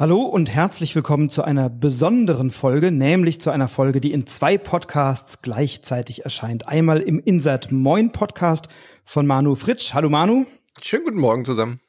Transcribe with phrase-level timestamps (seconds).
[0.00, 4.56] Hallo und herzlich willkommen zu einer besonderen Folge, nämlich zu einer Folge, die in zwei
[4.56, 6.68] Podcasts gleichzeitig erscheint.
[6.68, 8.68] Einmal im Insert Moin Podcast
[9.02, 9.94] von Manu Fritsch.
[9.94, 10.46] Hallo Manu.
[10.80, 11.80] Schönen guten Morgen zusammen.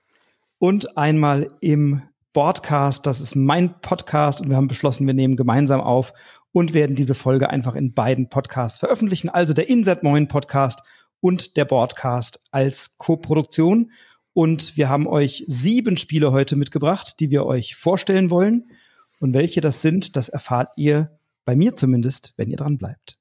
[0.57, 2.01] Und einmal im
[2.33, 6.11] Broadcast, das ist mein Podcast und wir haben beschlossen, wir nehmen gemeinsam auf
[6.51, 9.29] und werden diese Folge einfach in beiden Podcasts veröffentlichen.
[9.29, 10.81] Also der Insert Moin Podcast
[11.21, 13.91] und der Broadcast als Co-Produktion.
[14.33, 18.71] Und wir haben euch sieben Spiele heute mitgebracht, die wir euch vorstellen wollen.
[19.19, 23.17] Und welche das sind, das erfahrt ihr bei mir zumindest, wenn ihr dran bleibt.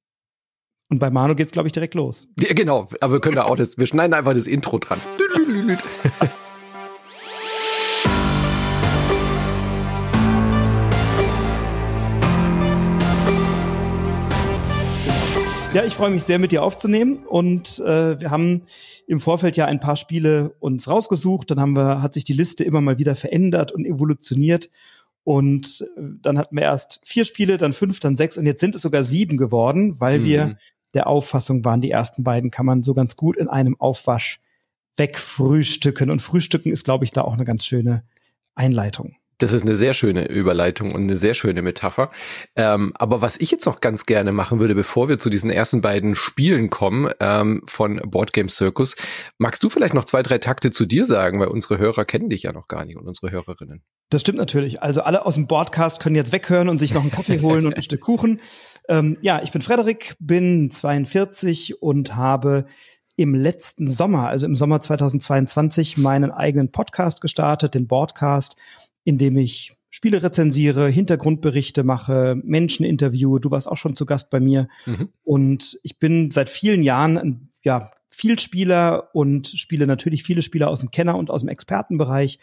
[0.91, 2.29] Und bei Manu geht's, glaube ich, direkt los.
[2.39, 2.89] Ja, genau.
[3.01, 4.99] Aber wir können da auch das, wir schneiden einfach das Intro dran.
[15.75, 17.19] Ja, ich freue mich sehr, mit dir aufzunehmen.
[17.27, 18.63] Und äh, wir haben
[19.07, 21.51] im Vorfeld ja ein paar Spiele uns rausgesucht.
[21.51, 24.71] Dann haben wir, hat sich die Liste immer mal wieder verändert und evolutioniert.
[25.25, 28.75] Und äh, dann hatten wir erst vier Spiele, dann fünf, dann sechs und jetzt sind
[28.75, 30.25] es sogar sieben geworden, weil mhm.
[30.25, 30.59] wir
[30.95, 34.41] der Auffassung waren, die ersten beiden kann man so ganz gut in einem Aufwasch
[34.97, 36.11] wegfrühstücken.
[36.11, 38.05] Und Frühstücken ist, glaube ich, da auch eine ganz schöne
[38.55, 39.17] Einleitung.
[39.39, 42.11] Das ist eine sehr schöne Überleitung und eine sehr schöne Metapher.
[42.57, 45.81] Ähm, aber was ich jetzt noch ganz gerne machen würde, bevor wir zu diesen ersten
[45.81, 48.97] beiden Spielen kommen ähm, von Board Game Circus,
[49.39, 52.43] magst du vielleicht noch zwei, drei Takte zu dir sagen, weil unsere Hörer kennen dich
[52.43, 53.83] ja noch gar nicht und unsere Hörerinnen.
[54.11, 54.83] Das stimmt natürlich.
[54.83, 57.75] Also alle aus dem Boardcast können jetzt weghören und sich noch einen Kaffee holen und
[57.75, 58.41] ein Stück Kuchen.
[58.89, 62.67] Ähm, ja, ich bin Frederik, bin 42 und habe
[63.17, 68.57] im letzten Sommer, also im Sommer 2022, meinen eigenen Podcast gestartet, den Boardcast
[69.09, 73.41] indem ich Spiele rezensiere, Hintergrundberichte mache, Menschen interviewe.
[73.41, 74.69] Du warst auch schon zu Gast bei mir.
[74.85, 75.09] Mhm.
[75.25, 80.81] Und ich bin seit vielen Jahren, ja, viel Spieler und spiele natürlich viele Spieler aus
[80.81, 82.39] dem Kenner- und aus dem Expertenbereich.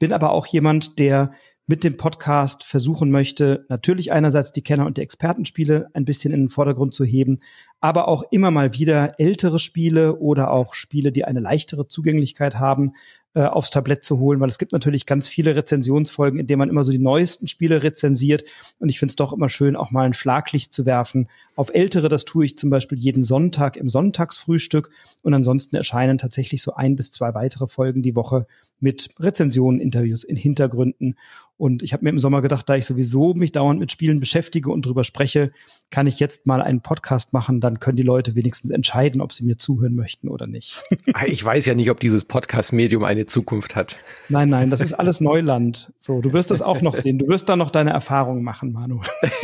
[0.00, 1.32] Bin aber auch jemand, der
[1.66, 6.40] mit dem Podcast versuchen möchte, natürlich einerseits die Kenner- und die Expertenspiele ein bisschen in
[6.40, 7.40] den Vordergrund zu heben,
[7.80, 12.92] aber auch immer mal wieder ältere Spiele oder auch Spiele, die eine leichtere Zugänglichkeit haben,
[13.34, 16.68] äh, aufs Tablett zu holen, weil es gibt natürlich ganz viele Rezensionsfolgen, in denen man
[16.68, 18.44] immer so die neuesten Spiele rezensiert.
[18.78, 22.08] Und ich finde es doch immer schön, auch mal ein Schlaglicht zu werfen auf ältere.
[22.08, 24.90] Das tue ich zum Beispiel jeden Sonntag im Sonntagsfrühstück.
[25.22, 28.46] Und ansonsten erscheinen tatsächlich so ein bis zwei weitere Folgen die Woche
[28.80, 31.16] mit Rezensionen, Interviews in Hintergründen.
[31.62, 34.72] Und ich habe mir im Sommer gedacht, da ich sowieso mich dauernd mit Spielen beschäftige
[34.72, 35.52] und drüber spreche,
[35.90, 37.60] kann ich jetzt mal einen Podcast machen.
[37.60, 40.82] Dann können die Leute wenigstens entscheiden, ob sie mir zuhören möchten oder nicht.
[41.26, 43.94] ich weiß ja nicht, ob dieses Podcast-Medium eine Zukunft hat.
[44.28, 45.92] Nein, nein, das ist alles Neuland.
[45.98, 47.18] So, du wirst das auch noch sehen.
[47.18, 49.00] Du wirst da noch deine Erfahrungen machen, Manu.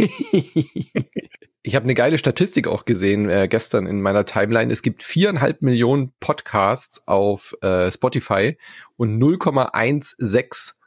[1.65, 4.73] Ich habe eine geile Statistik auch gesehen äh, gestern in meiner Timeline.
[4.73, 8.57] Es gibt viereinhalb Millionen Podcasts auf äh, Spotify
[8.97, 10.78] und 0,16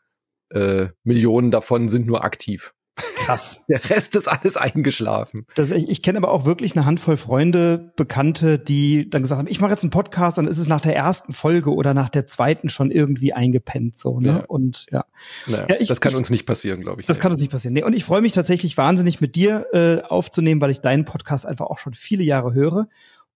[0.51, 2.73] äh, Millionen davon sind nur aktiv.
[2.95, 3.63] Krass.
[3.69, 5.45] Der Rest ist alles eingeschlafen.
[5.56, 9.47] Das, ich ich kenne aber auch wirklich eine Handvoll Freunde, Bekannte, die dann gesagt haben,
[9.47, 12.28] ich mache jetzt einen Podcast, dann ist es nach der ersten Folge oder nach der
[12.28, 13.97] zweiten schon irgendwie eingepennt.
[13.97, 14.28] So, ne?
[14.28, 14.45] Ja.
[14.47, 15.06] Und ja.
[15.47, 17.07] Naja, ja ich, das kann ich, uns nicht passieren, glaube ich.
[17.07, 17.73] Das kann uns nicht passieren.
[17.73, 21.45] Nee, und ich freue mich tatsächlich wahnsinnig mit dir äh, aufzunehmen, weil ich deinen Podcast
[21.45, 22.88] einfach auch schon viele Jahre höre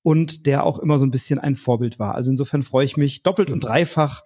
[0.03, 2.15] und der auch immer so ein bisschen ein Vorbild war.
[2.15, 4.23] Also insofern freue ich mich doppelt und dreifach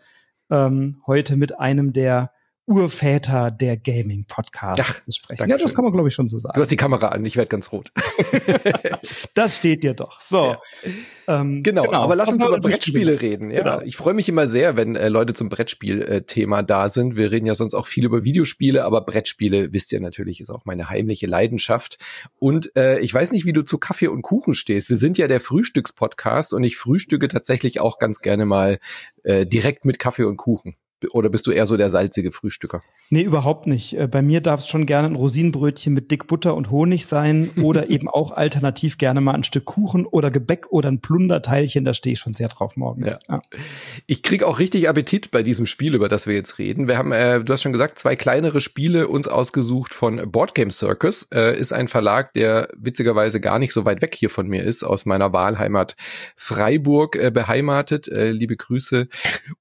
[0.49, 2.31] ähm, heute mit einem der
[2.69, 5.49] Urväter der Gaming-Podcasts zu sprechen.
[5.49, 6.53] Ja, das kann man, glaube ich, schon so sagen.
[6.53, 7.91] Du hast die Kamera an, ich werde ganz rot.
[9.33, 10.21] das steht dir doch.
[10.21, 10.55] So.
[11.25, 11.41] Ja.
[11.41, 13.49] Ähm, genau, genau, aber lass uns über Brettspiele reden.
[13.49, 13.81] Ja, genau.
[13.81, 17.15] ich freue mich immer sehr, wenn äh, Leute zum Brettspiel-Thema da sind.
[17.15, 20.65] Wir reden ja sonst auch viel über Videospiele, aber Brettspiele, wisst ihr natürlich, ist auch
[20.65, 21.97] meine heimliche Leidenschaft.
[22.37, 24.91] Und äh, ich weiß nicht, wie du zu Kaffee und Kuchen stehst.
[24.91, 28.79] Wir sind ja der Frühstückspodcast und ich frühstücke tatsächlich auch ganz gerne mal
[29.23, 30.75] äh, direkt mit Kaffee und Kuchen.
[31.11, 32.81] Oder bist du eher so der salzige Frühstücker?
[33.09, 33.97] Nee, überhaupt nicht.
[33.97, 37.49] Äh, bei mir darf es schon gerne ein Rosinenbrötchen mit dick Butter und Honig sein
[37.61, 41.85] oder eben auch alternativ gerne mal ein Stück Kuchen oder Gebäck oder ein Plunderteilchen.
[41.85, 43.19] Da stehe ich schon sehr drauf morgens.
[43.27, 43.35] Ja.
[43.35, 43.41] Ja.
[44.05, 46.87] Ich krieg auch richtig Appetit bei diesem Spiel, über das wir jetzt reden.
[46.87, 50.71] Wir haben, äh, du hast schon gesagt, zwei kleinere Spiele uns ausgesucht von Board Game
[50.71, 51.27] Circus.
[51.33, 54.83] Äh, ist ein Verlag, der witzigerweise gar nicht so weit weg hier von mir ist,
[54.83, 55.95] aus meiner Wahlheimat
[56.35, 58.07] Freiburg äh, beheimatet.
[58.07, 59.07] Äh, liebe Grüße.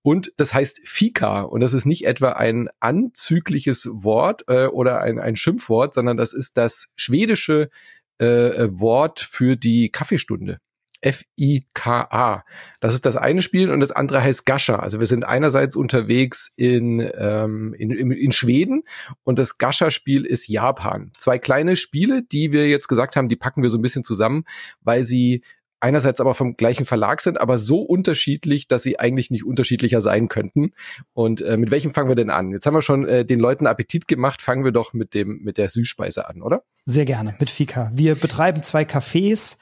[0.02, 1.42] Und das heißt Fika Fika.
[1.42, 6.32] Und das ist nicht etwa ein anzügliches Wort äh, oder ein, ein Schimpfwort, sondern das
[6.32, 7.70] ist das schwedische
[8.18, 10.58] äh, Wort für die Kaffeestunde.
[11.00, 12.44] F-I-K-A.
[12.80, 14.80] Das ist das eine Spiel und das andere heißt Gascha.
[14.80, 18.82] Also wir sind einerseits unterwegs in, ähm, in, in Schweden
[19.22, 21.12] und das Gascha-Spiel ist Japan.
[21.16, 24.42] Zwei kleine Spiele, die wir jetzt gesagt haben, die packen wir so ein bisschen zusammen,
[24.80, 25.44] weil sie
[25.80, 30.28] einerseits aber vom gleichen Verlag sind, aber so unterschiedlich, dass sie eigentlich nicht unterschiedlicher sein
[30.28, 30.72] könnten.
[31.12, 32.50] Und äh, mit welchem fangen wir denn an?
[32.50, 35.58] Jetzt haben wir schon äh, den Leuten Appetit gemacht, fangen wir doch mit dem mit
[35.58, 36.62] der Süßspeise an, oder?
[36.84, 37.90] Sehr gerne, mit Fika.
[37.94, 39.58] Wir betreiben zwei Cafés,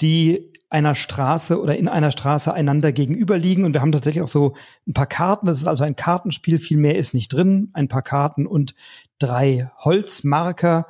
[0.00, 3.64] die einer Straße oder in einer Straße einander gegenüber liegen.
[3.64, 4.54] Und wir haben tatsächlich auch so
[4.88, 5.46] ein paar Karten.
[5.46, 6.58] Das ist also ein Kartenspiel.
[6.58, 7.68] Viel mehr ist nicht drin.
[7.74, 8.74] Ein paar Karten und
[9.18, 10.86] drei Holzmarker.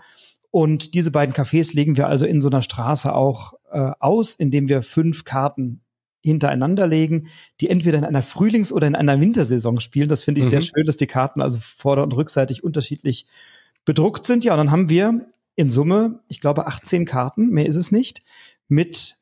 [0.53, 4.69] Und diese beiden Cafés legen wir also in so einer Straße auch äh, aus, indem
[4.69, 5.81] wir fünf Karten
[6.23, 7.29] hintereinander legen,
[7.61, 10.09] die entweder in einer Frühlings- oder in einer Wintersaison spielen.
[10.09, 10.51] Das finde ich mhm.
[10.51, 13.27] sehr schön, dass die Karten also vorder- und rückseitig unterschiedlich
[13.85, 14.45] bedruckt sind.
[14.45, 15.27] Ja, und dann haben wir
[15.57, 18.23] in Summe, ich glaube, 18 Karten, mehr ist es nicht,
[18.69, 19.17] mit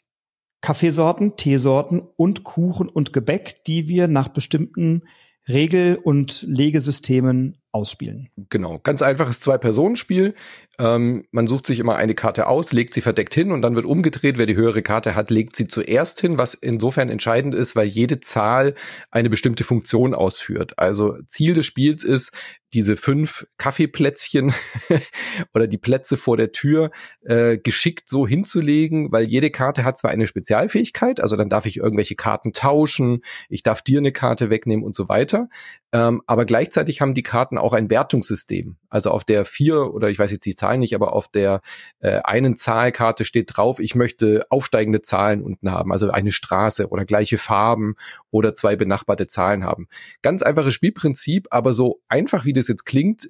[0.61, 5.03] Kaffeesorten, Teesorten und Kuchen und Gebäck, die wir nach bestimmten
[5.49, 8.31] Regel- und Legesystemen ausspielen.
[8.49, 10.35] Genau, ganz einfaches Zwei-Personen-Spiel.
[10.79, 13.87] Ähm, man sucht sich immer eine Karte aus, legt sie verdeckt hin und dann wird
[13.87, 14.39] umgedreht.
[14.39, 18.21] Wer die höhere Karte hat, legt sie zuerst hin, was insofern entscheidend ist, weil jede
[18.21, 18.75] Zahl
[19.11, 20.79] eine bestimmte Funktion ausführt.
[20.79, 22.33] Also Ziel des Spiels ist,
[22.73, 24.55] diese fünf Kaffeeplätzchen
[25.55, 26.91] oder die Plätze vor der Tür
[27.23, 31.79] äh, geschickt so hinzulegen, weil jede Karte hat zwar eine Spezialfähigkeit, also dann darf ich
[31.79, 35.49] irgendwelche Karten tauschen, ich darf dir eine Karte wegnehmen und so weiter.
[35.93, 38.77] Ähm, aber gleichzeitig haben die Karten auch ein Wertungssystem.
[38.89, 41.63] Also auf der vier oder ich weiß jetzt die Zahlen nicht, aber auf der
[41.99, 47.05] äh, einen Zahlkarte steht drauf, ich möchte aufsteigende Zahlen unten haben, also eine Straße oder
[47.05, 47.97] gleiche Farben
[48.31, 49.89] oder zwei benachbarte Zahlen haben.
[50.23, 53.29] Ganz einfaches Spielprinzip, aber so einfach wie das jetzt klingt,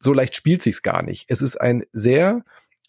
[0.00, 1.26] so leicht spielt sich's gar nicht.
[1.28, 2.42] Es ist ein sehr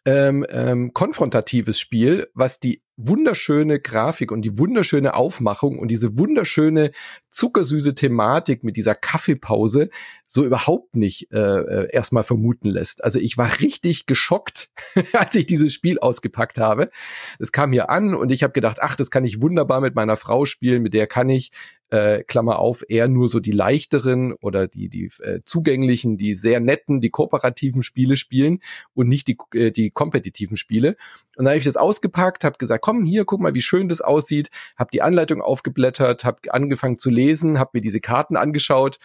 [0.06, 6.92] ähm, ähm, konfrontatives Spiel, was die wunderschöne Grafik und die wunderschöne Aufmachung und diese wunderschöne
[7.32, 9.90] zuckersüße Thematik mit dieser Kaffeepause
[10.28, 13.04] so überhaupt nicht äh, äh erstmal vermuten lässt.
[13.04, 14.72] Also ich war richtig geschockt,
[15.14, 16.90] als ich dieses Spiel ausgepackt habe.
[17.40, 20.18] Es kam hier an und ich habe gedacht, ach, das kann ich wunderbar mit meiner
[20.18, 21.52] Frau spielen, mit der kann ich
[21.92, 26.60] äh, Klammer auf, eher nur so die leichteren oder die, die äh, zugänglichen, die sehr
[26.60, 28.60] netten, die kooperativen Spiele spielen
[28.94, 30.96] und nicht die, äh, die kompetitiven Spiele.
[31.36, 34.02] Und dann habe ich das ausgepackt, habe gesagt, komm hier, guck mal, wie schön das
[34.02, 38.98] aussieht, habe die Anleitung aufgeblättert, habe angefangen zu lesen, habe mir diese Karten angeschaut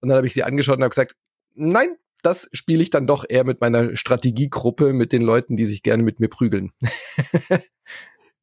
[0.00, 1.14] und dann habe ich sie angeschaut und habe gesagt,
[1.54, 5.82] nein, das spiele ich dann doch eher mit meiner Strategiegruppe, mit den Leuten, die sich
[5.82, 6.72] gerne mit mir prügeln.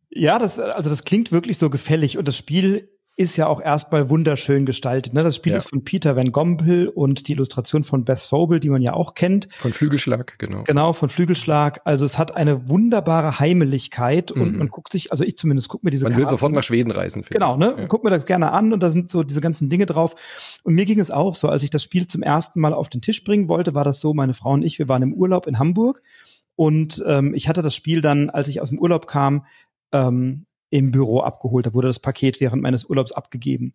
[0.09, 4.09] ja, das, also das klingt wirklich so gefällig und das Spiel ist ja auch erstmal
[4.09, 5.13] wunderschön gestaltet.
[5.13, 5.23] Ne?
[5.23, 5.57] Das Spiel ja.
[5.57, 9.13] ist von Peter Van Gompel und die Illustration von Beth Sobel, die man ja auch
[9.13, 9.49] kennt.
[9.57, 10.63] Von Flügelschlag, genau.
[10.63, 11.81] Genau, von Flügelschlag.
[11.83, 14.57] Also es hat eine wunderbare Heimeligkeit und mhm.
[14.59, 16.23] man guckt sich, also ich zumindest guck mir diese Man Karten.
[16.23, 17.25] will sofort nach Schweden reisen.
[17.29, 17.75] Genau, ne?
[17.77, 17.87] Ja.
[17.87, 20.15] Guck mir das gerne an und da sind so diese ganzen Dinge drauf.
[20.63, 23.01] Und mir ging es auch so, als ich das Spiel zum ersten Mal auf den
[23.01, 25.59] Tisch bringen wollte, war das so, meine Frau und ich, wir waren im Urlaub in
[25.59, 26.01] Hamburg
[26.55, 29.45] und ähm, ich hatte das Spiel dann, als ich aus dem Urlaub kam,
[29.91, 31.65] ähm, im Büro abgeholt.
[31.65, 33.73] Da wurde das Paket während meines Urlaubs abgegeben.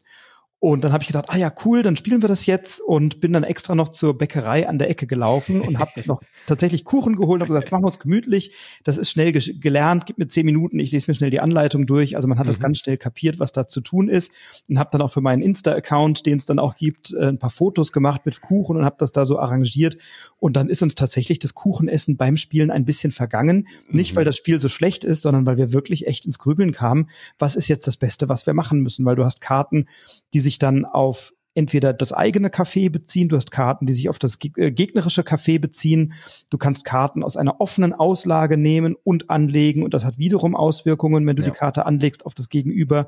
[0.65, 3.35] Und dann habe ich gedacht, ah ja, cool, dann spielen wir das jetzt und bin
[3.35, 7.43] dann extra noch zur Bäckerei an der Ecke gelaufen und habe noch tatsächlich Kuchen geholt
[7.43, 8.53] und habe gesagt, machen wir es gemütlich.
[8.83, 12.17] Das ist schnell gelernt, gib mir zehn Minuten, ich lese mir schnell die Anleitung durch.
[12.17, 12.49] Also man hat mhm.
[12.49, 14.33] das ganz schnell kapiert, was da zu tun ist
[14.67, 17.51] und habe dann auch für meinen Insta-Account, den es dann auch gibt, äh, ein paar
[17.51, 19.99] Fotos gemacht mit Kuchen und habe das da so arrangiert.
[20.39, 23.69] Und dann ist uns tatsächlich das Kuchenessen beim Spielen ein bisschen vergangen.
[23.89, 23.97] Mhm.
[23.97, 27.11] Nicht, weil das Spiel so schlecht ist, sondern weil wir wirklich echt ins Grübeln kamen.
[27.39, 29.05] Was ist jetzt das Beste, was wir machen müssen?
[29.05, 29.89] Weil du hast Karten,
[30.33, 34.09] die sich sich dann auf entweder das eigene Café beziehen, du hast Karten, die sich
[34.09, 36.15] auf das äh, gegnerische Café beziehen,
[36.51, 41.27] du kannst Karten aus einer offenen Auslage nehmen und anlegen und das hat wiederum Auswirkungen,
[41.27, 41.51] wenn du ja.
[41.51, 43.07] die Karte anlegst auf das Gegenüber.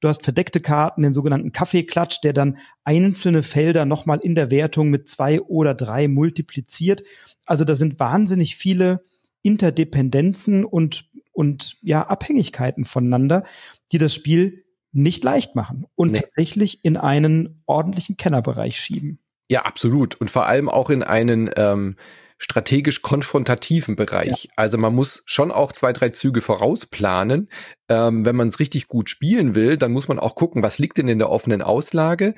[0.00, 4.90] Du hast verdeckte Karten, den sogenannten Kaffeeklatsch, der dann einzelne Felder nochmal in der Wertung
[4.90, 7.04] mit zwei oder drei multipliziert.
[7.46, 9.02] Also da sind wahnsinnig viele
[9.42, 13.44] Interdependenzen und, und ja, Abhängigkeiten voneinander,
[13.92, 14.63] die das Spiel
[14.94, 16.20] nicht leicht machen und nee.
[16.20, 19.18] tatsächlich in einen ordentlichen Kennerbereich schieben.
[19.50, 20.14] Ja, absolut.
[20.14, 21.96] Und vor allem auch in einen ähm,
[22.38, 24.44] strategisch konfrontativen Bereich.
[24.44, 24.50] Ja.
[24.56, 27.48] Also man muss schon auch zwei, drei Züge vorausplanen.
[27.88, 30.98] Ähm, wenn man es richtig gut spielen will, dann muss man auch gucken, was liegt
[30.98, 32.34] denn in der offenen Auslage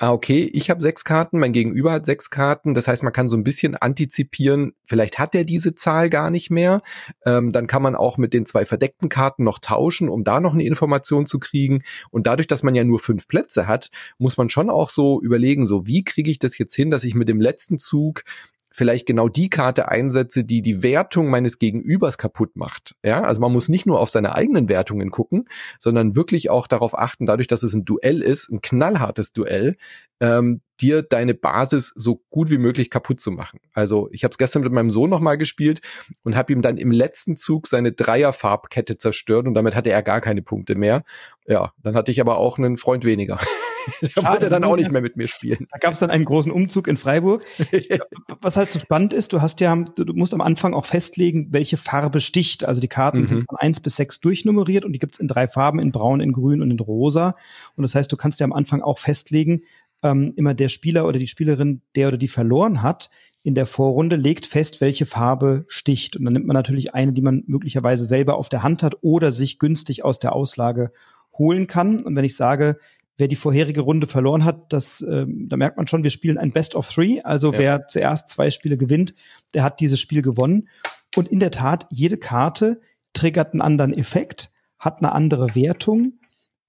[0.00, 2.72] ah, okay, ich habe sechs Karten, mein Gegenüber hat sechs Karten.
[2.72, 6.50] Das heißt, man kann so ein bisschen antizipieren, vielleicht hat er diese Zahl gar nicht
[6.50, 6.80] mehr.
[7.26, 10.54] Ähm, dann kann man auch mit den zwei verdeckten Karten noch tauschen, um da noch
[10.54, 11.82] eine Information zu kriegen.
[12.10, 15.66] Und dadurch, dass man ja nur fünf Plätze hat, muss man schon auch so überlegen,
[15.66, 18.24] so wie kriege ich das jetzt hin, dass ich mit dem letzten Zug
[18.72, 22.94] vielleicht genau die Karte einsetze, die die Wertung meines Gegenübers kaputt macht.
[23.04, 25.48] Ja, also man muss nicht nur auf seine eigenen Wertungen gucken,
[25.78, 29.76] sondern wirklich auch darauf achten, dadurch, dass es ein Duell ist, ein knallhartes Duell,
[30.20, 33.60] ähm, dir deine Basis so gut wie möglich kaputt zu machen.
[33.72, 35.80] Also ich habe es gestern mit meinem Sohn nochmal gespielt
[36.22, 40.20] und habe ihm dann im letzten Zug seine Dreierfarbkette zerstört und damit hatte er gar
[40.20, 41.02] keine Punkte mehr.
[41.46, 43.38] Ja, dann hatte ich aber auch einen Freund weniger.
[44.14, 45.66] da wollte er dann auch nicht mehr mit mir spielen.
[45.70, 47.44] Da gab es dann einen großen Umzug in Freiburg.
[48.40, 51.76] Was halt so spannend ist, du hast ja, du, musst am Anfang auch festlegen, welche
[51.76, 52.64] Farbe sticht.
[52.64, 53.26] Also die Karten mhm.
[53.26, 56.32] sind von eins bis sechs durchnummeriert und die gibt's in drei Farben, in Braun, in
[56.32, 57.34] Grün und in Rosa.
[57.76, 59.62] Und das heißt, du kannst ja am Anfang auch festlegen,
[60.02, 63.10] ähm, immer der Spieler oder die Spielerin, der oder die verloren hat,
[63.42, 66.16] in der Vorrunde legt fest, welche Farbe sticht.
[66.16, 69.32] Und dann nimmt man natürlich eine, die man möglicherweise selber auf der Hand hat oder
[69.32, 70.92] sich günstig aus der Auslage
[71.38, 72.00] holen kann.
[72.00, 72.76] Und wenn ich sage,
[73.16, 76.52] wer die vorherige Runde verloren hat, das, ähm, da merkt man schon, wir spielen ein
[76.52, 77.20] Best of Three.
[77.22, 77.58] Also ja.
[77.58, 79.14] wer zuerst zwei Spiele gewinnt,
[79.54, 80.68] der hat dieses Spiel gewonnen.
[81.16, 82.80] Und in der Tat, jede Karte
[83.12, 86.20] triggert einen anderen Effekt, hat eine andere Wertung,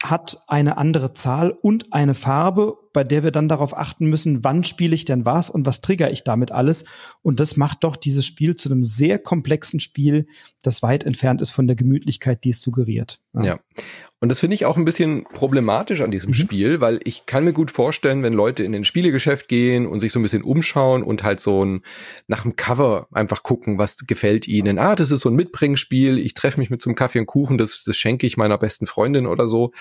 [0.03, 4.63] hat eine andere Zahl und eine Farbe, bei der wir dann darauf achten müssen, wann
[4.63, 6.85] spiele ich denn was und was trigger ich damit alles.
[7.21, 10.27] Und das macht doch dieses Spiel zu einem sehr komplexen Spiel,
[10.63, 13.19] das weit entfernt ist von der Gemütlichkeit, die es suggeriert.
[13.33, 13.43] Ja.
[13.43, 13.59] ja.
[14.19, 16.35] Und das finde ich auch ein bisschen problematisch an diesem mhm.
[16.35, 20.11] Spiel, weil ich kann mir gut vorstellen, wenn Leute in den Spielegeschäft gehen und sich
[20.11, 21.81] so ein bisschen umschauen und halt so ein
[22.27, 24.77] nach dem Cover einfach gucken, was gefällt ihnen.
[24.77, 27.57] Ah, das ist so ein Mitbringspiel, ich treffe mich mit so einem Kaffee und Kuchen,
[27.57, 29.71] das, das schenke ich meiner besten Freundin oder so.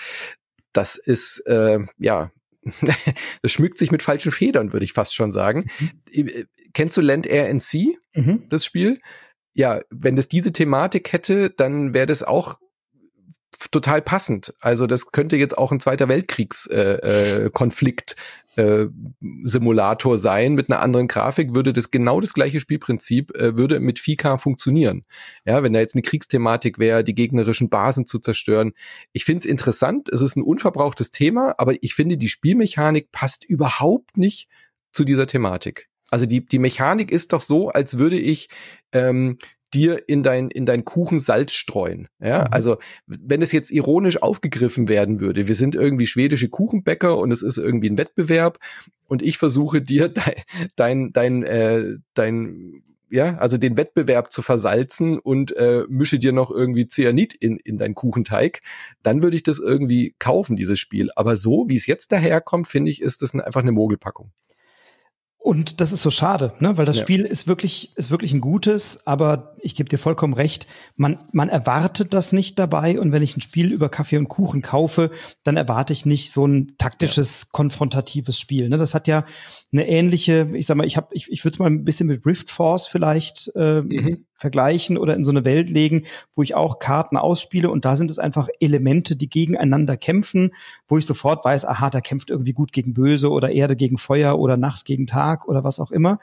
[0.73, 2.31] Das ist äh, ja
[3.41, 5.69] das schmückt sich mit falschen Federn, würde ich fast schon sagen.
[5.79, 6.27] Mhm.
[6.27, 8.47] Äh, kennst du Land Air and Sea, mhm.
[8.49, 8.99] das Spiel?
[9.53, 12.57] Ja, wenn das diese Thematik hätte, dann wäre das auch
[13.71, 14.53] total passend.
[14.61, 18.15] Also das könnte jetzt auch ein Zweiter Weltkriegskonflikt äh,
[18.55, 18.87] äh,
[19.43, 23.99] Simulator sein mit einer anderen Grafik, würde das genau das gleiche Spielprinzip, äh, würde mit
[23.99, 25.05] Fika funktionieren.
[25.45, 28.73] Ja, wenn da jetzt eine Kriegsthematik wäre, die gegnerischen Basen zu zerstören.
[29.13, 33.45] Ich finde es interessant, es ist ein unverbrauchtes Thema, aber ich finde, die Spielmechanik passt
[33.45, 34.49] überhaupt nicht
[34.91, 35.87] zu dieser Thematik.
[36.09, 38.49] Also die, die Mechanik ist doch so, als würde ich
[38.91, 39.37] ähm,
[39.73, 42.07] dir in dein, in dein Kuchen Salz streuen.
[42.19, 42.47] Ja, mhm.
[42.51, 47.41] also wenn es jetzt ironisch aufgegriffen werden würde, wir sind irgendwie schwedische Kuchenbäcker und es
[47.41, 48.59] ist irgendwie ein Wettbewerb
[49.07, 50.33] und ich versuche dir dein,
[50.75, 56.49] dein, dein, äh, dein ja, also den Wettbewerb zu versalzen und äh, mische dir noch
[56.49, 58.61] irgendwie Cyanid in, in deinen Kuchenteig,
[59.03, 61.09] dann würde ich das irgendwie kaufen, dieses Spiel.
[61.17, 64.31] Aber so, wie es jetzt daherkommt, finde ich, ist das einfach eine Mogelpackung.
[65.43, 66.77] Und das ist so schade, ne?
[66.77, 67.01] weil das ja.
[67.01, 70.67] Spiel ist wirklich, ist wirklich ein gutes, aber ich gebe dir vollkommen recht,
[70.97, 74.61] man, man erwartet das nicht dabei und wenn ich ein Spiel über Kaffee und Kuchen
[74.61, 75.09] kaufe,
[75.43, 77.47] dann erwarte ich nicht so ein taktisches, ja.
[77.53, 78.69] konfrontatives Spiel.
[78.69, 78.77] Ne?
[78.77, 79.25] Das hat ja
[79.71, 82.25] eine ähnliche, ich sag mal, ich habe, ich, ich würde es mal ein bisschen mit
[82.25, 86.79] Rift Force vielleicht äh, mhm vergleichen oder in so eine Welt legen, wo ich auch
[86.79, 90.51] Karten ausspiele und da sind es einfach Elemente, die gegeneinander kämpfen,
[90.87, 94.37] wo ich sofort weiß, aha, da kämpft irgendwie gut gegen Böse oder Erde gegen Feuer
[94.39, 96.17] oder Nacht gegen Tag oder was auch immer.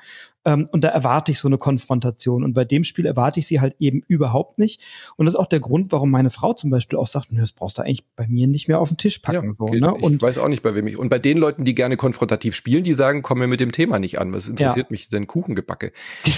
[0.48, 2.42] Ähm, und da erwarte ich so eine Konfrontation.
[2.42, 4.80] Und bei dem Spiel erwarte ich sie halt eben überhaupt nicht.
[5.16, 7.52] Und das ist auch der Grund, warum meine Frau zum Beispiel auch sagt, nö, das
[7.52, 9.48] brauchst du eigentlich bei mir nicht mehr auf den Tisch packen.
[9.48, 9.94] Ja, so, ne?
[9.98, 10.96] Ich und weiß auch nicht, bei wem ich.
[10.96, 13.98] Und bei den Leuten, die gerne konfrontativ spielen, die sagen, komm mir mit dem Thema
[13.98, 14.32] nicht an.
[14.32, 14.90] Was interessiert ja.
[14.90, 15.92] mich denn Kuchengebacke?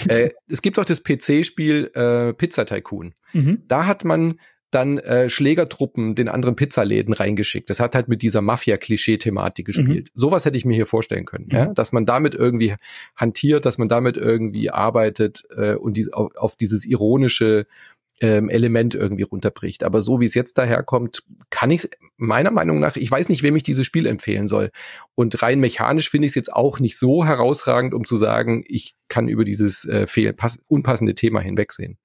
[0.08, 3.14] äh, es gibt auch das PC-Spiel äh, Pizza Tycoon.
[3.32, 3.62] Mhm.
[3.68, 4.40] Da hat man
[4.70, 7.70] dann äh, Schlägertruppen den anderen Pizzaläden reingeschickt.
[7.70, 9.72] Das hat halt mit dieser Mafia-Klischee-Thematik mhm.
[9.72, 10.08] gespielt.
[10.14, 10.18] Mhm.
[10.18, 11.56] Sowas hätte ich mir hier vorstellen können, mhm.
[11.56, 11.66] ja?
[11.66, 12.74] dass man damit irgendwie
[13.16, 17.66] hantiert, dass man damit irgendwie arbeitet äh, und dies, auf, auf dieses ironische
[18.20, 19.82] ähm, Element irgendwie runterbricht.
[19.82, 23.56] Aber so wie es jetzt daherkommt, kann ich meiner Meinung nach, ich weiß nicht, wem
[23.56, 24.70] ich dieses Spiel empfehlen soll.
[25.14, 28.94] Und rein mechanisch finde ich es jetzt auch nicht so herausragend, um zu sagen, ich
[29.08, 30.34] kann über dieses äh, fehl,
[30.68, 31.98] unpassende Thema hinwegsehen.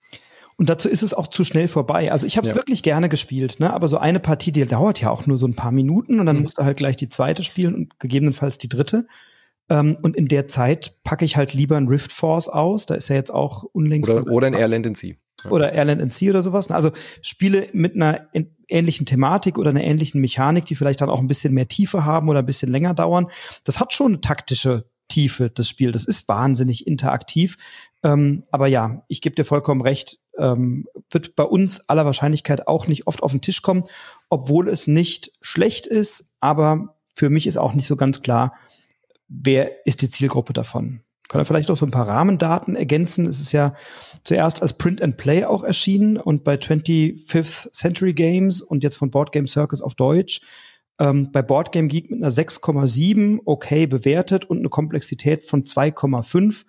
[0.57, 2.11] Und dazu ist es auch zu schnell vorbei.
[2.11, 2.55] Also ich habe es ja.
[2.55, 3.73] wirklich gerne gespielt, ne?
[3.73, 6.37] aber so eine Partie, die dauert ja auch nur so ein paar Minuten und dann
[6.37, 6.43] mhm.
[6.43, 9.05] musst du halt gleich die zweite spielen und gegebenenfalls die dritte.
[9.69, 12.85] Ähm, und in der Zeit packe ich halt lieber ein Rift Force aus.
[12.85, 14.11] Da ist ja jetzt auch unlängst.
[14.11, 15.15] Oder, oder ein Airland in Sea.
[15.49, 16.71] Oder Airland in Sea oder sowas.
[16.71, 18.27] Also Spiele mit einer
[18.67, 22.29] ähnlichen Thematik oder einer ähnlichen Mechanik, die vielleicht dann auch ein bisschen mehr Tiefe haben
[22.29, 23.27] oder ein bisschen länger dauern.
[23.63, 25.91] Das hat schon eine taktische Tiefe, das Spiel.
[25.91, 27.57] Das ist wahnsinnig interaktiv.
[28.03, 32.87] Ähm, aber ja, ich gebe dir vollkommen recht, ähm, wird bei uns aller Wahrscheinlichkeit auch
[32.87, 33.83] nicht oft auf den Tisch kommen,
[34.29, 36.35] obwohl es nicht schlecht ist.
[36.39, 38.53] Aber für mich ist auch nicht so ganz klar,
[39.27, 41.01] wer ist die Zielgruppe davon.
[41.27, 43.25] Kann er vielleicht auch so ein paar Rahmendaten ergänzen?
[43.25, 43.73] Es ist ja
[44.23, 49.09] zuerst als Print and Play auch erschienen und bei 25th Century Games und jetzt von
[49.09, 50.41] Board Game Circus auf Deutsch
[50.99, 56.65] ähm, bei Board Game Geek mit einer 6,7 okay bewertet und eine Komplexität von 2,5.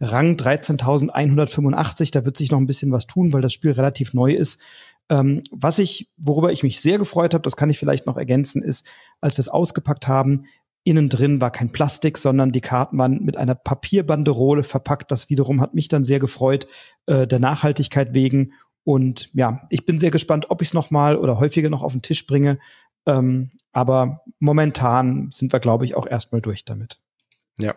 [0.00, 4.32] Rang 13.185, da wird sich noch ein bisschen was tun, weil das Spiel relativ neu
[4.34, 4.60] ist.
[5.08, 8.62] Ähm, was ich, worüber ich mich sehr gefreut habe, das kann ich vielleicht noch ergänzen,
[8.62, 8.86] ist,
[9.20, 10.46] als wir es ausgepackt haben,
[10.86, 15.10] Innen drin war kein Plastik, sondern die Karten waren mit einer Papierbanderole verpackt.
[15.10, 16.68] Das wiederum hat mich dann sehr gefreut,
[17.06, 18.52] äh, der Nachhaltigkeit wegen.
[18.84, 21.90] Und ja, ich bin sehr gespannt, ob ich es noch mal oder häufiger noch auf
[21.90, 22.60] den Tisch bringe.
[23.04, 27.00] Ähm, aber momentan sind wir, glaube ich, auch erstmal durch damit.
[27.58, 27.74] Ja.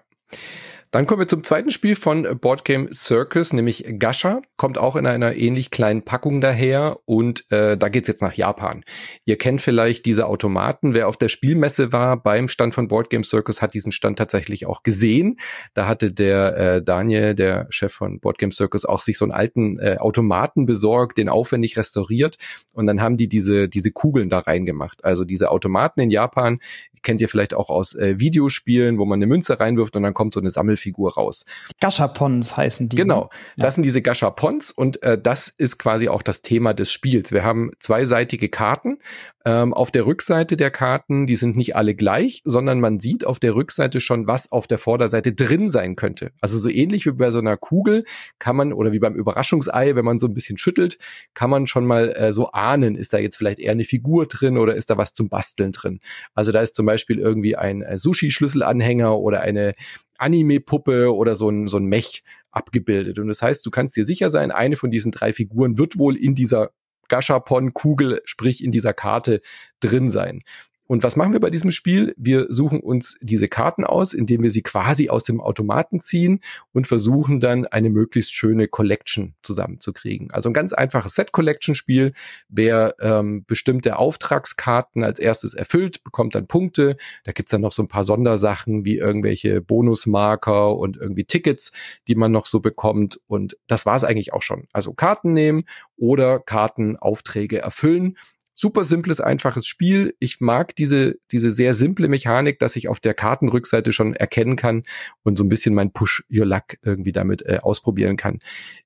[0.92, 4.42] Dann kommen wir zum zweiten Spiel von Boardgame Circus, nämlich Gasha.
[4.58, 8.84] Kommt auch in einer ähnlich kleinen Packung daher und äh, da geht's jetzt nach Japan.
[9.24, 10.96] Ihr kennt vielleicht diese Automaten.
[10.96, 14.82] Wer auf der Spielmesse war beim Stand von Boardgame Circus, hat diesen Stand tatsächlich auch
[14.82, 15.38] gesehen.
[15.76, 19.78] Da hatte der äh, Daniel, der Chef von Boardgame Circus, auch sich so einen alten
[19.78, 22.40] äh, Automaten besorgt, den aufwendig restauriert
[22.74, 25.06] und dann haben die diese, diese Kugeln da reingemacht.
[25.06, 26.60] Also diese Automaten in Japan,
[27.04, 30.34] kennt ihr vielleicht auch aus äh, Videospielen, wo man eine Münze reinwirft und dann kommt
[30.34, 31.46] so eine Sammelfigur raus.
[31.80, 32.96] Gashapons heißen die.
[32.96, 33.66] Genau, ja.
[33.66, 37.32] das sind diese Gashapons und äh, das ist quasi auch das Thema des Spiels.
[37.32, 39.00] Wir haben zweiseitige Karten.
[39.46, 43.40] Ähm, auf der Rückseite der Karten, die sind nicht alle gleich, sondern man sieht auf
[43.40, 46.32] der Rückseite schon, was auf der Vorderseite drin sein könnte.
[46.42, 48.04] Also so ähnlich wie bei so einer Kugel
[48.38, 50.98] kann man, oder wie beim Überraschungsei, wenn man so ein bisschen schüttelt,
[51.34, 54.58] kann man schon mal äh, so ahnen, ist da jetzt vielleicht eher eine Figur drin
[54.58, 56.02] oder ist da was zum Basteln drin.
[56.34, 59.74] Also da ist zum Beispiel irgendwie ein äh, Sushi-Schlüsselanhänger oder eine
[60.20, 63.20] Anime-Puppe oder so ein, so ein Mech abgebildet.
[63.20, 66.18] Und das heißt, du kannst dir sicher sein, eine von diesen drei Figuren wird wohl
[66.18, 66.72] in dieser
[67.10, 69.42] Gashapon-Kugel, sprich in dieser Karte
[69.80, 70.42] drin sein.
[70.90, 72.16] Und was machen wir bei diesem Spiel?
[72.18, 76.40] Wir suchen uns diese Karten aus, indem wir sie quasi aus dem Automaten ziehen
[76.74, 80.32] und versuchen dann eine möglichst schöne Collection zusammenzukriegen.
[80.32, 82.14] Also ein ganz einfaches Set-Collection-Spiel.
[82.48, 86.98] Wer ähm, bestimmte Auftragskarten als erstes erfüllt, bekommt dann Punkte.
[87.24, 91.72] Da gibt's dann noch so ein paar Sondersachen wie irgendwelche Bonusmarker und irgendwie Tickets,
[92.08, 93.20] die man noch so bekommt.
[93.28, 94.68] Und das war's eigentlich auch schon.
[94.74, 95.66] Also Karten nehmen
[95.98, 98.18] oder Kartenaufträge erfüllen
[98.60, 100.16] super simples, einfaches Spiel.
[100.20, 104.84] Ich mag diese, diese sehr simple Mechanik, dass ich auf der Kartenrückseite schon erkennen kann
[105.24, 108.40] und so ein bisschen mein Push Your Luck irgendwie damit äh, ausprobieren kann.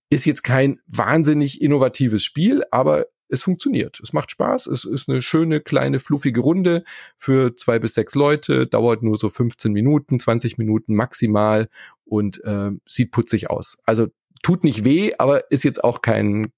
[0.09, 3.99] Ist jetzt kein wahnsinnig innovatives Spiel, aber es funktioniert.
[4.01, 4.67] Es macht Spaß.
[4.67, 6.83] Es ist eine schöne, kleine, fluffige Runde
[7.17, 8.67] für zwei bis sechs Leute.
[8.67, 11.67] Dauert nur so 15 Minuten, 20 Minuten maximal
[12.05, 13.79] und äh, sieht putzig aus.
[13.85, 14.07] Also
[14.43, 16.51] tut nicht weh, aber ist jetzt auch kein,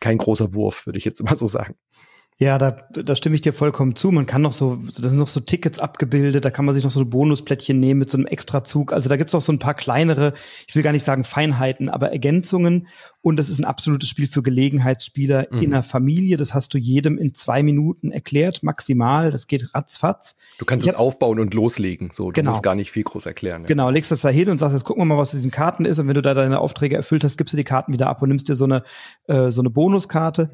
[0.00, 1.76] kein großer Wurf, würde ich jetzt mal so sagen.
[2.40, 4.12] Ja, da, da stimme ich dir vollkommen zu.
[4.12, 6.92] Man kann noch so, das sind noch so Tickets abgebildet, da kann man sich noch
[6.92, 8.92] so Bonusplättchen nehmen mit so einem Extrazug.
[8.92, 10.34] Also da gibt's auch so ein paar kleinere,
[10.68, 12.86] ich will gar nicht sagen Feinheiten, aber Ergänzungen.
[13.22, 15.62] Und das ist ein absolutes Spiel für Gelegenheitsspieler mhm.
[15.62, 16.36] in der Familie.
[16.36, 19.32] Das hast du jedem in zwei Minuten erklärt, maximal.
[19.32, 20.36] Das geht ratzfatz.
[20.58, 22.10] Du kannst ich es aufbauen und loslegen.
[22.12, 22.52] So, du genau.
[22.52, 23.62] musst gar nicht viel groß erklären.
[23.62, 23.66] Ja.
[23.66, 25.84] Genau, legst das da hin und sagst, jetzt gucken wir mal, was mit diesen Karten
[25.84, 25.98] ist.
[25.98, 28.28] Und wenn du da deine Aufträge erfüllt hast, gibst du die Karten wieder ab und
[28.28, 28.84] nimmst dir so eine,
[29.26, 30.52] äh, so eine Bonuskarte.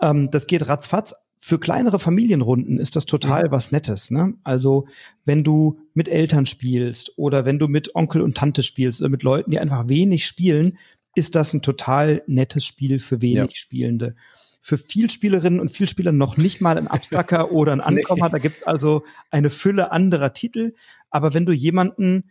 [0.00, 1.14] Ähm, das geht ratzfatz.
[1.42, 3.50] Für kleinere Familienrunden ist das total mhm.
[3.50, 4.10] was Nettes.
[4.10, 4.34] Ne?
[4.44, 4.86] Also
[5.24, 9.22] wenn du mit Eltern spielst oder wenn du mit Onkel und Tante spielst oder mit
[9.22, 10.76] Leuten, die einfach wenig spielen,
[11.14, 13.56] ist das ein total nettes Spiel für wenig ja.
[13.56, 14.16] Spielende.
[14.60, 18.28] Für Vielspielerinnen und Vielspieler noch nicht mal ein Abstracker oder ein Ankommer.
[18.28, 20.74] Da gibt's also eine Fülle anderer Titel.
[21.08, 22.30] Aber wenn du jemanden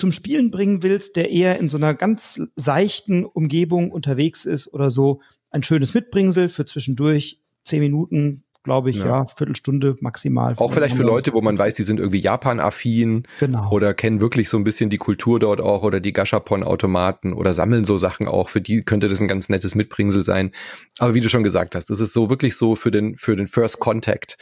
[0.00, 4.90] zum Spielen bringen willst, der eher in so einer ganz seichten Umgebung unterwegs ist oder
[4.90, 9.06] so, ein schönes Mitbringsel für zwischendurch zehn Minuten, glaube ich, ja.
[9.06, 10.54] ja, Viertelstunde maximal.
[10.56, 13.70] Auch vielleicht für Leute, wo man weiß, die sind irgendwie Japan-affin genau.
[13.70, 17.84] oder kennen wirklich so ein bisschen die Kultur dort auch oder die Gashapon-Automaten oder sammeln
[17.84, 18.48] so Sachen auch.
[18.48, 20.52] Für die könnte das ein ganz nettes Mitbringsel sein.
[20.98, 23.46] Aber wie du schon gesagt hast, das ist so wirklich so für den, für den
[23.46, 24.36] First Contact.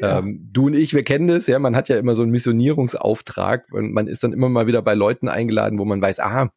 [0.00, 3.72] Ähm, du und ich, wir kennen das, ja, man hat ja immer so einen Missionierungsauftrag
[3.72, 6.50] und man ist dann immer mal wieder bei Leuten eingeladen, wo man weiß, ah,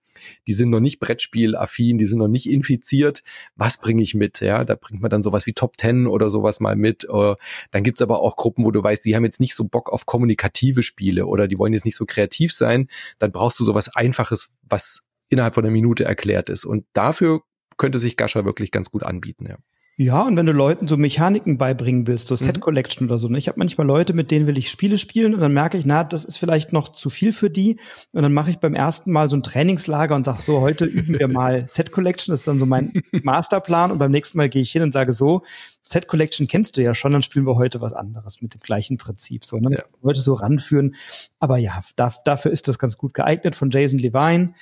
[0.47, 3.23] die sind noch nicht Brettspielaffin, die sind noch nicht infiziert.
[3.56, 4.39] Was bringe ich mit?
[4.41, 7.06] Ja, da bringt man dann sowas wie Top Ten oder sowas mal mit.
[7.06, 7.36] Äh,
[7.71, 10.08] dann gibt's aber auch Gruppen, wo du weißt, die haben jetzt nicht so Bock auf
[10.08, 12.88] kommunikative Spiele oder die wollen jetzt nicht so kreativ sein.
[13.19, 16.65] Dann brauchst du sowas Einfaches, was innerhalb von einer Minute erklärt ist.
[16.65, 17.41] Und dafür
[17.78, 19.58] könnte sich Gascha wirklich ganz gut anbieten, ja.
[20.00, 22.38] Ja, und wenn du Leuten so Mechaniken beibringen willst, so mhm.
[22.38, 23.40] Set Collection oder so, ne?
[23.40, 26.04] ich habe manchmal Leute, mit denen will ich Spiele spielen und dann merke ich, na,
[26.04, 27.80] das ist vielleicht noch zu viel für die
[28.14, 31.18] und dann mache ich beim ersten Mal so ein Trainingslager und sage so, heute üben
[31.18, 34.62] wir mal Set Collection, das ist dann so mein Masterplan und beim nächsten Mal gehe
[34.62, 35.42] ich hin und sage so,
[35.82, 38.98] Set Collection kennst du ja schon, dann spielen wir heute was anderes mit dem gleichen
[38.98, 39.78] Prinzip, so, ne?
[39.78, 39.84] Ja.
[40.04, 40.94] Heute so ranführen,
[41.40, 44.54] aber ja, da, dafür ist das ganz gut geeignet von Jason Levine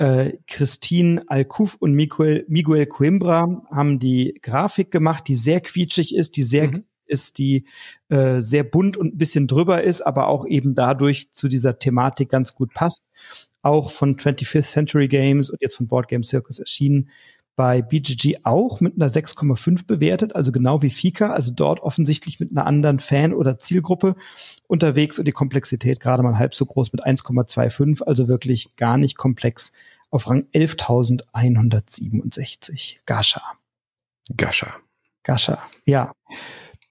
[0.00, 6.38] äh, Christine Alcouf und Miguel, Miguel Coimbra haben die Grafik gemacht, die sehr quietschig ist,
[6.38, 6.84] die sehr mhm.
[7.04, 7.66] ist, die
[8.08, 12.30] äh, sehr bunt und ein bisschen drüber ist, aber auch eben dadurch zu dieser Thematik
[12.30, 13.04] ganz gut passt.
[13.60, 17.10] Auch von 25th Century Games und jetzt von Board Game Circus erschienen.
[17.56, 22.52] bei BGG auch mit einer 6,5 bewertet, also genau wie Fika, also dort offensichtlich mit
[22.52, 24.16] einer anderen Fan- oder Zielgruppe
[24.66, 29.18] unterwegs und die Komplexität gerade mal halb so groß mit 1,25, also wirklich gar nicht
[29.18, 29.74] komplex
[30.10, 32.96] auf Rang 11.167.
[33.06, 33.40] Gascha.
[34.36, 34.74] Gascha.
[35.22, 36.12] Gascha, ja.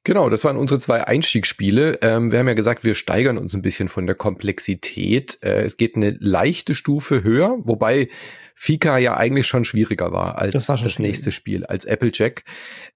[0.06, 2.00] Genau, das waren unsere zwei Einstiegsspiele.
[2.02, 5.38] Ähm, wir haben ja gesagt, wir steigern uns ein bisschen von der Komplexität.
[5.42, 8.08] Äh, es geht eine leichte Stufe höher, wobei
[8.56, 12.44] Fika ja eigentlich schon schwieriger war als das, war das nächste Spiel, als Applejack.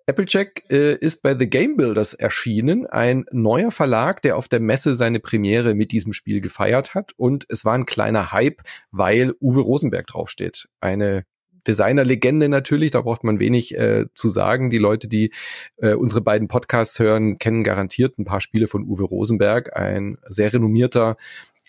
[0.08, 4.96] Applejack äh, ist bei The Game Builders erschienen, ein neuer Verlag, der auf der Messe
[4.96, 7.12] seine Premiere mit diesem Spiel gefeiert hat.
[7.18, 8.62] Und es war ein kleiner Hype,
[8.92, 10.70] weil Uwe Rosenberg draufsteht.
[10.80, 11.26] Eine
[11.68, 14.70] Designer-Legende natürlich, da braucht man wenig äh, zu sagen.
[14.70, 15.32] Die Leute, die
[15.78, 20.54] äh, unsere beiden Podcasts hören, kennen garantiert ein paar Spiele von Uwe Rosenberg, ein sehr
[20.54, 21.18] renommierter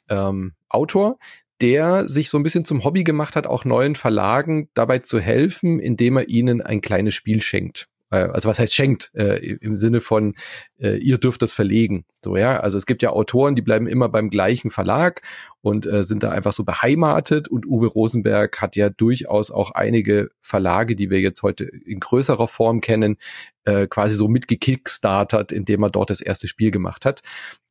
[0.09, 1.19] ähm, Autor,
[1.61, 5.79] der sich so ein bisschen zum Hobby gemacht hat, auch neuen Verlagen dabei zu helfen,
[5.79, 7.89] indem er ihnen ein kleines Spiel schenkt.
[8.15, 10.35] Äh, also was heißt schenkt, äh, im Sinne von,
[10.79, 12.05] äh, ihr dürft das verlegen.
[12.23, 12.61] So, ja.
[12.61, 15.23] Also es gibt ja Autoren, die bleiben immer beim gleichen Verlag
[15.61, 17.49] und äh, sind da einfach so beheimatet.
[17.49, 22.49] Und Uwe Rosenberg hat ja durchaus auch einige Verlage, die wir jetzt heute in größerer
[22.49, 23.17] Form kennen,
[23.65, 27.23] äh, quasi so mitgekickstartert, indem er dort das erste Spiel gemacht hat.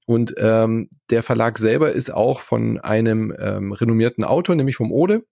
[0.06, 5.24] Und ähm, der Verlag selber ist auch von einem ähm, renommierten Autor, nämlich vom Ode,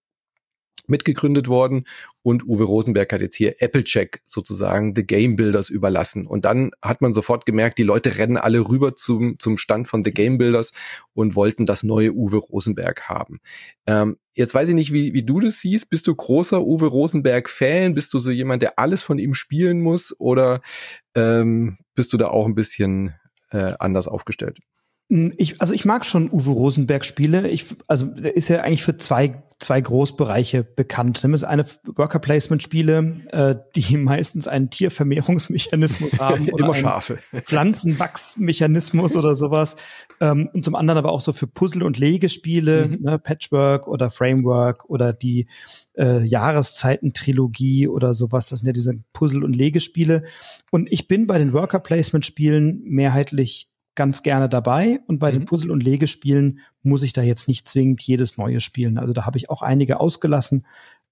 [0.87, 1.85] mitgegründet worden
[2.23, 6.27] und Uwe Rosenberg hat jetzt hier Applecheck sozusagen The Game Builders überlassen.
[6.27, 10.03] Und dann hat man sofort gemerkt, die Leute rennen alle rüber zum, zum Stand von
[10.03, 10.71] The Game Builders
[11.13, 13.39] und wollten das neue Uwe Rosenberg haben.
[13.87, 15.89] Ähm, jetzt weiß ich nicht, wie, wie du das siehst.
[15.89, 17.95] Bist du großer Uwe Rosenberg-Fan?
[17.95, 20.15] Bist du so jemand, der alles von ihm spielen muss?
[20.19, 20.61] Oder
[21.15, 23.15] ähm, bist du da auch ein bisschen
[23.49, 24.59] äh, anders aufgestellt?
[25.09, 27.49] Hm, ich, also ich mag schon Uwe Rosenberg Spiele.
[27.49, 31.23] Ich, also der ist ja eigentlich für zwei, zwei Großbereiche bekannt.
[31.23, 37.19] Das ist eine Worker Placement Spiele, äh, die meistens einen Tiervermehrungsmechanismus haben oder Immer Schafe.
[37.43, 39.75] Pflanzenwachsmechanismus oder sowas.
[40.19, 42.97] Ähm, und zum anderen aber auch so für Puzzle- und Legespiele, mhm.
[43.01, 45.47] ne, Patchwork oder Framework oder die
[45.97, 48.47] äh, Jahreszeiten-Trilogie oder sowas.
[48.47, 50.23] Das sind ja diese Puzzle- und Legespiele.
[50.71, 55.39] Und ich bin bei den Worker Placement Spielen mehrheitlich ganz gerne dabei und bei mhm.
[55.39, 58.97] den Puzzle- und Legespielen muss ich da jetzt nicht zwingend jedes neue spielen.
[58.97, 60.65] Also da habe ich auch einige ausgelassen.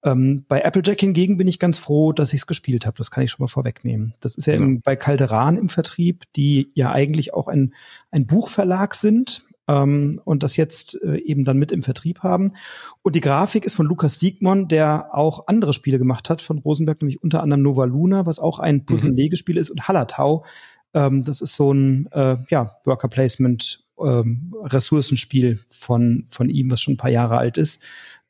[0.04, 2.98] Ähm, bei Applejack hingegen bin ich ganz froh, dass ich es gespielt habe.
[2.98, 4.14] Das kann ich schon mal vorwegnehmen.
[4.22, 4.60] Das ist ja, ja.
[4.60, 7.74] Im, bei Calderan im Vertrieb, die ja eigentlich auch ein,
[8.12, 12.54] ein Buchverlag sind ähm, und das jetzt äh, eben dann mit im Vertrieb haben.
[13.02, 17.02] Und die Grafik ist von Lukas Siegmund, der auch andere Spiele gemacht hat von Rosenberg,
[17.02, 19.62] nämlich unter anderem Nova Luna, was auch ein Puzzle-Legespiel mhm.
[19.62, 20.46] ist, und Hallertau,
[20.94, 26.82] ähm, das ist so ein äh, ja, Worker Placement ähm, Ressourcenspiel von, von ihm, was
[26.82, 27.82] schon ein paar Jahre alt ist,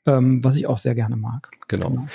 [0.06, 1.52] ähm, was ich auch sehr gerne mag.
[1.68, 1.90] Genau.
[1.90, 2.08] genau.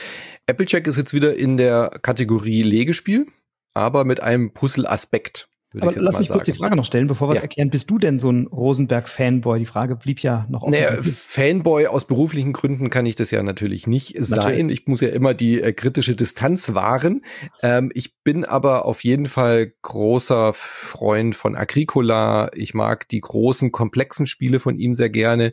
[0.47, 3.27] Applejack ist jetzt wieder in der Kategorie Legespiel,
[3.73, 5.49] aber mit einem Puzzle-Aspekt.
[5.81, 6.39] Aber lass mich sagen.
[6.39, 7.43] kurz die Frage noch stellen, bevor wir es ja.
[7.43, 7.71] erklären.
[7.71, 9.59] Bist du denn so ein Rosenberg-Fanboy?
[9.59, 10.73] Die Frage blieb ja noch offen.
[10.73, 14.37] Naja, Fanboy aus beruflichen Gründen kann ich das ja natürlich nicht natürlich.
[14.37, 14.69] sein.
[14.71, 17.23] Ich muss ja immer die äh, kritische Distanz wahren.
[17.63, 22.51] Ähm, ich bin aber auf jeden Fall großer Freund von Agricola.
[22.55, 25.53] Ich mag die großen, komplexen Spiele von ihm sehr gerne.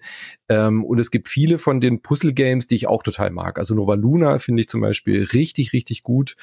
[0.49, 3.57] Ähm, und es gibt viele von den Puzzle-Games, die ich auch total mag.
[3.57, 6.35] Also Nova Luna finde ich zum Beispiel richtig, richtig gut.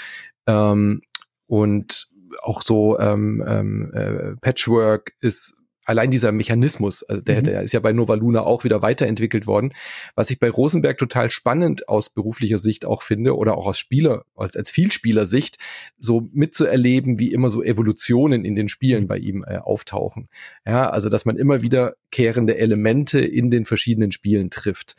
[0.47, 1.03] Ähm,
[1.47, 2.09] und
[2.43, 7.45] auch so ähm, ähm, äh, Patchwork ist allein dieser Mechanismus, also der, mhm.
[7.45, 9.73] der ist ja bei Nova Luna auch wieder weiterentwickelt worden.
[10.15, 14.27] Was ich bei Rosenberg total spannend aus beruflicher Sicht auch finde oder auch aus Spieler,
[14.37, 15.57] als, als Vielspielersicht,
[15.99, 19.09] so mitzuerleben, wie immer so Evolutionen in den Spielen mhm.
[19.09, 20.29] bei ihm äh, auftauchen.
[20.67, 24.95] Ja, also dass man immer wiederkehrende Elemente in den verschiedenen Spielen trifft.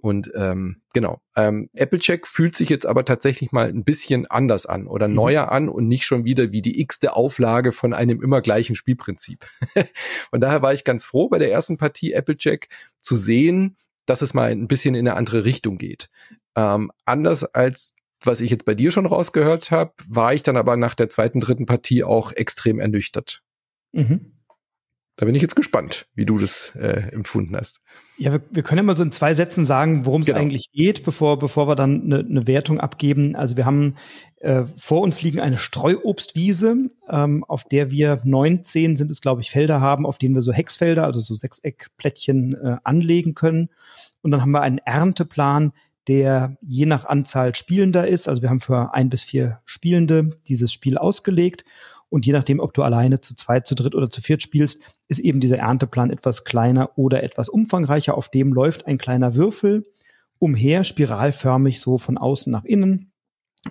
[0.00, 4.86] Und ähm, genau, ähm, Applecheck fühlt sich jetzt aber tatsächlich mal ein bisschen anders an
[4.86, 5.14] oder mhm.
[5.14, 9.46] neuer an und nicht schon wieder wie die x-te Auflage von einem immer gleichen Spielprinzip.
[10.30, 14.34] und daher war ich ganz froh, bei der ersten Partie Applecheck zu sehen, dass es
[14.34, 16.08] mal ein bisschen in eine andere Richtung geht.
[16.56, 20.76] Ähm, anders als was ich jetzt bei dir schon rausgehört habe, war ich dann aber
[20.76, 23.42] nach der zweiten, dritten Partie auch extrem ernüchtert.
[23.92, 24.32] Mhm.
[25.20, 27.82] Da bin ich jetzt gespannt, wie du das äh, empfunden hast.
[28.16, 30.38] Ja, wir, wir können ja mal so in zwei Sätzen sagen, worum es genau.
[30.38, 33.36] eigentlich geht, bevor, bevor wir dann eine, eine Wertung abgeben.
[33.36, 33.96] Also wir haben
[34.36, 39.50] äh, vor uns liegen eine Streuobstwiese, ähm, auf der wir 19 sind es, glaube ich,
[39.50, 43.68] Felder haben, auf denen wir so Hexfelder, also so Sechseckplättchen äh, anlegen können.
[44.22, 45.74] Und dann haben wir einen Ernteplan,
[46.08, 48.26] der je nach Anzahl Spielender ist.
[48.26, 51.66] Also wir haben für ein bis vier Spielende dieses Spiel ausgelegt.
[52.10, 55.20] Und je nachdem, ob du alleine zu zweit, zu dritt oder zu viert spielst, ist
[55.20, 58.16] eben dieser Ernteplan etwas kleiner oder etwas umfangreicher.
[58.18, 59.86] Auf dem läuft ein kleiner Würfel
[60.38, 63.12] umher, spiralförmig so von außen nach innen.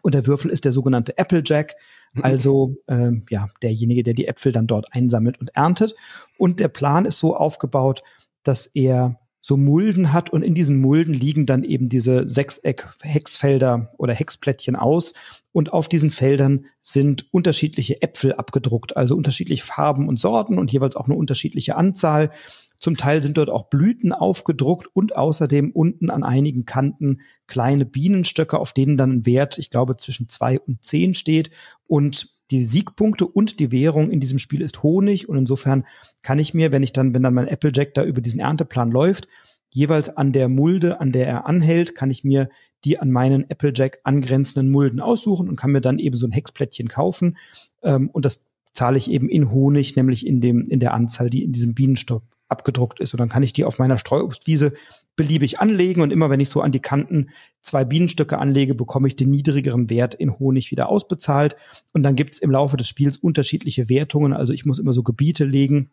[0.02, 1.76] Und der Würfel ist der sogenannte Applejack,
[2.14, 2.24] mhm.
[2.24, 5.96] also ähm, ja derjenige, der die Äpfel dann dort einsammelt und erntet.
[6.38, 8.04] Und der Plan ist so aufgebaut,
[8.44, 14.14] dass er so Mulden hat und in diesen Mulden liegen dann eben diese Sechseck-Hexfelder oder
[14.14, 15.14] Hexplättchen aus
[15.52, 20.96] und auf diesen Feldern sind unterschiedliche Äpfel abgedruckt, also unterschiedliche Farben und Sorten und jeweils
[20.96, 22.32] auch eine unterschiedliche Anzahl.
[22.80, 28.58] Zum Teil sind dort auch Blüten aufgedruckt und außerdem unten an einigen Kanten kleine Bienenstöcke,
[28.58, 31.52] auf denen dann ein Wert, ich glaube, zwischen zwei und zehn steht.
[31.88, 35.30] Und die Siegpunkte und die Währung in diesem Spiel ist Honig.
[35.30, 35.86] Und insofern
[36.22, 39.28] kann ich mir, wenn ich dann, wenn dann mein Applejack da über diesen Ernteplan läuft,
[39.70, 42.50] jeweils an der Mulde, an der er anhält, kann ich mir
[42.86, 46.88] die an meinen Applejack angrenzenden Mulden aussuchen und kann mir dann eben so ein Hexplättchen
[46.88, 47.38] kaufen.
[47.84, 51.44] Ähm, und das zahle ich eben in Honig, nämlich in dem, in der Anzahl, die
[51.44, 53.14] in diesem Bienenstock abgedruckt ist.
[53.14, 54.74] Und dann kann ich die auf meiner Streuobstwiese
[55.16, 57.30] beliebig anlegen und immer wenn ich so an die Kanten
[57.62, 61.56] zwei Bienenstöcke anlege, bekomme ich den niedrigeren Wert in Honig wieder ausbezahlt.
[61.94, 64.34] Und dann gibt's im Laufe des Spiels unterschiedliche Wertungen.
[64.34, 65.92] Also ich muss immer so Gebiete legen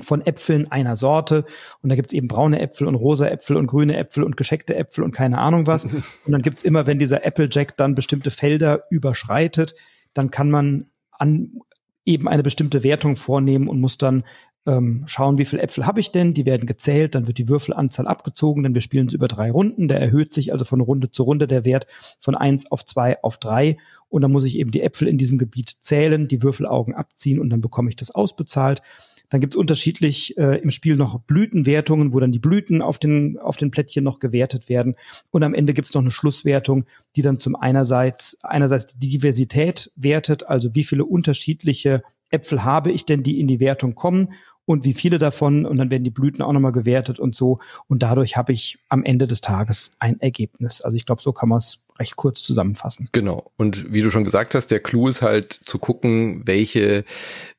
[0.00, 1.44] von Äpfeln einer Sorte
[1.82, 5.04] und da gibt's eben braune Äpfel und rosa Äpfel und grüne Äpfel und gescheckte Äpfel
[5.04, 5.84] und keine Ahnung was.
[6.24, 9.74] Und dann gibt's immer, wenn dieser Applejack dann bestimmte Felder überschreitet,
[10.14, 11.58] dann kann man an
[12.04, 14.24] eben eine bestimmte Wertung vornehmen und muss dann
[14.66, 18.06] ähm, schauen, wie viele Äpfel habe ich denn, die werden gezählt, dann wird die Würfelanzahl
[18.06, 21.24] abgezogen, denn wir spielen es über drei Runden, der erhöht sich also von Runde zu
[21.24, 21.86] Runde der Wert
[22.20, 23.76] von eins auf zwei auf drei.
[24.08, 27.50] Und dann muss ich eben die Äpfel in diesem Gebiet zählen, die Würfelaugen abziehen und
[27.50, 28.82] dann bekomme ich das ausbezahlt.
[29.30, 33.38] Dann gibt es unterschiedlich äh, im Spiel noch Blütenwertungen, wo dann die Blüten auf den,
[33.38, 34.94] auf den Plättchen noch gewertet werden.
[35.30, 36.84] Und am Ende gibt es noch eine Schlusswertung,
[37.16, 43.06] die dann zum einerseits, einerseits die Diversität wertet, also wie viele unterschiedliche Äpfel habe ich
[43.06, 46.42] denn, die in die Wertung kommen und wie viele davon und dann werden die Blüten
[46.42, 50.80] auch nochmal gewertet und so und dadurch habe ich am Ende des Tages ein Ergebnis.
[50.80, 53.08] Also ich glaube, so kann man es recht kurz zusammenfassen.
[53.12, 53.50] Genau.
[53.56, 57.04] Und wie du schon gesagt hast, der Clou ist halt zu gucken, welche,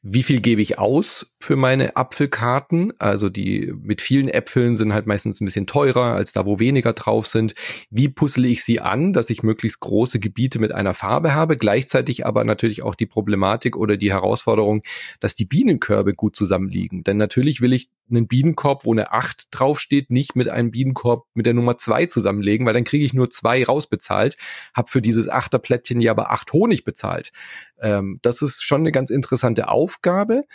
[0.02, 2.94] wie viel gebe ich aus für meine Apfelkarten.
[3.00, 6.94] Also die mit vielen Äpfeln sind halt meistens ein bisschen teurer als da, wo weniger
[6.94, 7.54] drauf sind.
[7.90, 12.26] Wie puzzle ich sie an, dass ich möglichst große Gebiete mit einer Farbe habe, gleichzeitig
[12.26, 14.84] aber natürlich auch die Problematik oder die Herausforderung,
[15.20, 17.04] dass die Bienenkörbe gut zusammenliegen.
[17.04, 21.46] Denn natürlich will ich einen Bienenkorb, wo eine 8 draufsteht, nicht mit einem Bienenkorb mit
[21.46, 24.38] der Nummer 2 zusammenlegen, weil dann kriege ich nur zwei rausbezahlt,
[24.74, 27.34] habe für dieses Achterplättchen ja aber acht Honig bezahlt.
[27.82, 30.46] Ähm, das ist schon eine ganz interessante Aufgabe.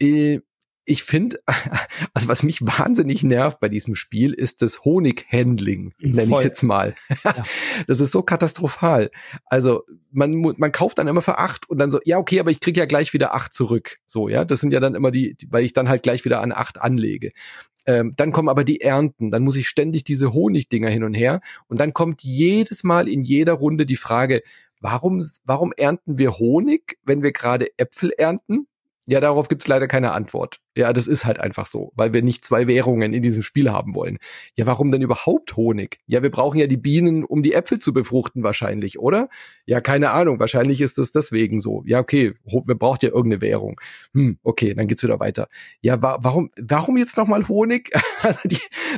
[0.00, 0.40] Äh,
[0.88, 1.38] ich finde,
[2.14, 6.94] also was mich wahnsinnig nervt bei diesem Spiel, ist das Honighandling, nenne ich jetzt mal.
[7.24, 7.44] Ja.
[7.86, 9.10] Das ist so katastrophal.
[9.46, 12.60] Also man, man kauft dann immer für acht und dann so, ja, okay, aber ich
[12.60, 13.98] kriege ja gleich wieder acht zurück.
[14.06, 16.52] So, ja, das sind ja dann immer die, weil ich dann halt gleich wieder an
[16.52, 17.32] acht anlege.
[17.86, 21.40] Ähm, dann kommen aber die Ernten, dann muss ich ständig diese Honigdinger hin und her
[21.68, 24.42] und dann kommt jedes Mal in jeder Runde die Frage,
[24.80, 28.66] warum, warum ernten wir Honig, wenn wir gerade Äpfel ernten?
[29.10, 30.60] Ja, darauf gibt's leider keine Antwort.
[30.78, 33.96] Ja, das ist halt einfach so, weil wir nicht zwei Währungen in diesem Spiel haben
[33.96, 34.18] wollen.
[34.54, 35.98] Ja, warum denn überhaupt Honig?
[36.06, 39.28] Ja, wir brauchen ja die Bienen, um die Äpfel zu befruchten wahrscheinlich, oder?
[39.66, 40.38] Ja, keine Ahnung.
[40.38, 41.82] Wahrscheinlich ist es deswegen so.
[41.84, 43.80] Ja, okay, wir braucht ja irgendeine Währung.
[44.14, 45.48] Hm, okay, dann geht's wieder weiter.
[45.80, 47.90] Ja, wa warum, warum jetzt nochmal Honig?
[48.20, 48.40] Also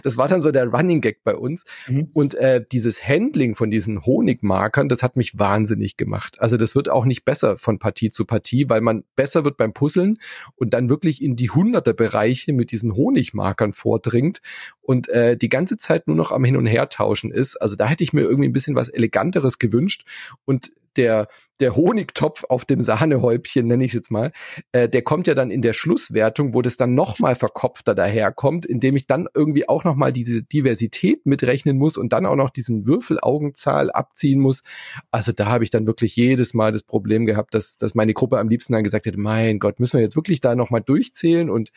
[0.02, 1.64] das war dann so der Running Gag bei uns.
[1.86, 2.08] Mhm.
[2.14, 6.40] Und äh, dieses Handling von diesen Honigmarkern, das hat mich wahnsinnig gemacht.
[6.40, 9.74] Also das wird auch nicht besser von Partie zu Partie, weil man besser wird beim
[9.74, 10.18] Puzzeln
[10.56, 14.42] und dann wirklich in die hunderte Bereiche mit diesen Honigmarkern vordringt
[14.82, 17.56] und äh, die ganze Zeit nur noch am Hin und Her tauschen ist.
[17.56, 20.04] Also da hätte ich mir irgendwie ein bisschen was Eleganteres gewünscht
[20.44, 21.28] und der,
[21.60, 24.32] der Honigtopf auf dem Sahnehäubchen, nenne ich es jetzt mal,
[24.72, 28.96] äh, der kommt ja dann in der Schlusswertung, wo das dann nochmal verkopfter daherkommt, indem
[28.96, 33.90] ich dann irgendwie auch nochmal diese Diversität mitrechnen muss und dann auch noch diesen Würfelaugenzahl
[33.90, 34.62] abziehen muss.
[35.10, 38.38] Also da habe ich dann wirklich jedes Mal das Problem gehabt, dass, dass meine Gruppe
[38.38, 41.70] am liebsten dann gesagt hätte, mein Gott, müssen wir jetzt wirklich da nochmal durchzählen und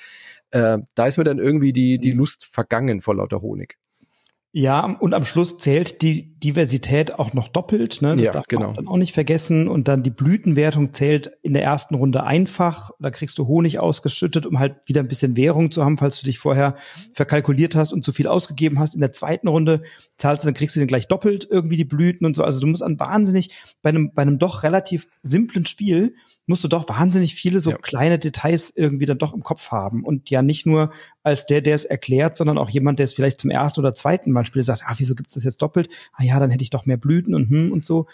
[0.52, 3.78] äh, da ist mir dann irgendwie die, die Lust vergangen vor lauter Honig.
[4.56, 8.04] Ja, und am Schluss zählt die Diversität auch noch doppelt.
[8.04, 8.16] Ne?
[8.16, 8.68] Das ja, darf genau.
[8.68, 9.68] man dann auch nicht vergessen.
[9.68, 12.92] Und dann die Blütenwertung zählt in der ersten Runde einfach.
[13.00, 16.28] Da kriegst du Honig ausgeschüttet, um halt wieder ein bisschen Währung zu haben, falls du
[16.28, 16.76] dich vorher
[17.14, 18.94] verkalkuliert hast und zu viel ausgegeben hast.
[18.94, 19.82] In der zweiten Runde
[20.18, 22.44] zahlst du, dann kriegst du dann gleich doppelt irgendwie die Blüten und so.
[22.44, 23.50] Also du musst an wahnsinnig
[23.82, 26.14] bei einem, bei einem doch relativ simplen Spiel
[26.46, 27.78] musst du doch wahnsinnig viele so ja.
[27.78, 30.92] kleine Details irgendwie dann doch im Kopf haben und ja nicht nur
[31.24, 34.32] als der, der es erklärt, sondern auch jemand, der es vielleicht zum ersten oder zweiten
[34.32, 35.90] Mal spielt, sagt, ah, wieso gibt's das jetzt doppelt?
[36.14, 38.08] Ah ja, dann hätte ich doch mehr Blüten und hm und so.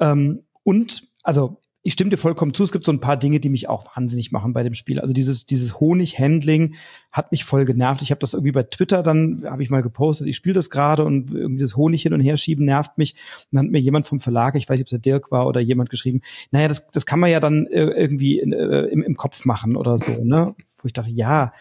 [0.00, 3.48] Ähm, und also ich stimme dir vollkommen zu, es gibt so ein paar Dinge, die
[3.48, 5.00] mich auch wahnsinnig machen bei dem Spiel.
[5.00, 6.76] Also dieses, dieses Honig-Handling
[7.10, 8.02] hat mich voll genervt.
[8.02, 11.04] Ich habe das irgendwie bei Twitter, dann habe ich mal gepostet, ich spiele das gerade
[11.04, 13.14] und irgendwie das Honig hin und her schieben nervt mich.
[13.14, 15.48] Und dann hat mir jemand vom Verlag, ich weiß nicht, ob es der Dirk war
[15.48, 16.20] oder jemand geschrieben,
[16.52, 19.74] naja, das, das kann man ja dann äh, irgendwie in, äh, im, im Kopf machen
[19.74, 20.54] oder so, ne?
[20.76, 21.52] Wo ich dachte, ja,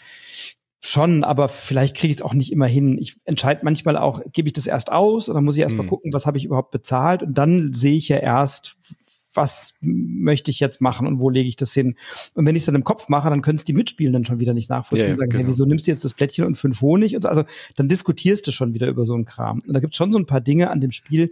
[0.81, 2.97] schon, aber vielleicht kriege ich es auch nicht immer hin.
[2.99, 5.89] Ich entscheide manchmal auch, gebe ich das erst aus oder muss ich erst mal mhm.
[5.89, 8.77] gucken, was habe ich überhaupt bezahlt und dann sehe ich ja erst,
[9.33, 11.95] was möchte ich jetzt machen und wo lege ich das hin?
[12.33, 14.53] Und wenn ich es dann im Kopf mache, dann können es die Mitspielenden schon wieder
[14.53, 15.07] nicht nachvollziehen.
[15.07, 15.43] Ja, ja, sagen, genau.
[15.43, 17.15] hey, wieso nimmst du jetzt das Plättchen und fünf Honig?
[17.15, 17.29] Und so.
[17.29, 17.43] Also
[17.75, 19.61] dann diskutierst du schon wieder über so einen Kram.
[19.65, 21.31] Und da gibt es schon so ein paar Dinge an dem Spiel,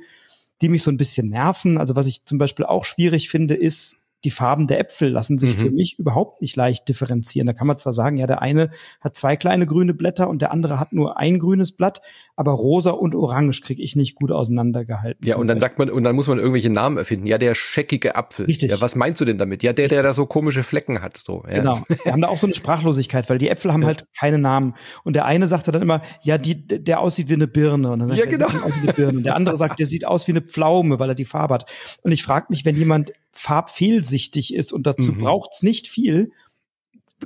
[0.62, 1.78] die mich so ein bisschen nerven.
[1.78, 5.58] Also was ich zum Beispiel auch schwierig finde, ist, die Farben der Äpfel lassen sich
[5.58, 5.62] mhm.
[5.62, 7.48] für mich überhaupt nicht leicht differenzieren.
[7.48, 10.52] Da kann man zwar sagen, ja, der eine hat zwei kleine grüne Blätter und der
[10.52, 12.02] andere hat nur ein grünes Blatt,
[12.36, 15.26] aber rosa und orange kriege ich nicht gut auseinandergehalten.
[15.26, 17.28] Ja, und dann sagt man, und dann muss man irgendwelche Namen erfinden.
[17.28, 18.46] Ja, der scheckige Apfel.
[18.46, 18.72] Richtig.
[18.72, 19.64] Ja, was meinst du denn damit?
[19.64, 21.18] Ja, der, der da so komische Flecken hat.
[21.18, 21.60] So, ja.
[21.60, 21.84] Genau.
[22.04, 23.88] Wir haben da auch so eine Sprachlosigkeit, weil die Äpfel haben ja.
[23.88, 24.76] halt keine Namen.
[25.04, 27.92] Und der eine sagte dann immer, ja, die, der aussieht wie eine Birne.
[27.92, 28.48] Und dann sagt ja, genau.
[28.50, 29.18] der, aus wie eine Birne.
[29.18, 31.72] Und der andere sagt, der sieht aus wie eine Pflaume, weil er die Farbe hat.
[32.04, 35.18] Und ich frage mich, wenn jemand farbfehlsichtig ist und dazu mhm.
[35.20, 36.32] braucht's nicht viel,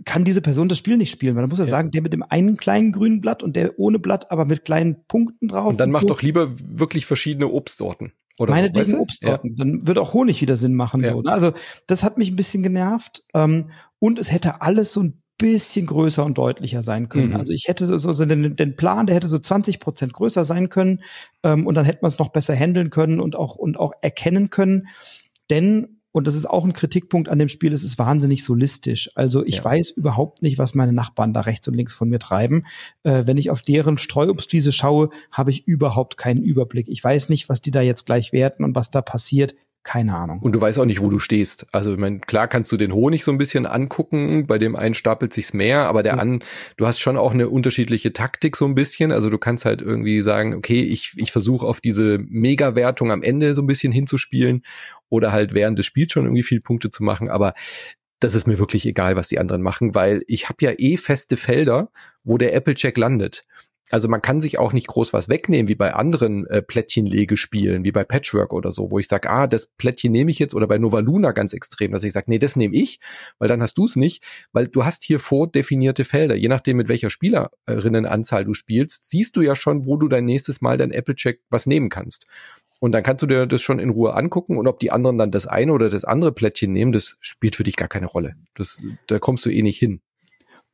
[0.05, 1.35] kann diese Person das Spiel nicht spielen.
[1.35, 3.77] Weil man muss ja, ja, sagen, der mit dem einen kleinen grünen Blatt und der
[3.79, 5.67] ohne Blatt, aber mit kleinen Punkten drauf.
[5.67, 6.07] Und dann und macht so.
[6.09, 8.13] doch lieber wirklich verschiedene Obstsorten.
[8.39, 9.51] Oder Meinetwegen so, Obstsorten.
[9.51, 9.55] Ja.
[9.57, 11.03] Dann würde auch Honig wieder Sinn machen.
[11.03, 11.11] Ja.
[11.11, 11.31] So, ne?
[11.31, 11.51] Also
[11.85, 13.23] das hat mich ein bisschen genervt.
[13.33, 17.29] Ähm, und es hätte alles so ein bisschen größer und deutlicher sein können.
[17.29, 17.35] Mhm.
[17.35, 20.69] Also ich hätte so, so den, den, Plan, der hätte so 20 Prozent größer sein
[20.69, 21.01] können
[21.43, 24.49] ähm, und dann hätte man es noch besser handeln können und auch und auch erkennen
[24.49, 24.87] können.
[25.53, 29.09] Denn und das ist auch ein Kritikpunkt an dem Spiel, es ist wahnsinnig solistisch.
[29.15, 29.65] Also ich ja.
[29.65, 32.65] weiß überhaupt nicht, was meine Nachbarn da rechts und links von mir treiben.
[33.01, 36.87] Äh, wenn ich auf deren Streuobstwiese schaue, habe ich überhaupt keinen Überblick.
[36.87, 39.55] Ich weiß nicht, was die da jetzt gleich werten und was da passiert.
[39.83, 40.39] Keine Ahnung.
[40.39, 41.67] Und du weißt auch nicht, wo du stehst.
[41.73, 44.93] Also, ich meine, klar kannst du den Honig so ein bisschen angucken, bei dem einen
[44.93, 46.19] stapelt sich's mehr, aber der ja.
[46.19, 46.41] an,
[46.77, 49.11] du hast schon auch eine unterschiedliche Taktik so ein bisschen.
[49.11, 53.55] Also du kannst halt irgendwie sagen, okay, ich, ich versuche auf diese Mega-Wertung am Ende
[53.55, 54.63] so ein bisschen hinzuspielen
[55.09, 57.53] oder halt während des Spiels schon irgendwie viel Punkte zu machen, aber
[58.23, 61.35] das ist mir wirklich egal, was die anderen machen, weil ich habe ja eh feste
[61.35, 61.89] Felder,
[62.23, 63.45] wo der Applejack landet.
[63.93, 67.91] Also man kann sich auch nicht groß was wegnehmen, wie bei anderen äh, Plättchenlegespielen, wie
[67.91, 70.79] bei Patchwork oder so, wo ich sage, ah, das Plättchen nehme ich jetzt, oder bei
[70.79, 72.99] Nova Luna ganz extrem, dass ich sage, nee, das nehme ich,
[73.37, 76.33] weil dann hast du es nicht, weil du hast hier vordefinierte Felder.
[76.33, 80.59] Je nachdem, mit welcher Spielerinnenanzahl du spielst, siehst du ja schon, wo du dein nächstes
[80.59, 82.25] Mal dein Applecheck was nehmen kannst.
[82.79, 85.29] Und dann kannst du dir das schon in Ruhe angucken und ob die anderen dann
[85.29, 88.33] das eine oder das andere Plättchen nehmen, das spielt für dich gar keine Rolle.
[88.55, 90.01] Das, da kommst du eh nicht hin.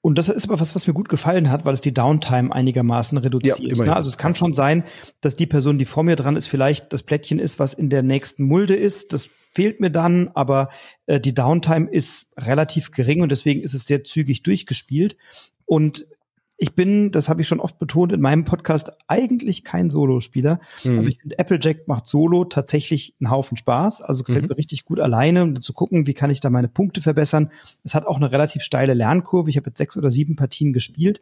[0.01, 3.17] Und das ist aber was, was mir gut gefallen hat, weil es die Downtime einigermaßen
[3.17, 3.77] reduziert.
[3.77, 3.95] Ja, ne?
[3.95, 4.85] Also es kann schon sein,
[5.19, 8.01] dass die Person, die vor mir dran ist, vielleicht das Plättchen ist, was in der
[8.01, 9.11] nächsten Mulde ist.
[9.11, 10.69] Das fehlt mir dann, aber
[11.05, 15.17] äh, die Downtime ist relativ gering und deswegen ist es sehr zügig durchgespielt.
[15.65, 16.05] Und
[16.61, 20.59] ich bin, das habe ich schon oft betont in meinem Podcast, eigentlich kein Solospieler.
[20.83, 20.99] Mhm.
[20.99, 24.01] Aber ich finde, Applejack macht Solo tatsächlich einen Haufen Spaß.
[24.01, 24.49] Also gefällt mhm.
[24.49, 27.49] mir richtig gut alleine um zu gucken, wie kann ich da meine Punkte verbessern.
[27.85, 29.49] Es hat auch eine relativ steile Lernkurve.
[29.49, 31.21] Ich habe jetzt sechs oder sieben Partien gespielt.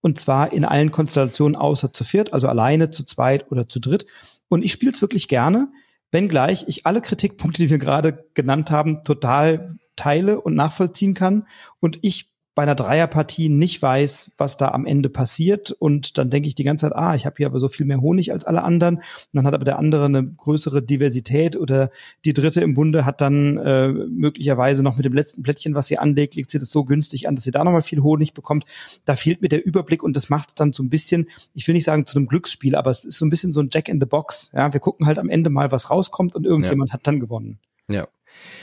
[0.00, 4.06] Und zwar in allen Konstellationen außer zu viert, also alleine, zu zweit oder zu dritt.
[4.48, 5.68] Und ich spiele es wirklich gerne,
[6.10, 11.46] wenngleich ich alle Kritikpunkte, die wir gerade genannt haben, total teile und nachvollziehen kann.
[11.80, 15.70] Und ich bei einer Dreierpartie nicht weiß, was da am Ende passiert.
[15.70, 18.00] Und dann denke ich die ganze Zeit, ah, ich habe hier aber so viel mehr
[18.00, 18.96] Honig als alle anderen.
[18.96, 21.92] Und dann hat aber der andere eine größere Diversität oder
[22.24, 25.98] die dritte im Bunde hat dann äh, möglicherweise noch mit dem letzten Plättchen, was sie
[25.98, 28.64] anlegt, legt sie das so günstig an, dass sie da nochmal viel Honig bekommt.
[29.04, 31.76] Da fehlt mir der Überblick und das macht es dann so ein bisschen, ich will
[31.76, 34.00] nicht sagen zu einem Glücksspiel, aber es ist so ein bisschen so ein Jack in
[34.00, 34.50] the Box.
[34.52, 36.94] Ja, wir gucken halt am Ende mal, was rauskommt und irgendjemand ja.
[36.94, 37.60] hat dann gewonnen.
[37.88, 38.08] Ja.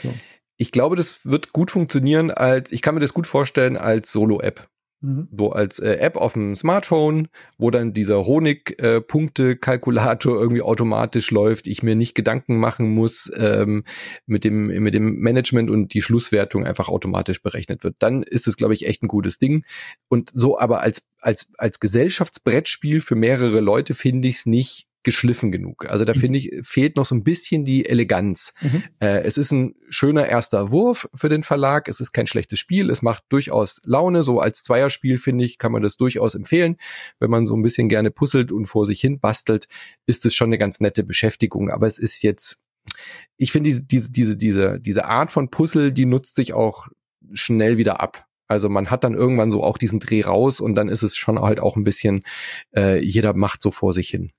[0.02, 0.12] So
[0.56, 4.68] ich glaube, das wird gut funktionieren als, ich kann mir das gut vorstellen als Solo-App.
[5.02, 5.28] Mhm.
[5.36, 11.66] So als äh, App auf dem Smartphone, wo dann dieser Honig-Punkte-Kalkulator äh, irgendwie automatisch läuft,
[11.66, 13.84] ich mir nicht Gedanken machen muss, ähm,
[14.24, 17.96] mit dem mit dem Management und die Schlusswertung einfach automatisch berechnet wird.
[17.98, 19.66] Dann ist es, glaube ich, echt ein gutes Ding.
[20.08, 25.52] Und so aber als als als Gesellschaftsbrettspiel für mehrere Leute finde ich es nicht geschliffen
[25.52, 25.88] genug.
[25.88, 26.18] Also da mhm.
[26.18, 28.52] finde ich, fehlt noch so ein bisschen die Eleganz.
[28.60, 28.82] Mhm.
[28.98, 31.88] Äh, es ist ein schöner erster Wurf für den Verlag.
[31.88, 32.90] Es ist kein schlechtes Spiel.
[32.90, 34.24] Es macht durchaus Laune.
[34.24, 36.76] So als Zweierspiel, finde ich, kann man das durchaus empfehlen.
[37.20, 39.68] Wenn man so ein bisschen gerne puzzelt und vor sich hin bastelt,
[40.06, 41.70] ist es schon eine ganz nette Beschäftigung.
[41.70, 42.58] Aber es ist jetzt,
[43.36, 46.88] ich finde diese, diese, diese, diese, diese Art von Puzzle, die nutzt sich auch
[47.32, 48.26] schnell wieder ab.
[48.48, 51.40] Also man hat dann irgendwann so auch diesen Dreh raus und dann ist es schon
[51.40, 52.22] halt auch ein bisschen,
[52.76, 54.32] äh, jeder macht so vor sich hin.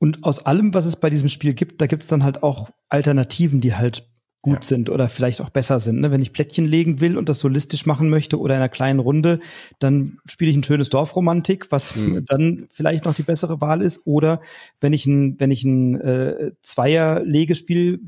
[0.00, 2.70] Und aus allem, was es bei diesem Spiel gibt, da gibt es dann halt auch
[2.88, 4.10] Alternativen, die halt
[4.42, 4.68] gut ja.
[4.68, 6.00] sind oder vielleicht auch besser sind.
[6.00, 6.10] Ne?
[6.10, 9.40] Wenn ich Plättchen legen will und das solistisch machen möchte oder in einer kleinen Runde,
[9.78, 12.24] dann spiele ich ein schönes Dorfromantik, was mhm.
[12.24, 14.00] dann vielleicht noch die bessere Wahl ist.
[14.06, 14.40] Oder
[14.80, 18.00] wenn ich ein, wenn ich ein äh, Zweier-Legespiel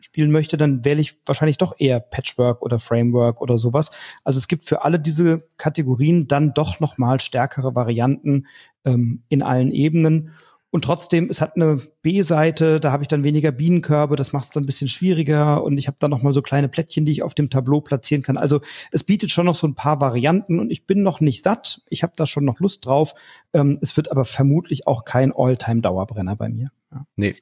[0.00, 3.90] spielen möchte, dann wähle ich wahrscheinlich doch eher Patchwork oder Framework oder sowas.
[4.24, 8.46] Also es gibt für alle diese Kategorien dann doch noch mal stärkere Varianten
[8.84, 10.32] ähm, in allen Ebenen.
[10.70, 14.50] Und trotzdem, es hat eine B-Seite, da habe ich dann weniger Bienenkörbe, das macht es
[14.50, 17.22] dann ein bisschen schwieriger und ich habe dann noch mal so kleine Plättchen, die ich
[17.22, 18.36] auf dem Tableau platzieren kann.
[18.36, 18.60] Also
[18.92, 21.80] es bietet schon noch so ein paar Varianten und ich bin noch nicht satt.
[21.88, 23.14] Ich habe da schon noch Lust drauf.
[23.54, 26.70] Ähm, es wird aber vermutlich auch kein All-Time-Dauerbrenner bei mir.
[26.92, 27.06] Ja.
[27.16, 27.36] Nee,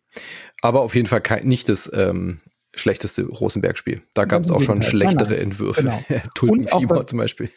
[0.63, 2.41] aber auf jeden Fall kein, nicht das ähm,
[2.77, 4.03] schlechteste Rosenberg-Spiel.
[4.15, 5.41] Da gab es auch schon schlechtere nein, nein.
[5.41, 5.83] Entwürfe.
[5.83, 6.01] Genau.
[6.35, 7.51] Tulpenfieber zum Beispiel.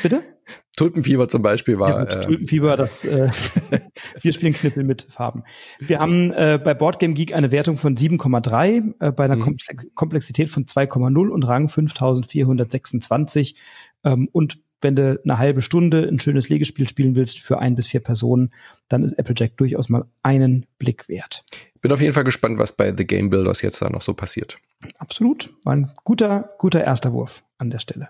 [0.00, 0.22] Bitte?
[0.76, 1.90] Tulpenfieber zum Beispiel war.
[1.90, 3.30] Ja, gut, äh, Tulpenfieber, das äh,
[4.20, 5.44] wir spielen Knippel mit Farben.
[5.78, 9.56] Wir haben äh, bei Boardgame Geek eine Wertung von 7,3 äh, bei einer mhm.
[9.94, 13.56] Komplexität von 2,0 und Rang 5426.
[14.04, 17.86] Ähm, und wenn du eine halbe Stunde ein schönes Legespiel spielen willst für ein bis
[17.86, 18.52] vier Personen,
[18.88, 21.44] dann ist Applejack durchaus mal einen Blick wert.
[21.80, 24.58] Bin auf jeden Fall gespannt, was bei The Game Builders jetzt da noch so passiert.
[24.98, 25.50] Absolut.
[25.64, 28.08] War ein guter, guter erster Wurf an der Stelle.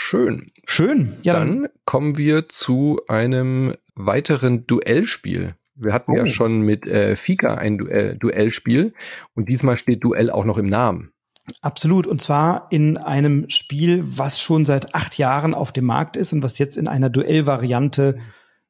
[0.00, 0.46] Schön.
[0.64, 1.16] Schön.
[1.22, 5.56] Ja, dann, dann kommen wir zu einem weiteren Duellspiel.
[5.74, 6.16] Wir hatten oh.
[6.16, 8.94] ja schon mit äh, Fika ein Duell, Duellspiel
[9.34, 11.12] und diesmal steht Duell auch noch im Namen.
[11.60, 12.06] Absolut.
[12.06, 16.42] Und zwar in einem Spiel, was schon seit acht Jahren auf dem Markt ist und
[16.42, 18.18] was jetzt in einer Duellvariante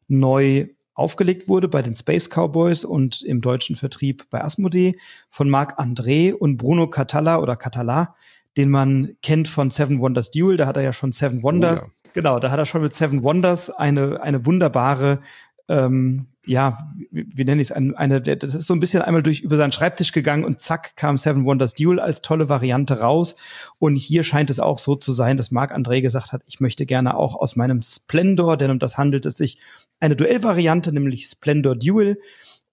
[0.09, 4.99] neu aufgelegt wurde bei den Space Cowboys und im deutschen Vertrieb bei Asmodee
[5.31, 8.16] von Marc André und Bruno Catala oder Catala
[8.59, 10.56] den man kennt von Seven Wonders Duel.
[10.56, 12.02] Da hat er ja schon Seven Wonders.
[12.04, 12.12] Oh, ja.
[12.12, 15.20] Genau, da hat er schon mit Seven Wonders eine, eine wunderbare,
[15.68, 19.22] ähm, ja, wie, wie nenne ich es, eine, eine, das ist so ein bisschen einmal
[19.22, 23.36] durch über seinen Schreibtisch gegangen und zack kam Seven Wonders Duel als tolle Variante raus.
[23.78, 26.84] Und hier scheint es auch so zu sein, dass Marc André gesagt hat, ich möchte
[26.84, 29.61] gerne auch aus meinem Splendor, denn um das handelt es sich,
[30.00, 32.18] eine Duellvariante, nämlich Splendor Duel.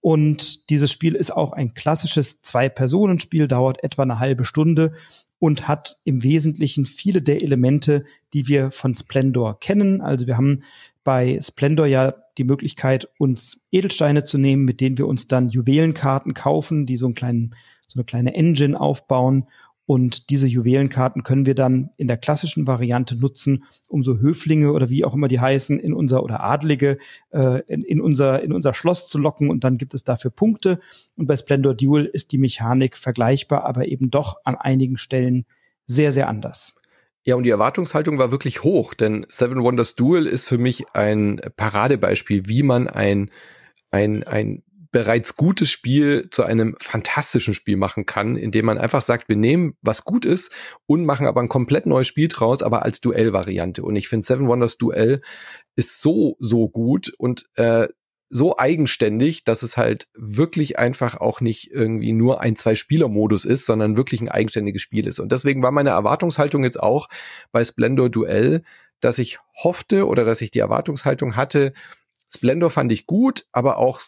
[0.01, 4.93] Und dieses Spiel ist auch ein klassisches Zwei-Personen-Spiel, dauert etwa eine halbe Stunde
[5.39, 10.01] und hat im Wesentlichen viele der Elemente, die wir von Splendor kennen.
[10.01, 10.63] Also wir haben
[11.03, 16.33] bei Splendor ja die Möglichkeit, uns Edelsteine zu nehmen, mit denen wir uns dann Juwelenkarten
[16.33, 17.55] kaufen, die so einen kleinen,
[17.87, 19.47] so eine kleine Engine aufbauen
[19.85, 24.89] und diese Juwelenkarten können wir dann in der klassischen Variante nutzen, um so Höflinge oder
[24.89, 26.97] wie auch immer die heißen, in unser oder Adlige
[27.31, 30.79] äh, in, in, unser, in unser Schloss zu locken und dann gibt es dafür Punkte.
[31.15, 35.45] Und bei Splendor Duel ist die Mechanik vergleichbar, aber eben doch an einigen Stellen
[35.85, 36.75] sehr, sehr anders.
[37.23, 41.41] Ja, und die Erwartungshaltung war wirklich hoch, denn Seven Wonders Duel ist für mich ein
[41.57, 43.29] Paradebeispiel, wie man ein,
[43.91, 44.63] ein, ein
[44.95, 49.75] bereits gutes Spiel zu einem fantastischen Spiel machen kann, indem man einfach sagt, wir nehmen,
[49.81, 50.53] was gut ist
[50.85, 53.83] und machen aber ein komplett neues Spiel draus, aber als Duellvariante.
[53.83, 55.19] Und ich finde Seven Wonders Duell
[55.75, 57.89] ist so, so gut und äh,
[58.29, 63.97] so eigenständig, dass es halt wirklich einfach auch nicht irgendwie nur ein Zwei-Spieler-Modus ist, sondern
[63.97, 65.19] wirklich ein eigenständiges Spiel ist.
[65.19, 67.09] Und deswegen war meine Erwartungshaltung jetzt auch
[67.51, 68.63] bei Splendor Duell,
[69.01, 71.73] dass ich hoffte oder dass ich die Erwartungshaltung hatte,
[72.35, 74.01] Splendor fand ich gut, aber auch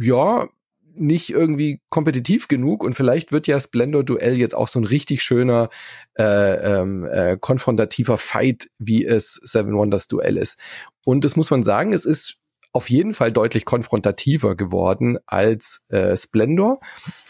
[0.00, 0.48] ja,
[0.94, 5.22] nicht irgendwie kompetitiv genug und vielleicht wird ja Splendor Duell jetzt auch so ein richtig
[5.22, 5.70] schöner
[6.18, 10.60] äh, ähm, äh, konfrontativer Fight, wie es Seven Wonders Duell ist.
[11.04, 12.36] Und das muss man sagen, es ist
[12.72, 16.80] auf jeden Fall deutlich konfrontativer geworden als äh, Splendor,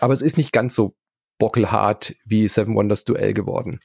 [0.00, 0.94] aber es ist nicht ganz so
[1.38, 3.80] bockelhart wie Seven Wonders Duell geworden.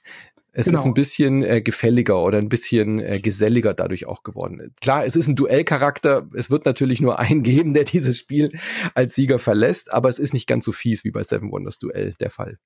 [0.59, 0.79] Es genau.
[0.79, 4.73] ist ein bisschen äh, gefälliger oder ein bisschen äh, geselliger dadurch auch geworden.
[4.81, 6.27] Klar, es ist ein Duellcharakter.
[6.33, 8.57] Es wird natürlich nur einen geben, der dieses Spiel
[8.95, 12.15] als Sieger verlässt, aber es ist nicht ganz so fies wie bei Seven Wonders Duell
[12.19, 12.57] der Fall.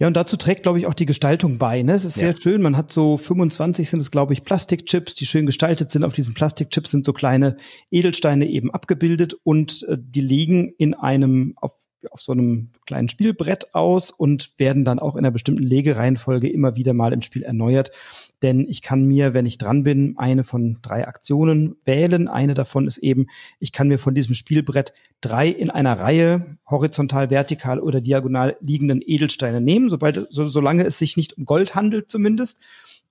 [0.00, 1.82] Ja, und dazu trägt, glaube ich, auch die Gestaltung bei.
[1.82, 1.92] Ne?
[1.92, 2.32] Es ist ja.
[2.32, 2.60] sehr schön.
[2.60, 6.02] Man hat so 25 sind es, glaube ich, Plastikchips, die schön gestaltet sind.
[6.02, 7.56] Auf diesen Plastikchips sind so kleine
[7.92, 11.72] Edelsteine eben abgebildet und äh, die liegen in einem auf
[12.10, 16.76] auf so einem kleinen Spielbrett aus und werden dann auch in einer bestimmten Legereihenfolge immer
[16.76, 17.90] wieder mal im Spiel erneuert.
[18.42, 22.28] Denn ich kann mir, wenn ich dran bin, eine von drei Aktionen wählen.
[22.28, 23.26] Eine davon ist eben,
[23.58, 29.02] ich kann mir von diesem Spielbrett drei in einer Reihe horizontal, vertikal oder diagonal liegenden
[29.04, 32.60] Edelsteine nehmen, sobald, so, solange es sich nicht um Gold handelt zumindest.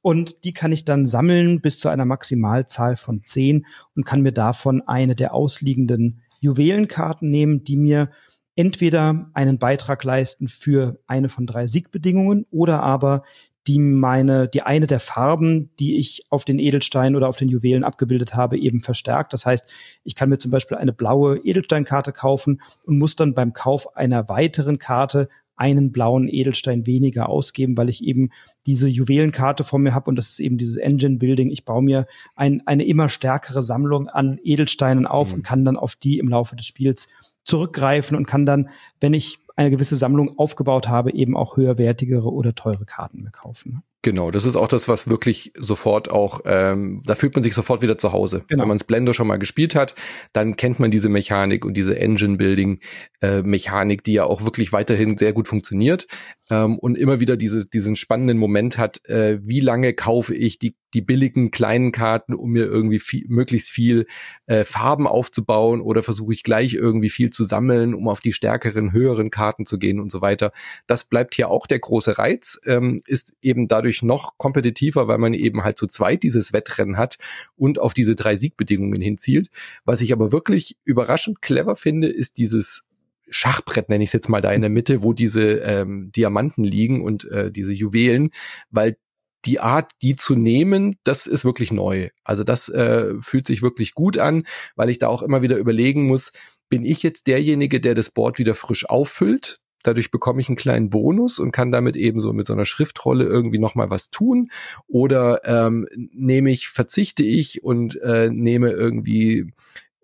[0.02, 3.66] Und die kann ich dann sammeln bis zu einer Maximalzahl von zehn
[3.96, 8.10] und kann mir davon eine der ausliegenden Juwelenkarten nehmen, die mir
[8.58, 13.24] entweder einen Beitrag leisten für eine von drei Siegbedingungen oder aber
[13.68, 17.84] die meine, die eine der Farben, die ich auf den Edelstein oder auf den Juwelen
[17.84, 19.34] abgebildet habe, eben verstärkt.
[19.34, 19.70] Das heißt,
[20.04, 24.30] ich kann mir zum Beispiel eine blaue Edelsteinkarte kaufen und muss dann beim Kauf einer
[24.30, 25.28] weiteren Karte
[25.58, 28.30] einen blauen Edelstein weniger ausgeben, weil ich eben
[28.68, 31.50] diese Juwelenkarte vor mir habe und das ist eben dieses Engine Building.
[31.50, 32.06] Ich baue mir
[32.36, 35.36] ein, eine immer stärkere Sammlung an Edelsteinen auf mhm.
[35.36, 37.10] und kann dann auf die im Laufe des Spiels
[37.48, 38.70] zurückgreifen und kann dann,
[39.00, 43.82] wenn ich eine gewisse Sammlung aufgebaut habe, eben auch höherwertigere oder teure Karten mehr kaufen.
[44.04, 47.82] Genau, das ist auch das, was wirklich sofort auch, ähm, da fühlt man sich sofort
[47.82, 48.46] wieder zu Hause.
[48.48, 48.62] Genau.
[48.62, 49.96] Wenn man Splendor schon mal gespielt hat,
[50.34, 55.34] dann kennt man diese Mechanik und diese Engine-Building-Mechanik, äh, die ja auch wirklich weiterhin sehr
[55.34, 56.08] gut funktioniert
[56.50, 60.76] ähm, und immer wieder dieses, diesen spannenden Moment hat, äh, wie lange kaufe ich die,
[60.94, 64.06] die billigen kleinen Karten, um mir irgendwie viel, möglichst viel
[64.46, 68.94] äh, Farben aufzubauen oder versuche ich gleich irgendwie viel zu sammeln, um auf die stärkeren,
[68.94, 70.52] höheren Karten zu gehen und so weiter.
[70.86, 75.34] Das bleibt hier auch der große Reiz, ähm, ist eben dadurch noch kompetitiver, weil man
[75.34, 77.18] eben halt zu zweit dieses Wettrennen hat
[77.56, 79.50] und auf diese drei Siegbedingungen hinzielt.
[79.86, 82.84] Was ich aber wirklich überraschend clever finde, ist dieses
[83.30, 87.04] Schachbrett, nenne ich es jetzt mal da in der Mitte, wo diese ähm, Diamanten liegen
[87.04, 88.30] und äh, diese Juwelen,
[88.70, 88.98] weil
[89.46, 92.10] die Art, die zu nehmen, das ist wirklich neu.
[92.24, 94.44] Also das äh, fühlt sich wirklich gut an,
[94.76, 96.32] weil ich da auch immer wieder überlegen muss,
[96.70, 99.60] bin ich jetzt derjenige, der das Board wieder frisch auffüllt?
[99.84, 103.26] Dadurch bekomme ich einen kleinen Bonus und kann damit eben so mit so einer Schriftrolle
[103.26, 104.52] irgendwie nochmal was tun.
[104.88, 109.54] Oder ähm, nehme ich, verzichte ich und äh, nehme irgendwie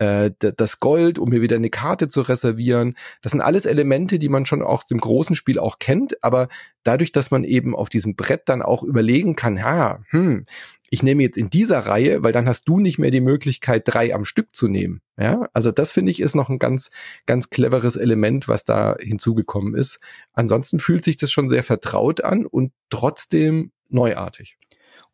[0.04, 2.96] äh, das Gold, um mir wieder eine Karte zu reservieren.
[3.22, 6.50] Das sind alles Elemente, die man schon aus dem großen Spiel auch kennt, aber
[6.84, 10.46] dadurch, dass man eben auf diesem Brett dann auch überlegen kann, ja, hm,
[10.90, 14.14] ich nehme jetzt in dieser Reihe, weil dann hast du nicht mehr die Möglichkeit, drei
[14.14, 15.02] am Stück zu nehmen.
[15.18, 16.92] Ja, also das finde ich ist noch ein ganz,
[17.26, 20.00] ganz cleveres Element, was da hinzugekommen ist.
[20.34, 24.58] Ansonsten fühlt sich das schon sehr vertraut an und trotzdem neuartig.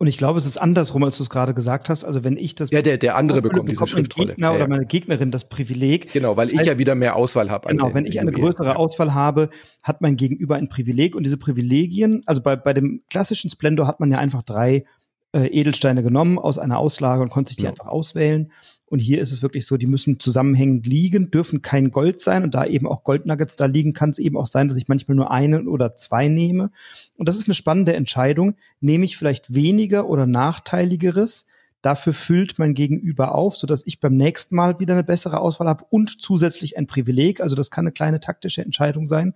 [0.02, 2.06] Und ich glaube, es ist andersrum, als du es gerade gesagt hast.
[2.06, 4.28] Also wenn ich das ja, der der andere bekommt, bekommt diese Schriftrolle.
[4.30, 4.58] Gegner ja, ja.
[4.58, 6.14] oder meine Gegnerin das Privileg.
[6.14, 7.68] Genau, weil das heißt, ich ja wieder mehr Auswahl habe.
[7.68, 9.50] Genau, wenn ich eine größere Auswahl habe,
[9.84, 14.00] hat mein Gegenüber ein Privileg und diese Privilegien, also bei bei dem klassischen Splendor hat
[14.00, 14.86] man ja einfach drei
[15.34, 17.70] äh, Edelsteine genommen aus einer Auslage und konnte sich die ja.
[17.70, 18.54] einfach auswählen.
[18.90, 22.44] Und hier ist es wirklich so, die müssen zusammenhängend liegen, dürfen kein Gold sein.
[22.44, 25.16] Und da eben auch Goldnuggets da liegen, kann es eben auch sein, dass ich manchmal
[25.16, 26.72] nur einen oder zwei nehme.
[27.18, 28.56] Und das ist eine spannende Entscheidung.
[28.82, 31.46] Nehme ich vielleicht weniger oder nachteiligeres?
[31.82, 35.86] Dafür füllt mein Gegenüber auf, sodass ich beim nächsten Mal wieder eine bessere Auswahl habe
[35.90, 37.42] und zusätzlich ein Privileg.
[37.42, 39.34] Also das kann eine kleine taktische Entscheidung sein.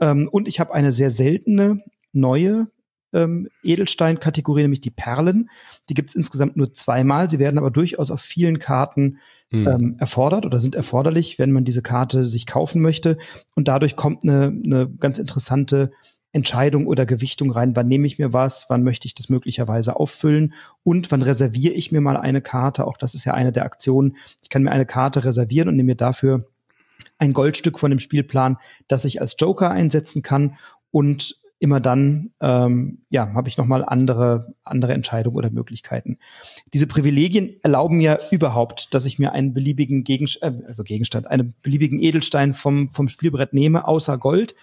[0.00, 1.82] Ähm, und ich habe eine sehr seltene
[2.12, 2.66] neue
[3.12, 5.50] ähm, Edelstein-Kategorie, nämlich die Perlen.
[5.88, 7.30] Die gibt es insgesamt nur zweimal.
[7.30, 9.18] Sie werden aber durchaus auf vielen Karten
[9.50, 9.66] hm.
[9.66, 13.18] ähm, erfordert oder sind erforderlich, wenn man diese Karte sich kaufen möchte.
[13.54, 15.90] Und dadurch kommt eine, eine ganz interessante
[16.32, 17.74] Entscheidung oder Gewichtung rein.
[17.74, 18.66] Wann nehme ich mir was?
[18.68, 20.52] Wann möchte ich das möglicherweise auffüllen?
[20.82, 22.86] Und wann reserviere ich mir mal eine Karte?
[22.86, 24.16] Auch das ist ja eine der Aktionen.
[24.42, 26.46] Ich kann mir eine Karte reservieren und nehme mir dafür
[27.18, 30.56] ein Goldstück von dem Spielplan, das ich als Joker einsetzen kann
[30.90, 36.18] und immer dann ähm, ja habe ich noch mal andere andere Entscheidungen oder Möglichkeiten.
[36.72, 41.54] Diese Privilegien erlauben mir überhaupt, dass ich mir einen beliebigen Gegenstand, äh, also Gegenstand, einen
[41.62, 44.54] beliebigen Edelstein vom vom Spielbrett nehme, außer Gold.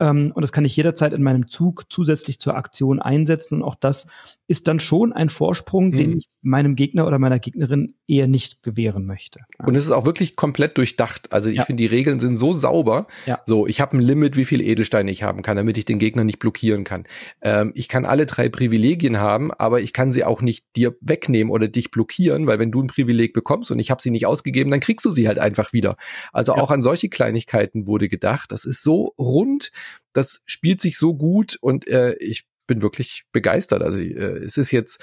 [0.00, 3.56] Ähm, und das kann ich jederzeit in meinem Zug zusätzlich zur Aktion einsetzen.
[3.56, 4.06] Und auch das
[4.46, 5.96] ist dann schon ein Vorsprung, mhm.
[5.96, 9.40] den ich meinem Gegner oder meiner Gegnerin eher nicht gewähren möchte.
[9.58, 11.32] Und es ist auch wirklich komplett durchdacht.
[11.32, 11.64] Also ich ja.
[11.64, 13.06] finde, die Regeln sind so sauber.
[13.26, 13.40] Ja.
[13.46, 16.24] So, ich habe ein Limit, wie viel Edelsteine ich haben kann, damit ich den Gegner
[16.24, 17.04] nicht blockieren kann.
[17.42, 21.52] Ähm, ich kann alle drei Privilegien haben, aber ich kann sie auch nicht dir wegnehmen
[21.52, 24.70] oder dich blockieren, weil wenn du ein Privileg bekommst und ich habe sie nicht ausgegeben,
[24.70, 25.96] dann kriegst du sie halt einfach wieder.
[26.32, 28.52] Also auch an solche Kleinigkeiten wurde gedacht.
[28.52, 29.72] Das ist so rund,
[30.12, 33.82] das spielt sich so gut und äh, ich bin wirklich begeistert.
[33.82, 35.02] Also äh, es ist jetzt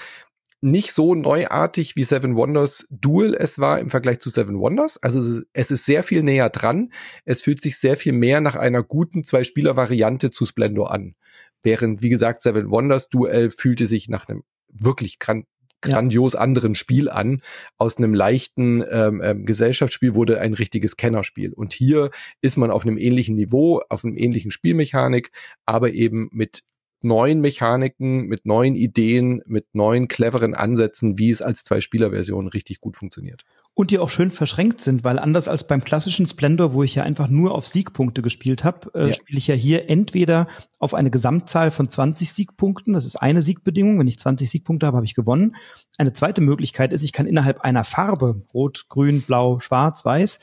[0.62, 5.02] nicht so neuartig wie Seven Wonders Duel es war im Vergleich zu Seven Wonders.
[5.02, 6.92] Also es ist sehr viel näher dran.
[7.24, 11.14] Es fühlt sich sehr viel mehr nach einer guten Zwei-Spieler-Variante zu Splendor an.
[11.62, 15.44] Während, wie gesagt, Seven Wonders Duel fühlte sich nach einem wirklich gran
[15.80, 16.40] grandios ja.
[16.40, 17.42] anderen Spiel an.
[17.78, 21.52] Aus einem leichten ähm, ähm, Gesellschaftsspiel wurde ein richtiges Kennerspiel.
[21.52, 22.10] Und hier
[22.40, 25.30] ist man auf einem ähnlichen Niveau, auf einem ähnlichen Spielmechanik,
[25.64, 26.62] aber eben mit
[27.02, 32.96] neuen Mechaniken, mit neuen Ideen, mit neuen cleveren Ansätzen, wie es als Zwei-Spieler-Version richtig gut
[32.96, 33.44] funktioniert.
[33.78, 37.02] Und die auch schön verschränkt sind, weil anders als beim klassischen Splendor, wo ich ja
[37.02, 39.12] einfach nur auf Siegpunkte gespielt habe, äh, ja.
[39.12, 40.48] spiele ich ja hier entweder
[40.78, 44.96] auf eine Gesamtzahl von 20 Siegpunkten, das ist eine Siegbedingung, wenn ich 20 Siegpunkte habe,
[44.96, 45.56] habe ich gewonnen.
[45.98, 50.40] Eine zweite Möglichkeit ist, ich kann innerhalb einer Farbe, rot, grün, blau, schwarz, weiß,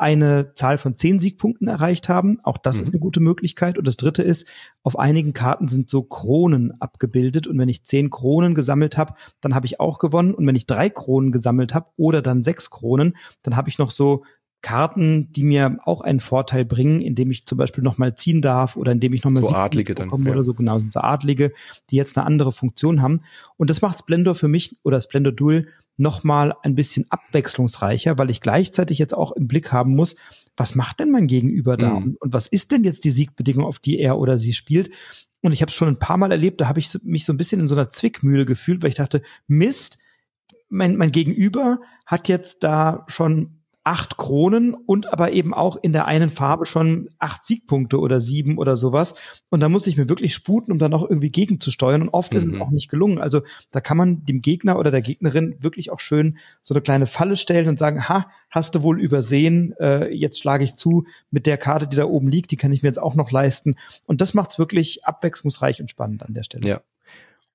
[0.00, 2.40] eine Zahl von zehn Siegpunkten erreicht haben.
[2.42, 2.82] Auch das mhm.
[2.82, 3.78] ist eine gute Möglichkeit.
[3.78, 4.46] Und das dritte ist,
[4.82, 7.46] auf einigen Karten sind so Kronen abgebildet.
[7.46, 10.34] Und wenn ich zehn Kronen gesammelt habe, dann habe ich auch gewonnen.
[10.34, 13.90] Und wenn ich drei Kronen gesammelt habe oder dann sechs Kronen, dann habe ich noch
[13.90, 14.24] so
[14.62, 18.92] Karten, die mir auch einen Vorteil bringen, indem ich zum Beispiel nochmal ziehen darf oder
[18.92, 20.32] indem ich nochmal so Adlige dann ja.
[20.32, 21.52] oder so genau sind so Adlige,
[21.90, 23.22] die jetzt eine andere Funktion haben.
[23.56, 25.68] Und das macht Splendor für mich oder Splendor Duel
[26.00, 30.16] nochmal ein bisschen abwechslungsreicher, weil ich gleichzeitig jetzt auch im Blick haben muss,
[30.56, 32.16] was macht denn mein Gegenüber da mhm.
[32.18, 34.90] und was ist denn jetzt die Siegbedingung, auf die er oder sie spielt?
[35.42, 37.36] Und ich habe es schon ein paar Mal erlebt, da habe ich mich so ein
[37.36, 39.98] bisschen in so einer Zwickmühle gefühlt, weil ich dachte, Mist,
[40.68, 43.59] mein, mein Gegenüber hat jetzt da schon
[43.90, 48.56] acht Kronen und aber eben auch in der einen Farbe schon acht Siegpunkte oder sieben
[48.56, 49.16] oder sowas.
[49.48, 52.00] Und da musste ich mir wirklich sputen, um dann auch irgendwie gegenzusteuern.
[52.00, 52.38] Und oft mhm.
[52.38, 52.62] ist es mhm.
[52.62, 53.18] auch nicht gelungen.
[53.18, 57.06] Also da kann man dem Gegner oder der Gegnerin wirklich auch schön so eine kleine
[57.06, 61.48] Falle stellen und sagen, ha, hast du wohl übersehen, äh, jetzt schlage ich zu mit
[61.48, 63.74] der Karte, die da oben liegt, die kann ich mir jetzt auch noch leisten.
[64.06, 66.68] Und das macht's wirklich abwechslungsreich und spannend an der Stelle.
[66.68, 66.80] Ja.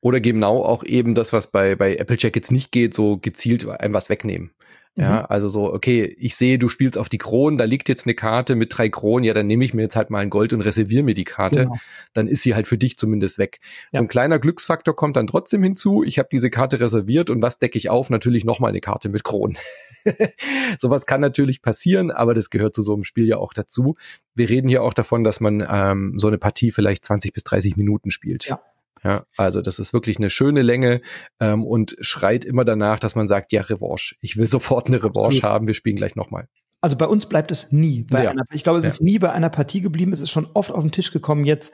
[0.01, 3.93] Oder genau auch eben das, was bei, bei Applejack jetzt nicht geht, so gezielt einem
[3.93, 4.51] was wegnehmen.
[4.97, 5.25] Ja, mhm.
[5.27, 8.55] also so, okay, ich sehe, du spielst auf die Kronen, da liegt jetzt eine Karte
[8.55, 11.03] mit drei Kronen, ja, dann nehme ich mir jetzt halt mal ein Gold und reserviere
[11.03, 11.63] mir die Karte.
[11.63, 11.77] Genau.
[12.13, 13.59] Dann ist sie halt für dich zumindest weg.
[13.91, 13.99] Ja.
[13.99, 16.03] So ein kleiner Glücksfaktor kommt dann trotzdem hinzu.
[16.03, 18.09] Ich habe diese Karte reserviert und was decke ich auf?
[18.09, 19.57] Natürlich nochmal eine Karte mit Kronen.
[20.79, 23.97] Sowas kann natürlich passieren, aber das gehört zu so einem Spiel ja auch dazu.
[24.33, 27.75] Wir reden hier auch davon, dass man ähm, so eine Partie vielleicht 20 bis 30
[27.75, 28.45] Minuten spielt.
[28.45, 28.61] Ja.
[29.05, 30.99] Ja, also das ist wirklich eine schöne Länge
[31.39, 34.15] ähm, und schreit immer danach, dass man sagt, ja, Revanche.
[34.19, 36.47] Ich will sofort eine Revanche haben, wir spielen gleich nochmal.
[36.81, 38.03] Also bei uns bleibt es nie.
[38.03, 38.31] Bei ja.
[38.31, 38.91] einer, ich glaube, es ja.
[38.91, 40.11] ist nie bei einer Partie geblieben.
[40.11, 41.71] Es ist schon oft auf den Tisch gekommen jetzt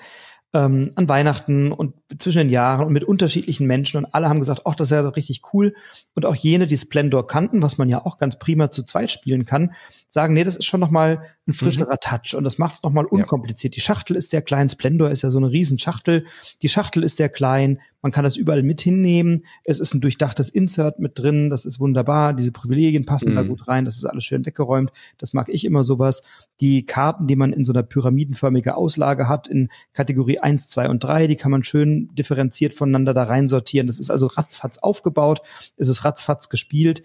[0.53, 4.63] ähm, an Weihnachten und zwischen den Jahren und mit unterschiedlichen Menschen und alle haben gesagt,
[4.65, 5.73] ach, das ist ja richtig cool.
[6.15, 9.45] Und auch jene, die Splendor kannten, was man ja auch ganz prima zu zweit spielen
[9.45, 9.73] kann,
[10.13, 11.99] sagen, nee, das ist schon noch mal ein frischerer mhm.
[12.01, 13.73] Touch und das macht es noch mal unkompliziert.
[13.73, 13.77] Ja.
[13.77, 16.25] Die Schachtel ist sehr klein, Splendor ist ja so eine riesen Schachtel.
[16.61, 19.43] Die Schachtel ist sehr klein, man kann das überall mit hinnehmen.
[19.63, 22.33] Es ist ein durchdachtes Insert mit drin, das ist wunderbar.
[22.33, 23.35] Diese Privilegien passen mhm.
[23.35, 24.91] da gut rein, das ist alles schön weggeräumt.
[25.17, 26.23] Das mag ich immer sowas.
[26.59, 31.03] Die Karten, die man in so einer pyramidenförmigen Auslage hat, in Kategorie 1, 2 und
[31.03, 33.87] 3, die kann man schön differenziert voneinander da rein sortieren.
[33.87, 35.41] Das ist also ratzfatz aufgebaut,
[35.77, 37.01] es ist ratzfatz gespielt.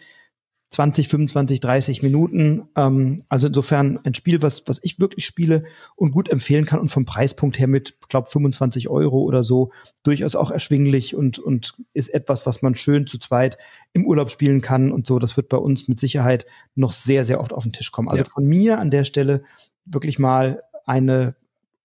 [0.71, 2.69] 20, 25, 30 Minuten.
[2.77, 5.65] Ähm, also insofern ein Spiel, was, was ich wirklich spiele
[5.95, 9.71] und gut empfehlen kann und vom Preispunkt her mit, glaube 25 Euro oder so
[10.03, 13.59] durchaus auch erschwinglich und, und ist etwas, was man schön zu zweit
[13.93, 15.19] im Urlaub spielen kann und so.
[15.19, 18.09] Das wird bei uns mit Sicherheit noch sehr, sehr oft auf den Tisch kommen.
[18.09, 18.31] Also ja.
[18.31, 19.45] von mir an der Stelle
[19.85, 21.37] wirklich mal eine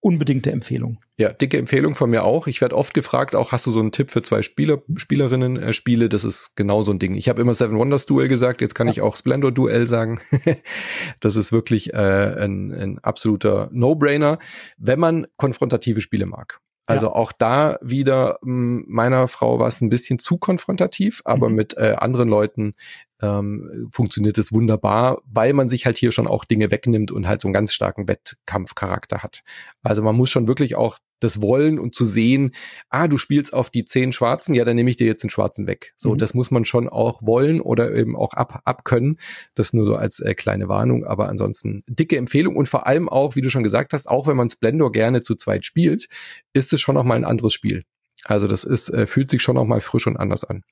[0.01, 0.99] unbedingte Empfehlung.
[1.17, 2.47] Ja, dicke Empfehlung von mir auch.
[2.47, 5.73] Ich werde oft gefragt, auch hast du so einen Tipp für zwei Spieler, Spielerinnen äh,
[5.73, 6.09] Spiele?
[6.09, 7.13] Das ist genau so ein Ding.
[7.13, 8.91] Ich habe immer Seven Wonders Duel gesagt, jetzt kann ja.
[8.91, 10.19] ich auch Splendor Duell sagen.
[11.19, 14.39] das ist wirklich äh, ein, ein absoluter No-Brainer,
[14.77, 16.59] wenn man konfrontative Spiele mag.
[16.87, 17.13] Also ja.
[17.13, 21.55] auch da wieder meiner Frau war es ein bisschen zu konfrontativ, aber mhm.
[21.55, 22.73] mit äh, anderen Leuten
[23.21, 27.41] ähm, funktioniert es wunderbar, weil man sich halt hier schon auch Dinge wegnimmt und halt
[27.41, 29.43] so einen ganz starken Wettkampfcharakter hat.
[29.83, 32.53] Also man muss schon wirklich auch das Wollen und zu sehen,
[32.89, 35.67] ah, du spielst auf die zehn Schwarzen, ja, dann nehme ich dir jetzt den Schwarzen
[35.67, 35.93] weg.
[35.95, 36.17] So, mhm.
[36.17, 39.17] das muss man schon auch wollen oder eben auch ab, abkönnen.
[39.55, 43.35] Das nur so als äh, kleine Warnung, aber ansonsten dicke Empfehlung und vor allem auch,
[43.35, 46.07] wie du schon gesagt hast, auch wenn man Splendor gerne zu zweit spielt,
[46.53, 47.83] ist es schon noch mal ein anderes Spiel.
[48.25, 50.63] Also das ist, äh, fühlt sich schon noch mal frisch und anders an.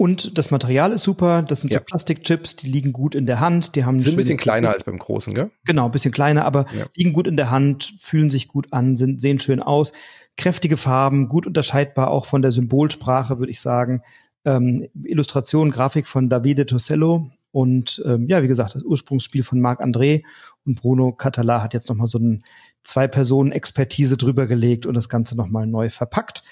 [0.00, 1.42] Und das Material ist super.
[1.42, 1.80] Das sind ja.
[1.80, 3.74] so Plastikchips, die liegen gut in der Hand.
[3.74, 5.50] Die haben sind ein bisschen kleiner als beim großen, gell?
[5.64, 6.86] Genau, ein bisschen kleiner, aber ja.
[6.96, 9.92] liegen gut in der Hand, fühlen sich gut an, sind, sehen schön aus.
[10.36, 14.02] Kräftige Farben, gut unterscheidbar auch von der Symbolsprache, würde ich sagen.
[14.44, 19.80] Ähm, Illustration, Grafik von Davide Tosello und ähm, ja, wie gesagt, das Ursprungsspiel von Marc
[19.80, 20.22] André
[20.64, 22.44] und Bruno Catala hat jetzt nochmal so ein
[22.84, 26.44] Zwei-Personen-Expertise drüber gelegt und das Ganze nochmal neu verpackt.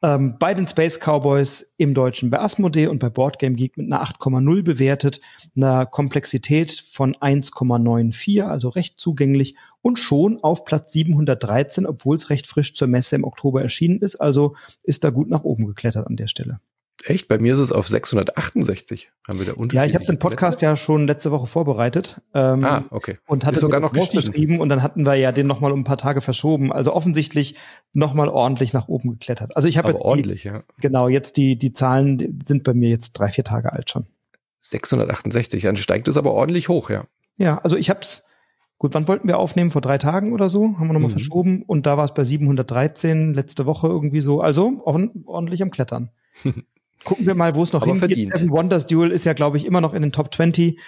[0.00, 4.04] Ähm, bei den Space Cowboys im Deutschen bei Asmodee und bei Boardgame Geek mit einer
[4.04, 5.20] 8,0 bewertet,
[5.56, 12.46] einer Komplexität von 1,94, also recht zugänglich und schon auf Platz 713, obwohl es recht
[12.46, 16.16] frisch zur Messe im Oktober erschienen ist, also ist da gut nach oben geklettert an
[16.16, 16.60] der Stelle.
[17.04, 17.28] Echt?
[17.28, 19.10] Bei mir ist es auf 668.
[19.26, 22.20] Haben wir da Ja, ich habe den Podcast ja schon letzte Woche vorbereitet.
[22.34, 23.18] Ähm, ah, okay.
[23.26, 25.96] Und hatte sogar noch geschrieben und dann hatten wir ja den nochmal um ein paar
[25.96, 26.72] Tage verschoben.
[26.72, 27.54] Also offensichtlich
[27.92, 29.56] nochmal ordentlich nach oben geklettert.
[29.56, 30.64] Also ich habe jetzt ordentlich, die, ja.
[30.80, 34.06] Genau, jetzt die die Zahlen die sind bei mir jetzt drei vier Tage alt schon.
[34.60, 37.04] 668, dann steigt es aber ordentlich hoch, ja.
[37.36, 38.24] Ja, also ich habe es
[38.80, 39.72] Gut, wann wollten wir aufnehmen?
[39.72, 40.78] Vor drei Tagen oder so?
[40.78, 41.18] Haben wir nochmal mhm.
[41.18, 41.62] verschoben.
[41.64, 44.40] Und da war es bei 713 letzte Woche irgendwie so.
[44.40, 46.10] Also ordentlich am Klettern.
[47.04, 48.10] Gucken wir mal, wo es noch Aber hingeht.
[48.10, 48.36] Verdient.
[48.36, 50.78] Seven Wonders Duel ist ja, glaube ich, immer noch in den Top 20.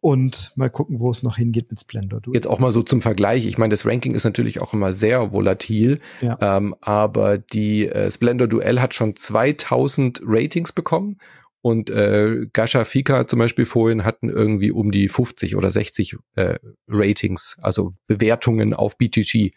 [0.00, 2.34] Und mal gucken, wo es noch hingeht mit Splendor Duel.
[2.34, 3.46] Jetzt auch mal so zum Vergleich.
[3.46, 6.00] Ich meine, das Ranking ist natürlich auch immer sehr volatil.
[6.20, 6.36] Ja.
[6.40, 11.16] Ähm, aber die äh, Splendor Duel hat schon 2000 Ratings bekommen
[11.64, 16.58] und äh, Gasha Fika zum Beispiel vorhin hatten irgendwie um die 50 oder 60 äh,
[16.88, 19.52] Ratings, also Bewertungen auf BGG.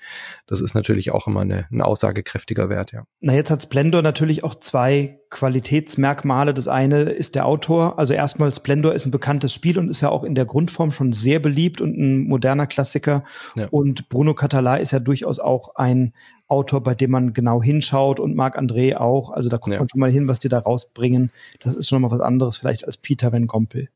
[0.45, 3.03] Das ist natürlich auch immer eine, ein aussagekräftiger Wert, ja.
[3.19, 6.53] Na, jetzt hat Splendor natürlich auch zwei Qualitätsmerkmale.
[6.53, 7.99] Das eine ist der Autor.
[7.99, 11.11] Also erstmal Splendor ist ein bekanntes Spiel und ist ja auch in der Grundform schon
[11.11, 13.25] sehr beliebt und ein moderner Klassiker.
[13.57, 13.67] Ja.
[13.69, 16.13] Und Bruno Catala ist ja durchaus auch ein
[16.47, 19.31] Autor, bei dem man genau hinschaut und Marc André auch.
[19.31, 19.79] Also da guckt ja.
[19.79, 21.31] man schon mal hin, was die da rausbringen.
[21.59, 23.89] Das ist schon mal was anderes vielleicht als Peter Van Gompel.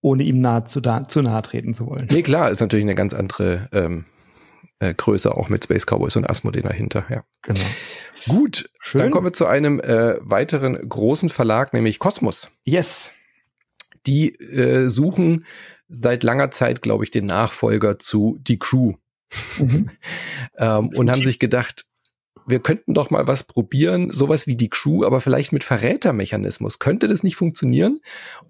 [0.00, 2.06] Ohne ihm nahe zu, da, zu nahe treten zu wollen.
[2.10, 4.04] Nee, klar, ist natürlich eine ganz andere ähm,
[4.78, 7.04] äh, Größe auch mit Space Cowboys und Asmodee dahinter.
[7.08, 7.24] Ja.
[7.42, 7.60] Genau.
[8.28, 9.00] Gut, Schön.
[9.00, 12.52] dann kommen wir zu einem äh, weiteren großen Verlag, nämlich Kosmos.
[12.64, 13.12] Yes.
[14.06, 15.46] Die äh, suchen
[15.88, 18.94] seit langer Zeit, glaube ich, den Nachfolger zu Die Crew.
[19.58, 19.90] Mhm.
[20.58, 21.84] ähm, und haben sich gedacht,
[22.46, 26.78] wir könnten doch mal was probieren, sowas wie die Crew, aber vielleicht mit Verrätermechanismus.
[26.78, 28.00] Könnte das nicht funktionieren?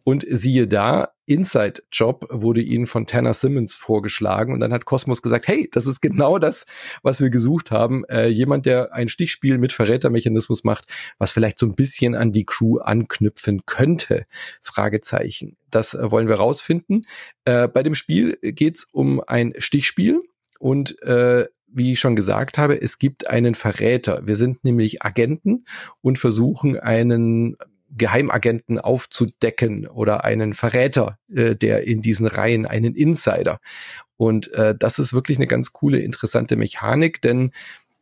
[0.04, 5.22] Und siehe da, Inside Job wurde ihnen von Tanner Simmons vorgeschlagen und dann hat Cosmos
[5.22, 6.66] gesagt, hey, das ist genau das,
[7.02, 8.04] was wir gesucht haben.
[8.04, 10.86] Äh, jemand, der ein Stichspiel mit Verrätermechanismus macht,
[11.18, 14.26] was vielleicht so ein bisschen an die Crew anknüpfen könnte.
[14.62, 15.56] Fragezeichen.
[15.70, 17.02] Das äh, wollen wir rausfinden.
[17.44, 20.22] Äh, bei dem Spiel geht's um ein Stichspiel
[20.58, 24.22] und äh, wie ich schon gesagt habe, es gibt einen Verräter.
[24.24, 25.66] Wir sind nämlich Agenten
[26.00, 27.56] und versuchen einen
[27.90, 33.58] Geheimagenten aufzudecken oder einen Verräter, äh, der in diesen Reihen, einen Insider.
[34.16, 37.50] Und äh, das ist wirklich eine ganz coole, interessante Mechanik, denn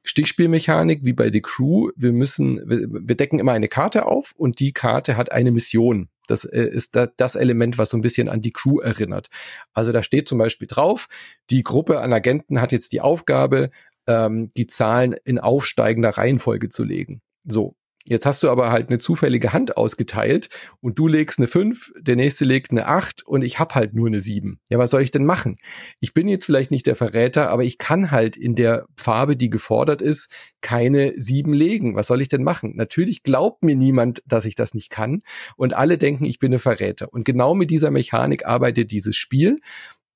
[0.04, 1.90] Stichspielmechanik wie bei The Crew.
[1.96, 6.08] Wir müssen, wir, wir decken immer eine Karte auf und die Karte hat eine Mission.
[6.26, 9.28] Das äh, ist da, das Element, was so ein bisschen an die Crew erinnert.
[9.72, 11.08] Also da steht zum Beispiel drauf,
[11.50, 13.70] die Gruppe an Agenten hat jetzt die Aufgabe,
[14.06, 17.22] ähm, die Zahlen in aufsteigender Reihenfolge zu legen.
[17.44, 17.74] So.
[18.06, 20.50] Jetzt hast du aber halt eine zufällige Hand ausgeteilt
[20.82, 24.08] und du legst eine 5, der nächste legt eine 8 und ich hab halt nur
[24.08, 24.60] eine 7.
[24.68, 25.56] Ja, was soll ich denn machen?
[26.00, 29.48] Ich bin jetzt vielleicht nicht der Verräter, aber ich kann halt in der Farbe, die
[29.48, 30.30] gefordert ist,
[30.60, 31.96] keine 7 legen.
[31.96, 32.76] Was soll ich denn machen?
[32.76, 35.22] Natürlich glaubt mir niemand, dass ich das nicht kann
[35.56, 37.10] und alle denken, ich bin ein Verräter.
[37.10, 39.60] Und genau mit dieser Mechanik arbeitet dieses Spiel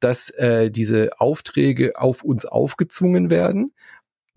[0.01, 3.72] dass äh, diese Aufträge auf uns aufgezwungen werden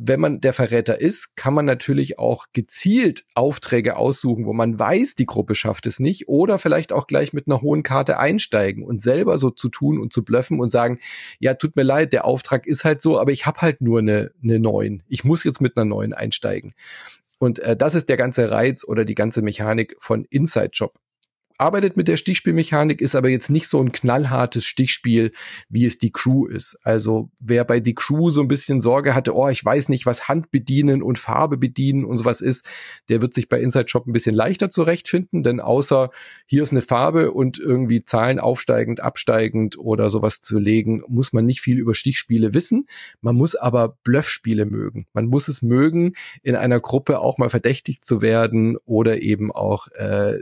[0.04, 5.16] wenn man der Verräter ist, kann man natürlich auch gezielt Aufträge aussuchen, wo man weiß,
[5.16, 9.00] die Gruppe schafft es nicht, oder vielleicht auch gleich mit einer hohen Karte einsteigen und
[9.00, 11.00] selber so zu tun und zu blöffen und sagen,
[11.40, 14.32] ja, tut mir leid, der Auftrag ist halt so, aber ich habe halt nur eine,
[14.42, 15.04] eine neuen.
[15.08, 16.74] Ich muss jetzt mit einer neuen einsteigen.
[17.38, 21.00] Und äh, das ist der ganze Reiz oder die ganze Mechanik von Inside Job
[21.62, 25.32] arbeitet mit der Stichspielmechanik, ist aber jetzt nicht so ein knallhartes Stichspiel,
[25.70, 26.80] wie es die Crew ist.
[26.84, 30.28] Also wer bei die Crew so ein bisschen Sorge hatte, oh, ich weiß nicht, was
[30.28, 32.68] Hand bedienen und Farbe bedienen und sowas ist,
[33.10, 36.10] der wird sich bei Inside Shop ein bisschen leichter zurechtfinden, denn außer
[36.48, 41.46] hier ist eine Farbe und irgendwie Zahlen aufsteigend, absteigend oder sowas zu legen, muss man
[41.46, 42.88] nicht viel über Stichspiele wissen.
[43.22, 45.06] Man muss aber Bluffspiele mögen.
[45.14, 49.88] Man muss es mögen, in einer Gruppe auch mal verdächtig zu werden oder eben auch
[49.90, 50.40] äh,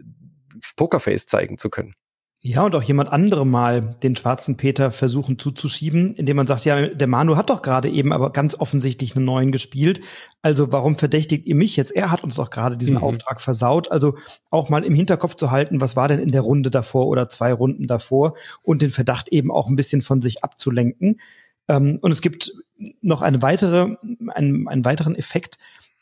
[0.76, 1.96] Pokerface zeigen zu können.
[2.42, 6.88] Ja, und auch jemand anderem mal den schwarzen Peter versuchen zuzuschieben, indem man sagt, ja,
[6.88, 10.00] der Manu hat doch gerade eben aber ganz offensichtlich einen neuen gespielt.
[10.42, 11.92] Also warum verdächtigt ihr mich jetzt?
[11.92, 13.04] Er hat uns doch gerade diesen mhm.
[13.04, 13.92] Auftrag versaut.
[13.92, 14.16] Also
[14.50, 17.52] auch mal im Hinterkopf zu halten, was war denn in der Runde davor oder zwei
[17.52, 21.20] Runden davor und den Verdacht eben auch ein bisschen von sich abzulenken.
[21.68, 22.54] Ähm, und es gibt
[23.02, 23.98] noch eine weitere,
[24.30, 25.58] einen, einen weiteren Effekt,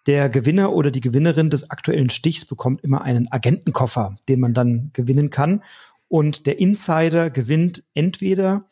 [0.07, 4.89] der Gewinner oder die Gewinnerin des aktuellen Stichs bekommt immer einen Agentenkoffer, den man dann
[4.93, 5.61] gewinnen kann.
[6.07, 8.65] Und der Insider gewinnt entweder,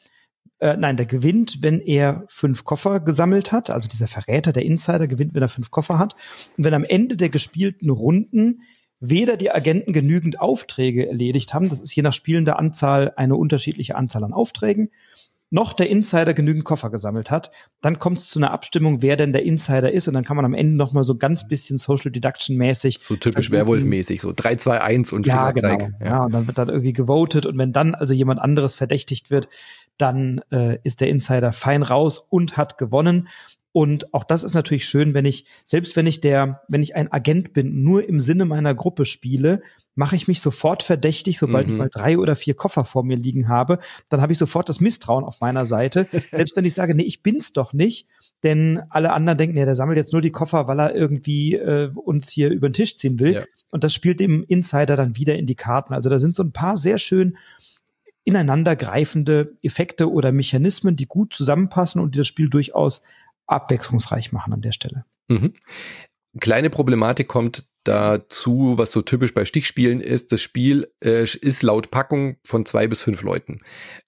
[0.59, 3.69] äh, nein, der gewinnt, wenn er fünf Koffer gesammelt hat.
[3.69, 6.15] Also dieser Verräter, der Insider gewinnt, wenn er fünf Koffer hat.
[6.57, 8.61] Und wenn am Ende der gespielten Runden
[9.01, 13.95] weder die Agenten genügend Aufträge erledigt haben, das ist je nach spielender Anzahl eine unterschiedliche
[13.95, 14.89] Anzahl an Aufträgen,
[15.51, 19.31] noch der Insider genügend Koffer gesammelt hat, dann kommt es zu einer Abstimmung, wer denn
[19.31, 22.11] der Insider ist und dann kann man am Ende noch mal so ganz bisschen Social
[22.11, 25.77] Deduction mäßig so typisch Werwolf-mäßig so 3 2 1 und ja, genau.
[25.99, 26.05] Ja.
[26.05, 29.47] ja, und dann wird dann irgendwie gewotet und wenn dann also jemand anderes verdächtigt wird,
[29.97, 33.29] dann äh, ist der Insider fein raus und hat gewonnen.
[33.71, 37.11] Und auch das ist natürlich schön, wenn ich, selbst wenn ich der, wenn ich ein
[37.11, 39.61] Agent bin, nur im Sinne meiner Gruppe spiele,
[39.95, 41.73] mache ich mich sofort verdächtig, sobald mhm.
[41.73, 43.79] ich mal drei oder vier Koffer vor mir liegen habe.
[44.09, 46.07] Dann habe ich sofort das Misstrauen auf meiner Seite.
[46.31, 48.07] selbst wenn ich sage, nee, ich bin's doch nicht,
[48.43, 51.89] denn alle anderen denken, ja, der sammelt jetzt nur die Koffer, weil er irgendwie äh,
[51.95, 53.33] uns hier über den Tisch ziehen will.
[53.33, 53.43] Ja.
[53.71, 55.93] Und das spielt dem Insider dann wieder in die Karten.
[55.93, 57.37] Also da sind so ein paar sehr schön
[58.23, 63.03] ineinandergreifende Effekte oder Mechanismen, die gut zusammenpassen und die das Spiel durchaus
[63.47, 65.05] abwechslungsreich machen an der Stelle.
[65.27, 65.53] Mhm.
[66.39, 70.31] Kleine Problematik kommt dazu, was so typisch bei Stichspielen ist.
[70.31, 73.61] Das Spiel äh, ist laut Packung von zwei bis fünf Leuten.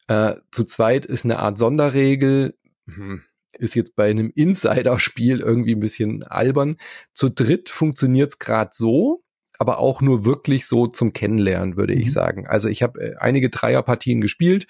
[0.07, 2.57] Äh, zu zweit ist eine Art Sonderregel.
[2.87, 3.23] Hm,
[3.53, 6.77] ist jetzt bei einem Insider-Spiel irgendwie ein bisschen albern.
[7.13, 9.19] Zu dritt funktioniert's gerade so,
[9.57, 12.01] aber auch nur wirklich so zum Kennenlernen, würde mhm.
[12.01, 12.47] ich sagen.
[12.47, 14.67] Also ich habe äh, einige Dreierpartien gespielt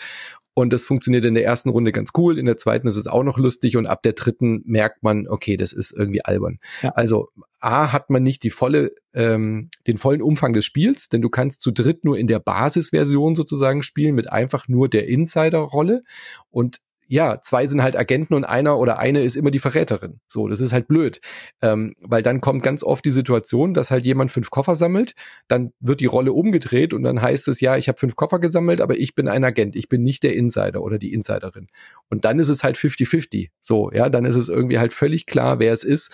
[0.58, 3.22] und das funktioniert in der ersten Runde ganz cool, in der zweiten ist es auch
[3.22, 6.58] noch lustig und ab der dritten merkt man, okay, das ist irgendwie albern.
[6.82, 6.94] Ja.
[6.96, 7.30] Also
[7.60, 11.62] A hat man nicht die volle, ähm, den vollen Umfang des Spiels, denn du kannst
[11.62, 16.02] zu dritt nur in der Basisversion sozusagen spielen mit einfach nur der Insider-Rolle
[16.50, 20.20] und ja, zwei sind halt Agenten und einer oder eine ist immer die Verräterin.
[20.28, 21.22] So, das ist halt blöd.
[21.62, 25.16] Ähm, weil dann kommt ganz oft die Situation, dass halt jemand fünf Koffer sammelt,
[25.48, 28.82] dann wird die Rolle umgedreht und dann heißt es, ja, ich habe fünf Koffer gesammelt,
[28.82, 31.68] aber ich bin ein Agent, ich bin nicht der Insider oder die Insiderin.
[32.10, 33.50] Und dann ist es halt 50-50.
[33.60, 36.14] So, ja, dann ist es irgendwie halt völlig klar, wer es ist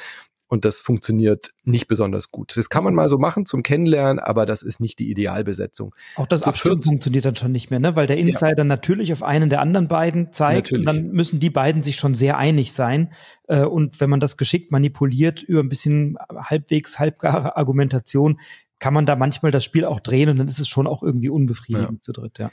[0.53, 2.55] und das funktioniert nicht besonders gut.
[2.55, 5.95] Das kann man mal so machen zum Kennenlernen, aber das ist nicht die Idealbesetzung.
[6.15, 7.95] Auch das Abstimmen funktioniert dann schon nicht mehr, ne?
[7.95, 8.63] weil der Insider ja.
[8.63, 10.81] natürlich auf einen der anderen beiden zeigt natürlich.
[10.81, 13.13] und dann müssen die beiden sich schon sehr einig sein.
[13.47, 18.39] Äh, und wenn man das geschickt manipuliert über ein bisschen halbwegs halbgare Argumentation,
[18.77, 21.29] kann man da manchmal das Spiel auch drehen und dann ist es schon auch irgendwie
[21.29, 22.01] unbefriedigend ja.
[22.01, 22.51] zu dritt, ja.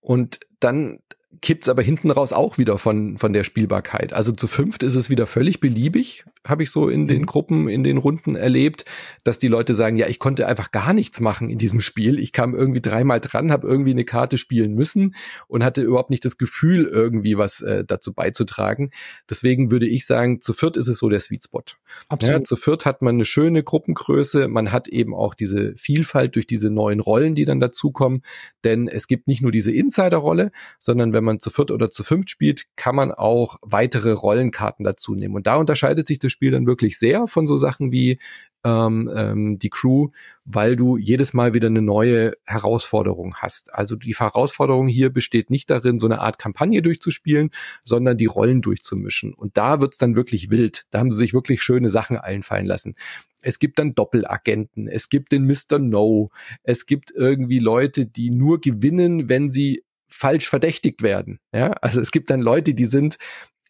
[0.00, 1.00] Und dann
[1.40, 4.12] kippt's aber hinten raus auch wieder von, von der Spielbarkeit.
[4.12, 7.26] Also zu fünft ist es wieder völlig beliebig, habe ich so in den mhm.
[7.26, 8.84] Gruppen, in den Runden erlebt,
[9.24, 12.18] dass die Leute sagen, ja, ich konnte einfach gar nichts machen in diesem Spiel.
[12.18, 15.14] Ich kam irgendwie dreimal dran, habe irgendwie eine Karte spielen müssen
[15.48, 18.90] und hatte überhaupt nicht das Gefühl, irgendwie was äh, dazu beizutragen.
[19.30, 21.62] Deswegen würde ich sagen, zu viert ist es so der Sweet Spot.
[22.08, 22.40] Absolut.
[22.40, 26.46] Ja, zu viert hat man eine schöne Gruppengröße, man hat eben auch diese Vielfalt durch
[26.46, 28.22] diese neuen Rollen, die dann dazukommen,
[28.64, 32.02] denn es gibt nicht nur diese Insider-Rolle, sondern wenn wenn man zu viert oder zu
[32.02, 35.36] fünft spielt, kann man auch weitere Rollenkarten dazu nehmen.
[35.36, 38.18] Und da unterscheidet sich das Spiel dann wirklich sehr von so Sachen wie
[38.64, 40.08] ähm, ähm, die Crew,
[40.44, 43.72] weil du jedes Mal wieder eine neue Herausforderung hast.
[43.72, 47.50] Also die Herausforderung hier besteht nicht darin, so eine Art Kampagne durchzuspielen,
[47.84, 49.32] sondern die Rollen durchzumischen.
[49.32, 50.86] Und da wird's dann wirklich wild.
[50.90, 52.96] Da haben sie sich wirklich schöne Sachen einfallen lassen.
[53.42, 55.78] Es gibt dann Doppelagenten, es gibt den Mr.
[55.78, 56.30] No,
[56.62, 59.82] es gibt irgendwie Leute, die nur gewinnen, wenn sie
[60.12, 61.40] falsch verdächtigt werden.
[61.52, 63.18] Ja, also es gibt dann Leute, die sind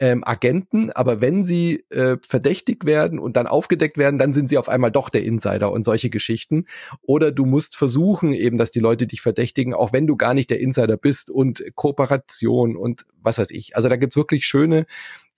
[0.01, 4.59] ähm, Agenten, aber wenn sie äh, verdächtigt werden und dann aufgedeckt werden, dann sind sie
[4.59, 6.64] auf einmal doch der Insider und solche Geschichten.
[7.03, 10.51] Oder du musst versuchen eben, dass die Leute dich verdächtigen, auch wenn du gar nicht
[10.51, 13.76] der Insider bist und Kooperation und was weiß ich.
[13.76, 14.86] Also da gibt's wirklich schöne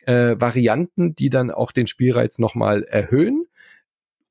[0.07, 3.44] äh, Varianten, die dann auch den Spielreiz nochmal erhöhen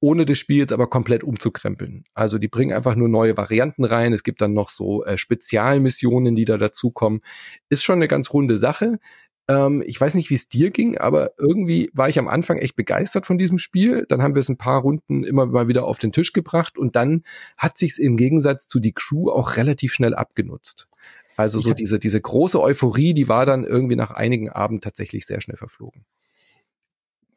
[0.03, 2.03] ohne das Spiel jetzt aber komplett umzukrempeln.
[2.13, 4.11] Also die bringen einfach nur neue Varianten rein.
[4.11, 7.21] Es gibt dann noch so äh, Spezialmissionen, die da dazukommen.
[7.69, 8.99] Ist schon eine ganz runde Sache.
[9.47, 12.75] Ähm, ich weiß nicht, wie es dir ging, aber irgendwie war ich am Anfang echt
[12.75, 14.05] begeistert von diesem Spiel.
[14.09, 16.97] Dann haben wir es ein paar Runden immer mal wieder auf den Tisch gebracht und
[16.97, 17.23] dann
[17.55, 20.89] hat sich im Gegensatz zu die Crew auch relativ schnell abgenutzt.
[21.37, 25.39] Also so diese, diese große Euphorie, die war dann irgendwie nach einigen Abenden tatsächlich sehr
[25.39, 26.03] schnell verflogen.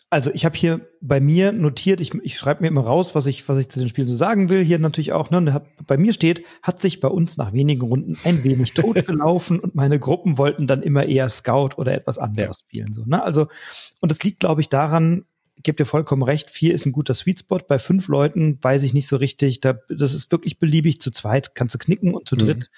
[0.09, 3.48] Also ich habe hier bei mir notiert, ich, ich schreibe mir immer raus, was ich,
[3.48, 4.64] was ich zu den Spielen so sagen will.
[4.64, 8.44] Hier natürlich auch, ne, bei mir steht, hat sich bei uns nach wenigen Runden ein
[8.44, 12.66] wenig totgelaufen und meine Gruppen wollten dann immer eher Scout oder etwas anderes ja.
[12.68, 12.92] spielen.
[12.92, 13.20] So, ne?
[13.20, 13.48] Also,
[14.00, 15.24] und das liegt, glaube ich, daran,
[15.64, 17.59] gebt ihr vollkommen recht, vier ist ein guter Sweet Spot.
[17.59, 19.61] Bei fünf Leuten weiß ich nicht so richtig.
[19.61, 21.00] Da, das ist wirklich beliebig.
[21.00, 22.40] Zu zweit kannst du knicken und zu mhm.
[22.40, 22.70] dritt.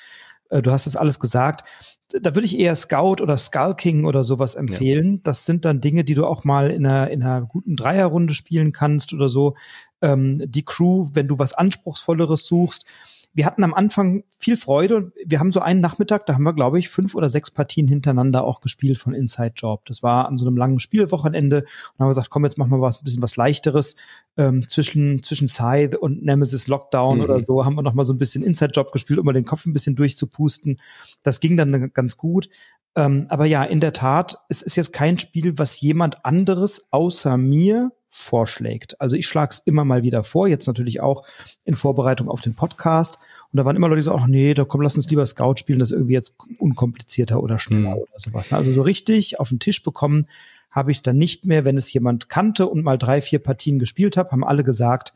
[0.51, 0.63] Mhm.
[0.63, 1.65] du hast das alles gesagt
[2.09, 5.15] da würde ich eher Scout oder Skulking oder sowas empfehlen.
[5.15, 5.21] Ja.
[5.25, 8.73] Das sind dann Dinge, die du auch mal in einer, in einer guten Dreierrunde spielen
[8.73, 9.57] kannst oder so.
[10.01, 12.87] Ähm, die Crew, wenn du was Anspruchsvolleres suchst,
[13.35, 15.13] wir hatten am Anfang viel Freude.
[15.25, 18.45] Wir haben so einen Nachmittag, da haben wir, glaube ich, fünf oder sechs Partien hintereinander
[18.45, 19.85] auch gespielt von Inside Job.
[19.85, 23.01] Das war an so einem langen Spielwochenende und haben gesagt, komm, jetzt machen wir was,
[23.01, 23.97] ein bisschen was leichteres.
[24.37, 27.25] Ähm, zwischen, zwischen Scythe und Nemesis Lockdown mhm.
[27.25, 29.45] oder so haben wir noch mal so ein bisschen Inside Job gespielt, um mal den
[29.45, 30.81] Kopf ein bisschen durchzupusten.
[31.23, 32.49] Das ging dann ganz gut.
[32.97, 37.37] Ähm, aber ja, in der Tat, es ist jetzt kein Spiel, was jemand anderes außer
[37.37, 39.01] mir vorschlägt.
[39.01, 41.25] Also ich schlage es immer mal wieder vor, jetzt natürlich auch
[41.65, 43.19] in Vorbereitung auf den Podcast.
[43.53, 45.57] Und da waren immer Leute, die so, ach nee, da komm, lass uns lieber Scout
[45.57, 48.03] spielen, das ist irgendwie jetzt unkomplizierter oder schneller mhm.
[48.03, 48.53] oder sowas.
[48.53, 50.27] Also so richtig auf den Tisch bekommen
[50.71, 51.65] habe ich es dann nicht mehr.
[51.65, 55.13] Wenn es jemand kannte und mal drei, vier Partien gespielt habe, haben alle gesagt,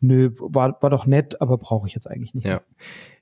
[0.00, 2.46] nö, war, war doch nett, aber brauche ich jetzt eigentlich nicht.
[2.46, 2.60] Ja.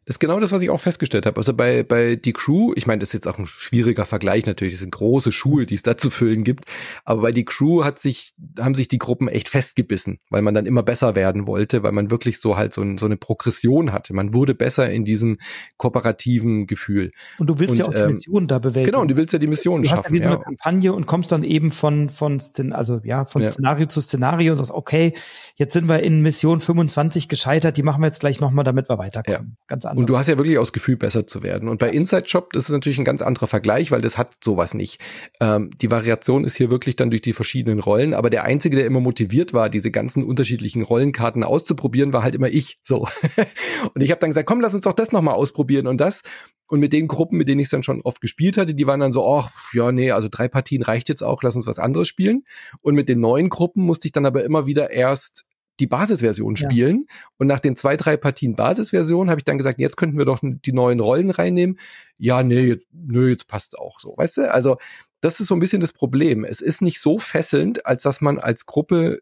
[0.07, 1.39] Das ist genau das, was ich auch festgestellt habe.
[1.39, 4.75] Also bei, bei die Crew, ich meine, das ist jetzt auch ein schwieriger Vergleich natürlich,
[4.75, 6.67] das sind große Schuhe, die es da zu füllen gibt,
[7.07, 10.67] aber bei die Crew hat sich, haben sich die Gruppen echt festgebissen, weil man dann
[10.67, 14.13] immer besser werden wollte, weil man wirklich so halt so, ein, so eine Progression hatte.
[14.13, 15.39] Man wurde besser in diesem
[15.79, 17.11] kooperativen Gefühl.
[17.39, 18.93] Und du willst und, ja auch die ähm, Mission da bewältigen.
[18.93, 20.05] Genau, und du willst ja die Mission du schaffen.
[20.05, 23.41] Hast ja wie so eine Kampagne und kommst dann eben von, von, also ja, von
[23.41, 23.51] ja.
[23.51, 25.15] Szenario zu Szenario und sagst, okay,
[25.55, 28.99] jetzt sind wir in Mission 25 gescheitert, die machen wir jetzt gleich nochmal, damit wir
[28.99, 29.51] weiterkommen.
[29.51, 29.65] Ja.
[29.67, 30.01] Ganz anders.
[30.01, 31.69] Und du hast ja wirklich aus Gefühl, besser zu werden.
[31.69, 34.75] Und bei Inside Shop, das ist natürlich ein ganz anderer Vergleich, weil das hat sowas
[34.75, 35.01] nicht.
[35.41, 38.87] Ähm, die Variation ist hier wirklich dann durch die verschiedenen Rollen, aber der Einzige, der
[38.87, 42.79] immer motiviert war, diese ganzen unterschiedlichen Rollenkarten auszuprobieren, war halt immer ich.
[42.83, 43.09] So.
[43.95, 46.23] und ich habe dann gesagt, komm, lass uns doch das nochmal ausprobieren und das.
[46.67, 49.01] Und mit den Gruppen, mit denen ich es dann schon oft gespielt hatte, die waren
[49.01, 52.09] dann so, ach, ja, nee, also drei Partien reicht jetzt auch, lass uns was anderes
[52.09, 52.45] spielen.
[52.81, 55.45] Und mit den neuen Gruppen musste ich dann aber immer wieder erst
[55.81, 57.05] die Basisversion spielen.
[57.09, 57.17] Ja.
[57.39, 60.41] Und nach den zwei, drei Partien Basisversion habe ich dann gesagt, jetzt könnten wir doch
[60.43, 61.79] die neuen Rollen reinnehmen.
[62.19, 64.15] Ja, nee, nö, jetzt passt's auch so.
[64.17, 64.53] Weißt du?
[64.53, 64.77] Also,
[65.21, 66.45] das ist so ein bisschen das Problem.
[66.45, 69.21] Es ist nicht so fesselnd, als dass man als Gruppe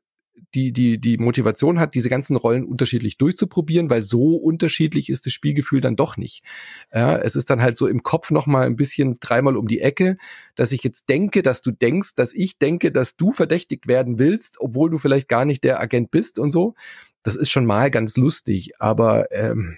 [0.54, 5.32] die, die, die Motivation hat, diese ganzen Rollen unterschiedlich durchzuprobieren, weil so unterschiedlich ist das
[5.32, 6.44] Spielgefühl dann doch nicht.
[6.92, 9.80] Ja, es ist dann halt so im Kopf noch mal ein bisschen dreimal um die
[9.80, 10.16] Ecke,
[10.54, 14.60] dass ich jetzt denke, dass du denkst, dass ich denke, dass du verdächtigt werden willst,
[14.60, 16.74] obwohl du vielleicht gar nicht der Agent bist und so.
[17.22, 19.76] Das ist schon mal ganz lustig, aber ähm,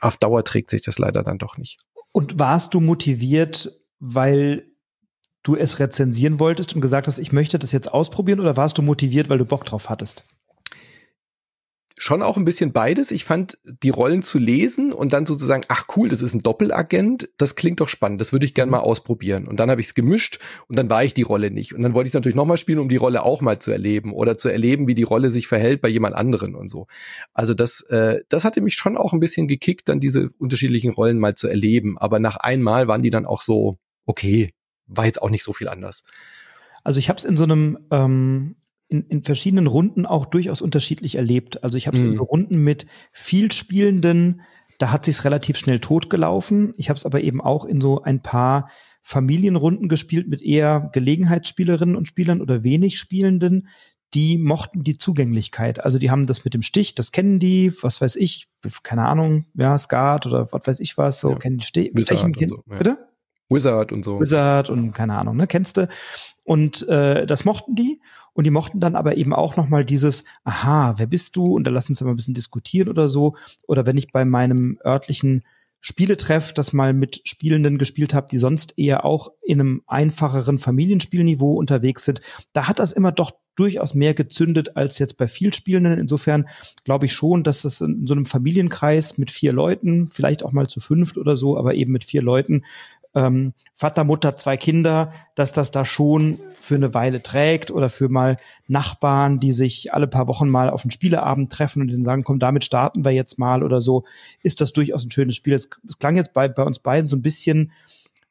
[0.00, 1.80] auf Dauer trägt sich das leider dann doch nicht.
[2.12, 4.66] Und warst du motiviert, weil
[5.44, 8.82] du es rezensieren wolltest und gesagt hast, ich möchte das jetzt ausprobieren oder warst du
[8.82, 10.24] motiviert, weil du Bock drauf hattest?
[11.96, 13.12] Schon auch ein bisschen beides.
[13.12, 17.28] Ich fand die Rollen zu lesen und dann sozusagen, ach cool, das ist ein Doppelagent,
[17.38, 19.46] das klingt doch spannend, das würde ich gerne mal ausprobieren.
[19.46, 21.72] Und dann habe ich es gemischt und dann war ich die Rolle nicht.
[21.72, 24.12] Und dann wollte ich es natürlich nochmal spielen, um die Rolle auch mal zu erleben
[24.12, 26.88] oder zu erleben, wie die Rolle sich verhält bei jemand anderen und so.
[27.32, 31.20] Also das, äh, das hatte mich schon auch ein bisschen gekickt, dann diese unterschiedlichen Rollen
[31.20, 31.96] mal zu erleben.
[31.96, 34.52] Aber nach einmal waren die dann auch so, okay,
[34.86, 36.04] war jetzt auch nicht so viel anders.
[36.82, 38.56] Also ich habe es in so einem ähm,
[38.88, 41.64] in, in verschiedenen Runden auch durchaus unterschiedlich erlebt.
[41.64, 42.12] Also ich habe es mhm.
[42.12, 44.42] in Runden mit viel Spielenden,
[44.78, 46.74] da hat sich's relativ schnell totgelaufen.
[46.76, 48.68] Ich habe es aber eben auch in so ein paar
[49.02, 53.68] Familienrunden gespielt mit eher Gelegenheitsspielerinnen und Spielern oder wenig Spielenden,
[54.14, 55.84] die mochten die Zugänglichkeit.
[55.84, 58.46] Also die haben das mit dem Stich, das kennen die, was weiß ich,
[58.82, 61.36] keine Ahnung, ja, Skat oder was weiß ich was, so ja.
[61.36, 61.92] kennen die Stich.
[62.48, 62.78] So, ja.
[62.78, 62.98] Bitte?
[63.54, 64.20] Wizard und so.
[64.20, 65.88] Wizard und keine Ahnung, ne, kennst du?
[66.44, 68.00] Und äh, das mochten die
[68.34, 71.44] und die mochten dann aber eben auch noch mal dieses aha, wer bist du?
[71.44, 73.36] Und da lass uns mal ein bisschen diskutieren oder so
[73.66, 75.44] oder wenn ich bei meinem örtlichen
[75.86, 81.52] Spieletreff das mal mit Spielenden gespielt habe, die sonst eher auch in einem einfacheren Familienspielniveau
[81.54, 82.22] unterwegs sind,
[82.54, 85.98] da hat das immer doch durchaus mehr gezündet als jetzt bei viel Spielenden.
[85.98, 86.48] Insofern
[86.84, 90.68] glaube ich schon, dass das in so einem Familienkreis mit vier Leuten, vielleicht auch mal
[90.68, 92.64] zu fünft oder so, aber eben mit vier Leuten
[93.14, 98.08] ähm, Vater, Mutter, zwei Kinder, dass das da schon für eine Weile trägt oder für
[98.08, 98.36] mal
[98.66, 102.38] Nachbarn, die sich alle paar Wochen mal auf einen Spieleabend treffen und dann sagen, komm,
[102.38, 104.04] damit starten wir jetzt mal oder so,
[104.42, 105.54] ist das durchaus ein schönes Spiel.
[105.54, 107.72] Es, klang jetzt bei, bei uns beiden so ein bisschen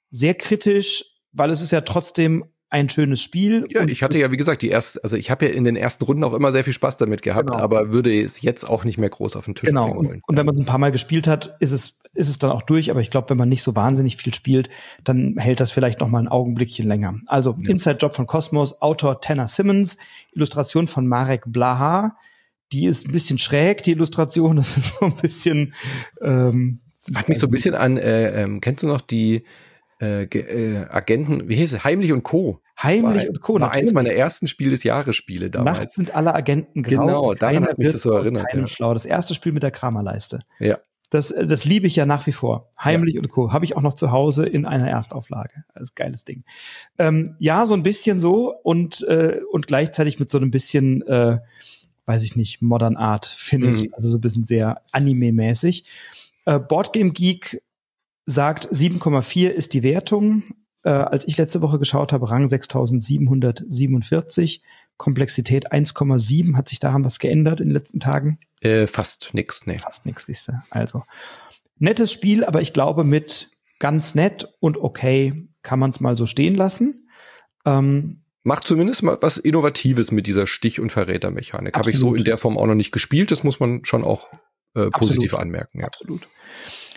[0.09, 3.67] sehr kritisch, weil es ist ja trotzdem ein schönes Spiel.
[3.69, 6.03] Ja, ich hatte ja, wie gesagt, die erste, also ich habe ja in den ersten
[6.05, 7.63] Runden auch immer sehr viel Spaß damit gehabt, genau.
[7.63, 9.85] aber würde es jetzt auch nicht mehr groß auf den Tisch genau.
[9.85, 10.15] bringen wollen.
[10.15, 12.49] Und, und wenn man es ein paar Mal gespielt hat, ist es, ist es dann
[12.49, 14.71] auch durch, aber ich glaube, wenn man nicht so wahnsinnig viel spielt,
[15.03, 17.19] dann hält das vielleicht noch mal ein Augenblickchen länger.
[17.27, 17.69] Also ja.
[17.69, 19.97] Inside Job von Cosmos, Autor Tanner Simmons,
[20.33, 22.17] Illustration von Marek Blaha.
[22.71, 24.55] Die ist ein bisschen schräg, die Illustration.
[24.63, 25.75] Das ist so ein bisschen
[26.21, 26.79] ähm,
[27.13, 29.43] hat mich so ein bisschen an, äh, ähm, kennst du noch die
[30.03, 31.83] äh, äh, Agenten, wie hieß es?
[31.83, 32.61] Heimlich und Co.
[32.81, 33.53] Heimlich war, und Co.
[33.53, 33.83] War natürlich.
[33.83, 35.79] eins meiner ersten Spiel des Jahres Spiele damals.
[35.79, 37.05] Nachts sind alle Agenten grau.
[37.05, 38.47] Genau, daran hat mich das so erinnert.
[38.53, 38.67] Ja.
[38.67, 38.93] Schlau.
[38.93, 40.41] Das erste Spiel mit der Kramerleiste.
[40.59, 40.77] Ja.
[41.09, 42.71] Das, äh, das liebe ich ja nach wie vor.
[42.83, 43.21] Heimlich ja.
[43.21, 43.53] und Co.
[43.53, 45.63] Habe ich auch noch zu Hause in einer Erstauflage.
[45.73, 46.43] Das ist geiles Ding.
[46.97, 51.37] Ähm, ja, so ein bisschen so und, äh, und gleichzeitig mit so einem bisschen, äh,
[52.07, 53.83] weiß ich nicht, Modern Art Finish.
[53.83, 53.93] Mhm.
[53.93, 55.85] Also so ein bisschen sehr Anime-mäßig.
[56.45, 57.62] Äh, Boardgame Geek
[58.25, 60.43] sagt 7,4 ist die Wertung.
[60.83, 64.61] Äh, als ich letzte Woche geschaut habe, Rang 6747,
[64.97, 66.55] Komplexität 1,7.
[66.55, 68.39] Hat sich daran was geändert in den letzten Tagen?
[68.61, 69.79] Äh, fast nix, nee.
[69.79, 70.53] Fast nix, siehst du.
[70.69, 71.03] Also,
[71.77, 76.25] nettes Spiel, aber ich glaube, mit ganz nett und okay kann man es mal so
[76.25, 77.07] stehen lassen.
[77.65, 81.77] Ähm, Macht zumindest mal was Innovatives mit dieser Stich- und Verrätermechanik.
[81.77, 83.31] Habe ich so in der Form auch noch nicht gespielt.
[83.31, 84.27] Das muss man schon auch
[84.75, 85.79] äh, positiv anmerken.
[85.79, 85.87] Ja.
[85.87, 86.27] Absolut.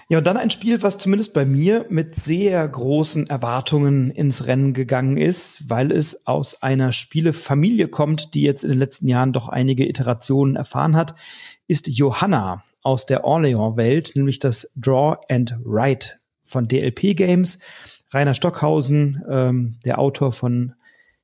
[0.09, 4.72] Ja, und dann ein Spiel, was zumindest bei mir mit sehr großen Erwartungen ins Rennen
[4.72, 9.48] gegangen ist, weil es aus einer Spielefamilie kommt, die jetzt in den letzten Jahren doch
[9.48, 11.16] einige Iterationen erfahren hat,
[11.66, 17.59] ist Johanna aus der Orleans-Welt, nämlich das Draw and Write von DLP Games.
[18.12, 20.74] Rainer Stockhausen, ähm, der Autor von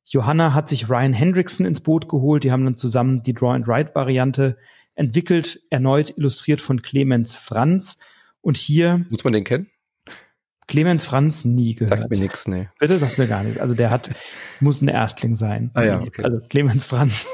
[0.05, 2.43] Johanna, hat sich Ryan Hendrickson ins Boot geholt.
[2.43, 4.57] Die haben dann zusammen die Draw and Write Variante
[4.97, 8.01] entwickelt, erneut illustriert von Clemens Franz.
[8.43, 9.07] Und hier.
[9.09, 9.68] Muss man den kennen?
[10.68, 11.99] Clemens Franz nie gehört.
[11.99, 12.68] Sagt mir nichts, nee.
[12.78, 13.61] Bitte sagt mir gar nichts.
[13.61, 14.11] Also der hat,
[14.61, 15.70] muss ein Erstling sein.
[15.74, 16.22] Ah ja, okay.
[16.22, 17.28] Also Clemens Franz.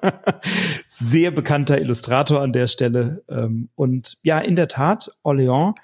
[0.88, 3.22] Sehr bekannter Illustrator an der Stelle.
[3.28, 5.74] Ähm, und ja, in der Tat, Orléans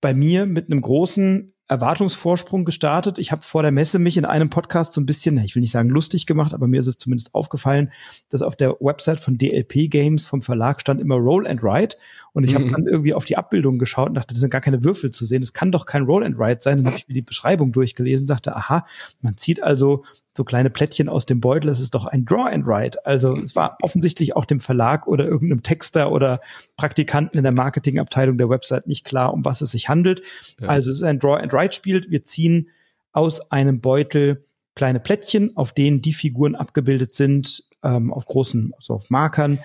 [0.00, 3.18] bei mir mit einem großen Erwartungsvorsprung gestartet.
[3.18, 5.70] Ich habe vor der Messe mich in einem Podcast so ein bisschen, ich will nicht
[5.70, 7.90] sagen lustig gemacht, aber mir ist es zumindest aufgefallen,
[8.28, 11.96] dass auf der Website von DLP Games vom Verlag stand immer Roll and Write.
[12.32, 12.56] Und ich mhm.
[12.56, 15.24] habe dann irgendwie auf die Abbildung geschaut und dachte, das sind gar keine Würfel zu
[15.24, 15.40] sehen.
[15.42, 16.78] Das kann doch kein Roll and Write sein.
[16.78, 18.86] Dann habe ich mir die Beschreibung durchgelesen, sagte, aha,
[19.20, 20.04] man zieht also
[20.36, 23.04] so kleine Plättchen aus dem Beutel, das ist doch ein Draw and Write.
[23.04, 26.40] Also es war offensichtlich auch dem Verlag oder irgendeinem Texter oder
[26.76, 30.22] Praktikanten in der Marketingabteilung der Website nicht klar, um was es sich handelt.
[30.58, 30.68] Ja.
[30.68, 32.06] Also es ist ein Draw and Write Spiel.
[32.08, 32.68] Wir ziehen
[33.12, 38.94] aus einem Beutel kleine Plättchen, auf denen die Figuren abgebildet sind, ähm, auf großen, also
[38.94, 39.58] auf Markern.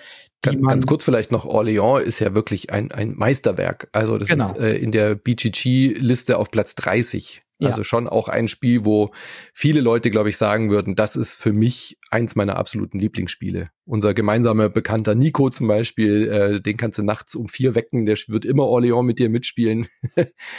[0.44, 3.90] Ganz, ganz kurz vielleicht noch, Orléans ist ja wirklich ein, ein Meisterwerk.
[3.92, 4.52] Also das genau.
[4.52, 7.70] ist äh, in der BGG-Liste auf Platz 30 ja.
[7.70, 9.12] Also schon auch ein Spiel, wo
[9.52, 13.72] viele Leute, glaube ich, sagen würden, das ist für mich eins meiner absoluten Lieblingsspiele.
[13.84, 18.16] Unser gemeinsamer Bekannter Nico zum Beispiel, äh, den kannst du nachts um vier wecken, der
[18.28, 19.88] wird immer Orléans mit dir mitspielen.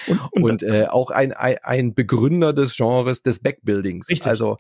[0.09, 4.09] und, und, und äh, auch ein, ein, ein Begründer des Genres des Backbuildings.
[4.09, 4.27] Richtig.
[4.27, 4.59] Also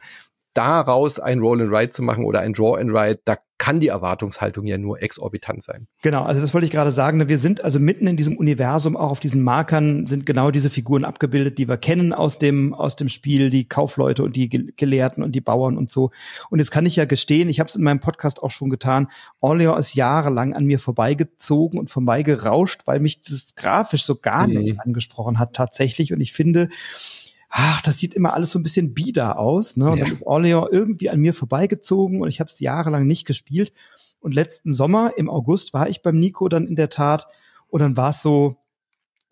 [0.54, 3.88] daraus ein Roll and Ride zu machen oder ein Draw and Ride, da kann die
[3.88, 5.88] Erwartungshaltung ja nur exorbitant sein.
[6.02, 7.18] Genau, also das wollte ich gerade sagen.
[7.18, 7.28] Ne?
[7.28, 11.04] Wir sind also mitten in diesem Universum, auch auf diesen Markern sind genau diese Figuren
[11.04, 15.32] abgebildet, die wir kennen aus dem, aus dem Spiel, die Kaufleute und die Gelehrten und
[15.32, 16.12] die Bauern und so.
[16.50, 19.08] Und jetzt kann ich ja gestehen, ich habe es in meinem Podcast auch schon getan,
[19.40, 24.58] Orleans ist jahrelang an mir vorbeigezogen und vorbeigerauscht, weil mich das grafisch so gar mhm.
[24.58, 26.12] nicht angesprochen hat tatsächlich.
[26.12, 26.68] Und ich finde,
[27.48, 29.76] ach, das sieht immer alles so ein bisschen bieder aus.
[29.76, 29.90] Ne?
[29.90, 30.04] Und ja.
[30.04, 33.72] dann ist Orleans irgendwie an mir vorbeigezogen und ich habe es jahrelang nicht gespielt.
[34.20, 37.28] Und letzten Sommer im August war ich beim Nico dann in der Tat
[37.68, 38.56] und dann war es so,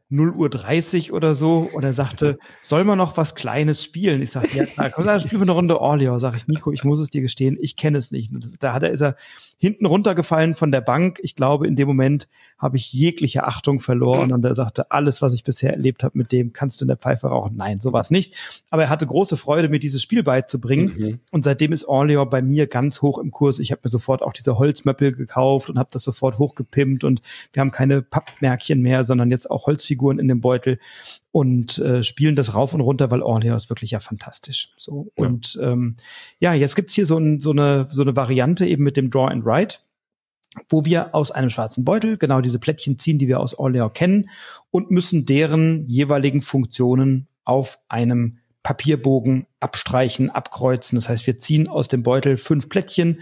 [0.09, 4.23] 0 Uhr 30 oder so und er sagte, soll man noch was Kleines spielen?
[4.23, 6.19] Ich sagte, ja klar, komm, dann spielen wir eine Runde Orleo.
[6.19, 8.33] Sag ich, Nico, ich muss es dir gestehen, ich kenne es nicht.
[8.33, 9.17] Und das, da hat er, ist er
[9.59, 11.19] hinten runtergefallen von der Bank.
[11.23, 12.29] Ich glaube, in dem Moment
[12.59, 16.33] habe ich jegliche Achtung verloren und er sagte, alles, was ich bisher erlebt habe, mit
[16.33, 17.57] dem kannst du in der Pfeife rauchen.
[17.57, 18.35] Nein, sowas nicht.
[18.71, 20.95] Aber er hatte große Freude, mir dieses Spiel beizubringen.
[20.97, 21.21] Mhm.
[21.31, 23.59] Und seitdem ist Orleo bei mir ganz hoch im Kurs.
[23.59, 27.21] Ich habe mir sofort auch diese Holzmöppel gekauft und habe das sofort hochgepimpt und
[27.53, 30.79] wir haben keine Pappmärkchen mehr, sondern jetzt auch Holzfiguren in dem Beutel
[31.33, 34.71] und äh, spielen das rauf und runter, weil Orleo ist wirklich ja fantastisch.
[34.79, 35.27] So ja.
[35.27, 35.97] und ähm,
[36.39, 39.31] ja, jetzt gibt's hier so, ein, so eine so eine Variante eben mit dem Draw
[39.31, 39.81] and Write
[40.69, 44.31] wo wir aus einem schwarzen Beutel genau diese Plättchen ziehen, die wir aus Orléans kennen
[44.71, 50.97] und müssen deren jeweiligen Funktionen auf einem Papierbogen abstreichen, abkreuzen.
[50.97, 53.21] Das heißt, wir ziehen aus dem Beutel fünf Plättchen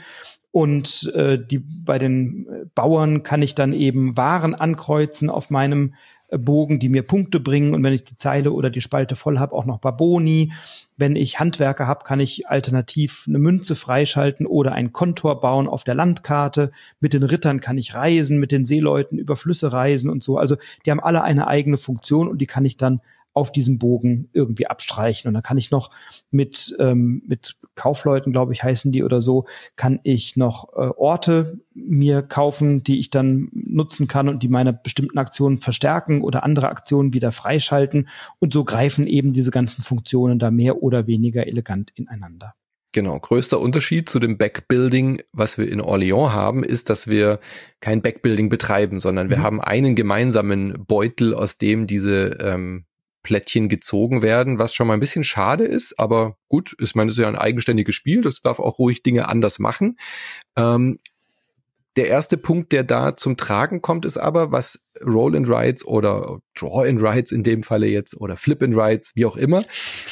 [0.50, 5.94] und äh, die bei den Bauern kann ich dann eben Waren ankreuzen auf meinem
[6.30, 7.74] Bogen, die mir Punkte bringen.
[7.74, 10.52] Und wenn ich die Zeile oder die Spalte voll habe, auch noch Baboni.
[10.96, 15.84] Wenn ich Handwerker habe, kann ich alternativ eine Münze freischalten oder einen Kontor bauen auf
[15.84, 16.70] der Landkarte.
[17.00, 20.38] Mit den Rittern kann ich reisen, mit den Seeleuten über Flüsse reisen und so.
[20.38, 20.56] Also
[20.86, 23.00] die haben alle eine eigene Funktion und die kann ich dann
[23.32, 25.28] auf diesem Bogen irgendwie abstreichen.
[25.28, 25.90] Und dann kann ich noch
[26.30, 29.46] mit, ähm, mit Kaufleuten, glaube ich, heißen die oder so,
[29.76, 34.72] kann ich noch äh, Orte mir kaufen, die ich dann nutzen kann und die meine
[34.72, 38.08] bestimmten Aktionen verstärken oder andere Aktionen wieder freischalten.
[38.38, 42.54] Und so greifen eben diese ganzen Funktionen da mehr oder weniger elegant ineinander.
[42.94, 47.40] Genau, größter Unterschied zu dem Backbuilding, was wir in Orléans haben, ist, dass wir
[47.80, 49.42] kein Backbuilding betreiben, sondern wir mhm.
[49.42, 52.84] haben einen gemeinsamen Beutel, aus dem diese ähm,
[53.24, 57.18] Plättchen gezogen werden, was schon mal ein bisschen schade ist, aber gut, ich meine, es
[57.18, 59.98] ist ja ein eigenständiges Spiel, das darf auch ruhig Dinge anders machen.
[60.56, 61.00] Ähm,
[61.96, 66.40] der erste Punkt, der da zum Tragen kommt, ist aber, was Roll and Rides oder
[66.54, 69.64] Draw and Rides in dem Falle jetzt oder Flip and Rides, wie auch immer,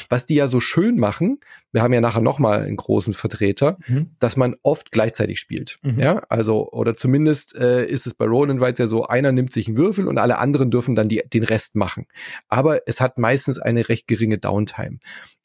[0.09, 1.39] was die ja so schön machen.
[1.71, 4.11] Wir haben ja nachher nochmal einen großen Vertreter, mhm.
[4.19, 5.79] dass man oft gleichzeitig spielt.
[5.83, 5.99] Mhm.
[5.99, 9.51] Ja, also, oder zumindest äh, ist es bei Roll and Rides ja so, einer nimmt
[9.51, 12.07] sich einen Würfel und alle anderen dürfen dann die, den Rest machen.
[12.47, 14.99] Aber es hat meistens eine recht geringe Downtime.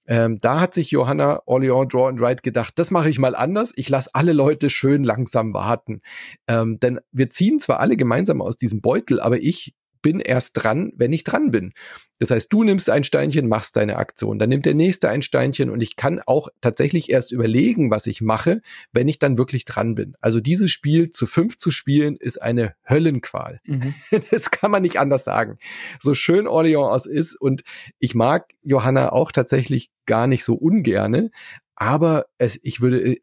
[0.09, 3.73] Ähm, da hat sich Johanna Orleans Draw and Write gedacht, das mache ich mal anders.
[3.77, 6.01] Ich lasse alle Leute schön langsam warten.
[6.49, 10.93] Ähm, denn wir ziehen zwar alle gemeinsam aus diesem Beutel, aber ich bin erst dran,
[10.97, 11.73] wenn ich dran bin.
[12.19, 15.71] Das heißt, du nimmst ein Steinchen, machst deine Aktion, dann nimmt der nächste ein Steinchen
[15.71, 18.61] und ich kann auch tatsächlich erst überlegen, was ich mache,
[18.93, 20.17] wenn ich dann wirklich dran bin.
[20.21, 23.61] Also dieses Spiel zu fünf zu spielen, ist eine Höllenqual.
[23.65, 23.95] Mhm.
[24.31, 25.59] Das kann man nicht anders sagen.
[26.01, 27.63] So schön Orléans aus ist und
[27.99, 31.31] ich mag Johanna auch tatsächlich gar nicht so ungerne,
[31.77, 33.17] aber es, ich würde,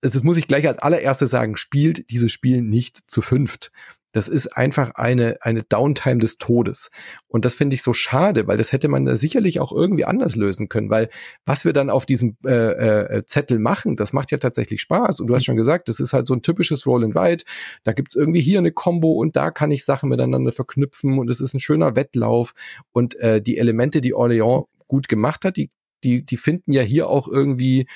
[0.00, 3.70] das muss ich gleich als allererstes sagen, spielt dieses Spiel nicht zu fünft.
[4.12, 6.90] Das ist einfach eine, eine Downtime des Todes.
[7.26, 10.34] Und das finde ich so schade, weil das hätte man da sicherlich auch irgendwie anders
[10.34, 11.10] lösen können, weil
[11.44, 15.20] was wir dann auf diesem äh, äh, Zettel machen, das macht ja tatsächlich Spaß.
[15.20, 17.44] Und du hast schon gesagt, das ist halt so ein typisches Roll and Ride.
[17.84, 21.40] Da gibt's irgendwie hier eine Combo und da kann ich Sachen miteinander verknüpfen und es
[21.40, 22.54] ist ein schöner Wettlauf.
[22.92, 25.70] Und äh, die Elemente, die Orléans gut gemacht hat, die,
[26.02, 27.86] die, die finden ja hier auch irgendwie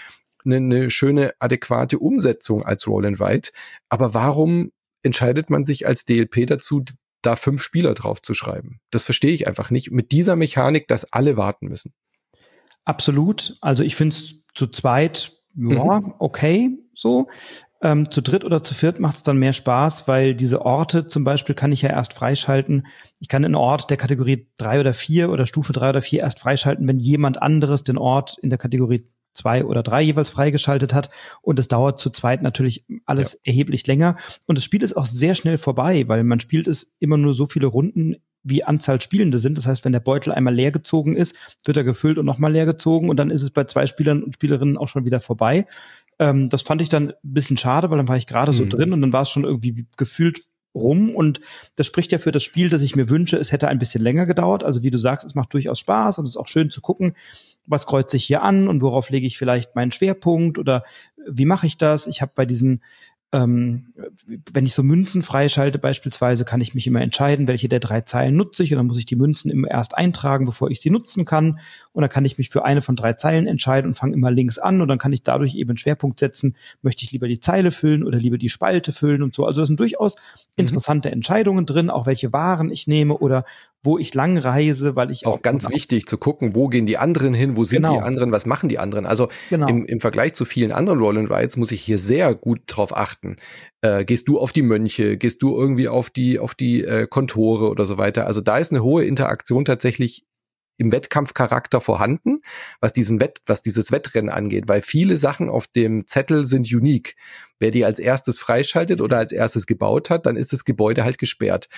[0.44, 3.48] eine, eine schöne, adäquate Umsetzung als Roll and Ride.
[3.88, 4.72] Aber warum
[5.02, 6.84] entscheidet man sich als DLP dazu,
[7.22, 8.80] da fünf Spieler drauf zu schreiben.
[8.90, 9.90] Das verstehe ich einfach nicht.
[9.90, 11.92] Mit dieser Mechanik, dass alle warten müssen.
[12.84, 13.56] Absolut.
[13.60, 16.14] Also ich finde es zu zweit, ja, mhm.
[16.18, 17.28] okay, so.
[17.84, 21.24] Ähm, zu dritt oder zu viert macht es dann mehr Spaß, weil diese Orte zum
[21.24, 22.86] Beispiel kann ich ja erst freischalten.
[23.18, 26.38] Ich kann einen Ort der Kategorie drei oder vier oder Stufe drei oder vier erst
[26.38, 31.10] freischalten, wenn jemand anderes den Ort in der Kategorie zwei oder drei jeweils freigeschaltet hat.
[31.40, 33.38] Und es dauert zu zweit natürlich alles ja.
[33.52, 34.16] erheblich länger.
[34.46, 37.46] Und das Spiel ist auch sehr schnell vorbei, weil man spielt es immer nur so
[37.46, 39.56] viele Runden, wie Anzahl Spielende sind.
[39.56, 42.66] Das heißt, wenn der Beutel einmal leer gezogen ist, wird er gefüllt und nochmal leer
[42.66, 45.66] gezogen und dann ist es bei zwei Spielern und Spielerinnen auch schon wieder vorbei.
[46.18, 48.56] Ähm, das fand ich dann ein bisschen schade, weil dann war ich gerade mhm.
[48.56, 50.42] so drin und dann war es schon irgendwie gefühlt
[50.74, 51.40] rum und
[51.76, 53.36] das spricht ja für das Spiel, das ich mir wünsche.
[53.36, 54.64] Es hätte ein bisschen länger gedauert.
[54.64, 57.14] Also wie du sagst, es macht durchaus Spaß und es ist auch schön zu gucken,
[57.66, 60.84] was kreuzt sich hier an und worauf lege ich vielleicht meinen Schwerpunkt oder
[61.28, 62.06] wie mache ich das?
[62.06, 62.82] Ich habe bei diesen
[63.32, 63.86] ähm,
[64.52, 68.36] wenn ich so Münzen freischalte beispielsweise, kann ich mich immer entscheiden, welche der drei Zeilen
[68.36, 71.24] nutze ich und dann muss ich die Münzen immer erst eintragen, bevor ich sie nutzen
[71.24, 71.58] kann.
[71.92, 74.58] Und dann kann ich mich für eine von drei Zeilen entscheiden und fange immer links
[74.58, 77.70] an und dann kann ich dadurch eben einen Schwerpunkt setzen, möchte ich lieber die Zeile
[77.70, 79.46] füllen oder lieber die Spalte füllen und so.
[79.46, 80.64] Also das sind durchaus mhm.
[80.64, 81.14] interessante mhm.
[81.14, 83.44] Entscheidungen drin, auch welche Waren ich nehme oder
[83.84, 86.98] wo ich lang reise, weil ich auch, auch ganz wichtig zu gucken, wo gehen die
[86.98, 87.94] anderen hin, wo sind genau.
[87.94, 89.06] die anderen, was machen die anderen.
[89.06, 89.66] Also genau.
[89.66, 92.96] im, im Vergleich zu vielen anderen Roll and Rides muss ich hier sehr gut drauf
[92.96, 93.36] achten.
[93.80, 97.68] Äh, gehst du auf die Mönche, gehst du irgendwie auf die auf die äh, Kontore
[97.70, 98.26] oder so weiter.
[98.26, 100.24] Also da ist eine hohe Interaktion tatsächlich
[100.78, 102.40] im Wettkampfcharakter vorhanden,
[102.80, 107.14] was diesen Wett, was dieses Wettrennen angeht, weil viele Sachen auf dem Zettel sind unique.
[107.58, 111.18] Wer die als erstes freischaltet oder als erstes gebaut hat, dann ist das Gebäude halt
[111.18, 111.68] gesperrt.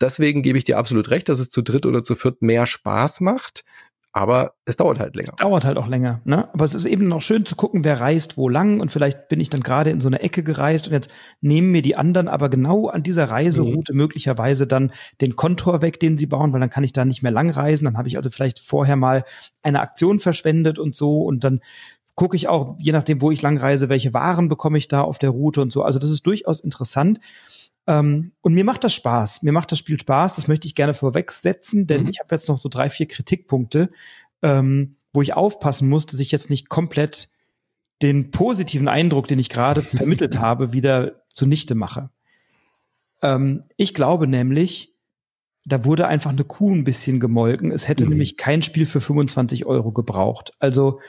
[0.00, 3.20] Deswegen gebe ich dir absolut recht, dass es zu dritt oder zu viert mehr Spaß
[3.20, 3.64] macht.
[4.12, 5.32] Aber es dauert halt länger.
[5.36, 6.52] Dauert halt auch länger, ne?
[6.52, 9.38] Aber es ist eben noch schön zu gucken, wer reist wo lang und vielleicht bin
[9.38, 12.48] ich dann gerade in so eine Ecke gereist und jetzt nehmen mir die anderen aber
[12.48, 13.98] genau an dieser Reiseroute mhm.
[13.98, 14.90] möglicherweise dann
[15.20, 17.84] den Kontor weg, den sie bauen, weil dann kann ich da nicht mehr lang reisen.
[17.84, 19.22] Dann habe ich also vielleicht vorher mal
[19.62, 21.60] eine Aktion verschwendet und so und dann
[22.16, 25.18] gucke ich auch, je nachdem, wo ich lang reise, welche Waren bekomme ich da auf
[25.18, 25.84] der Route und so.
[25.84, 27.20] Also das ist durchaus interessant.
[27.90, 29.42] Ähm, und mir macht das Spaß.
[29.42, 30.36] Mir macht das Spiel Spaß.
[30.36, 32.08] Das möchte ich gerne vorwegsetzen, denn mhm.
[32.10, 33.90] ich habe jetzt noch so drei, vier Kritikpunkte,
[34.42, 37.30] ähm, wo ich aufpassen muss, dass ich jetzt nicht komplett
[38.00, 42.10] den positiven Eindruck, den ich gerade vermittelt habe, wieder zunichte mache.
[43.22, 44.94] Ähm, ich glaube nämlich,
[45.64, 47.72] da wurde einfach eine Kuh ein bisschen gemolken.
[47.72, 48.10] Es hätte mhm.
[48.10, 50.52] nämlich kein Spiel für 25 Euro gebraucht.
[50.60, 51.00] Also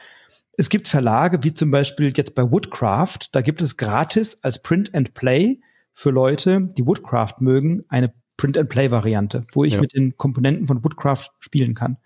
[0.57, 4.95] es gibt Verlage, wie zum Beispiel jetzt bei Woodcraft, da gibt es gratis als Print
[4.95, 5.59] and Play
[5.93, 9.81] für Leute, die Woodcraft mögen, eine Print-and-Play-Variante, wo ich ja.
[9.81, 11.97] mit den Komponenten von Woodcraft spielen kann.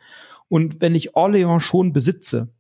[0.50, 2.54] Und wenn ich Orléans schon besitze,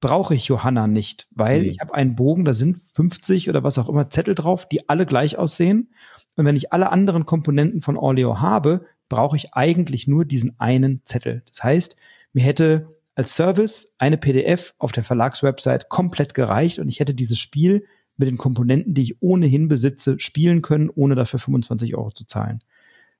[0.00, 1.68] brauche ich Johanna nicht, weil mhm.
[1.68, 5.06] ich habe einen Bogen, da sind 50 oder was auch immer Zettel drauf, die alle
[5.06, 5.92] gleich aussehen.
[6.36, 11.00] Und wenn ich alle anderen Komponenten von Orléans habe, brauche ich eigentlich nur diesen einen
[11.04, 11.42] Zettel.
[11.46, 11.96] Das heißt,
[12.32, 17.38] mir hätte als Service eine PDF auf der Verlagswebsite komplett gereicht und ich hätte dieses
[17.38, 17.84] Spiel
[18.16, 22.62] mit den Komponenten, die ich ohnehin besitze, spielen können, ohne dafür 25 Euro zu zahlen.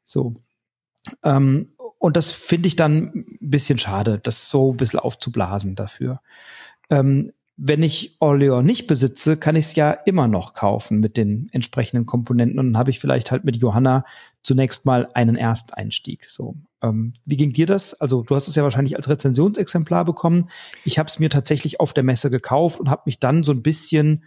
[0.05, 0.35] So.
[1.23, 1.69] Ähm,
[1.99, 6.21] und das finde ich dann ein bisschen schade, das so ein bisschen aufzublasen dafür.
[6.91, 11.49] Ähm, wenn ich Orleans nicht besitze, kann ich es ja immer noch kaufen mit den
[11.53, 14.05] entsprechenden Komponenten und dann habe ich vielleicht halt mit Johanna
[14.43, 16.29] zunächst mal einen Ersteinstieg.
[16.29, 17.95] So, ähm, wie ging dir das?
[17.99, 20.51] Also du hast es ja wahrscheinlich als Rezensionsexemplar bekommen.
[20.85, 23.63] Ich habe es mir tatsächlich auf der Messe gekauft und habe mich dann so ein
[23.63, 24.25] bisschen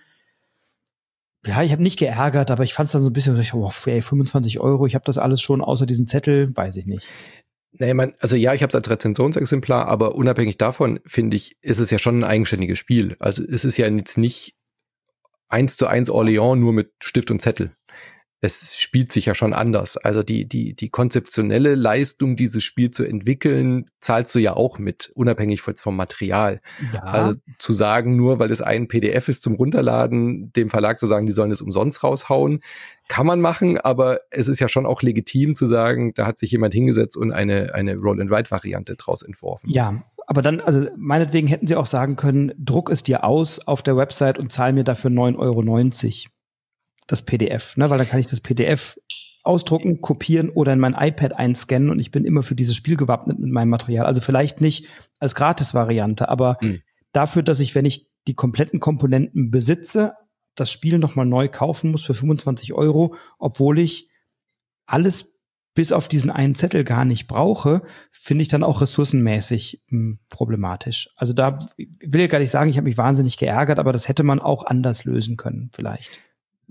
[1.45, 4.02] ja, ich habe nicht geärgert, aber ich fand es dann so ein bisschen, oh, ey,
[4.02, 7.07] 25 Euro, ich habe das alles schon außer diesem Zettel, weiß ich nicht.
[7.72, 11.80] Nee, man, also ja, ich habe es als Rezensionsexemplar, aber unabhängig davon finde ich, ist
[11.80, 13.16] es ja schon ein eigenständiges Spiel.
[13.20, 14.56] Also es ist ja jetzt nicht
[15.48, 17.72] eins zu eins Orléans nur mit Stift und Zettel.
[18.41, 19.98] Es spielt sich ja schon anders.
[19.98, 25.11] Also die, die, die konzeptionelle Leistung, dieses Spiel zu entwickeln, zahlst du ja auch mit,
[25.14, 26.61] unabhängig vom Material.
[26.94, 27.02] Ja.
[27.02, 31.26] Also zu sagen, nur weil es ein PDF ist zum Runterladen, dem Verlag zu sagen,
[31.26, 32.61] die sollen es umsonst raushauen,
[33.10, 36.52] kann man machen, aber es ist ja schon auch legitim zu sagen, da hat sich
[36.52, 39.70] jemand hingesetzt und eine, eine Roll-and-Write-Variante draus entworfen.
[39.70, 43.82] Ja, aber dann, also meinetwegen hätten sie auch sagen können, druck es dir aus auf
[43.82, 45.64] der Website und zahl mir dafür 9,90 Euro
[47.10, 47.90] das PDF, ne?
[47.90, 48.98] weil dann kann ich das PDF
[49.44, 53.40] ausdrucken, kopieren oder in mein iPad einscannen und ich bin immer für dieses Spiel gewappnet
[53.40, 54.06] mit meinem Material.
[54.06, 54.88] Also vielleicht nicht
[55.18, 56.81] als Gratis-Variante, aber mhm.
[57.14, 60.14] dafür, dass ich, wenn ich die kompletten Komponenten besitze,
[60.56, 64.10] das Spiel nochmal neu kaufen muss für 25 Euro, obwohl ich
[64.86, 65.40] alles
[65.73, 67.81] bis auf diesen einen Zettel gar nicht brauche,
[68.11, 71.10] finde ich dann auch ressourcenmäßig mh, hm, problematisch.
[71.15, 74.23] Also da will ich gar nicht sagen, ich habe mich wahnsinnig geärgert, aber das hätte
[74.23, 76.19] man auch anders lösen können, vielleicht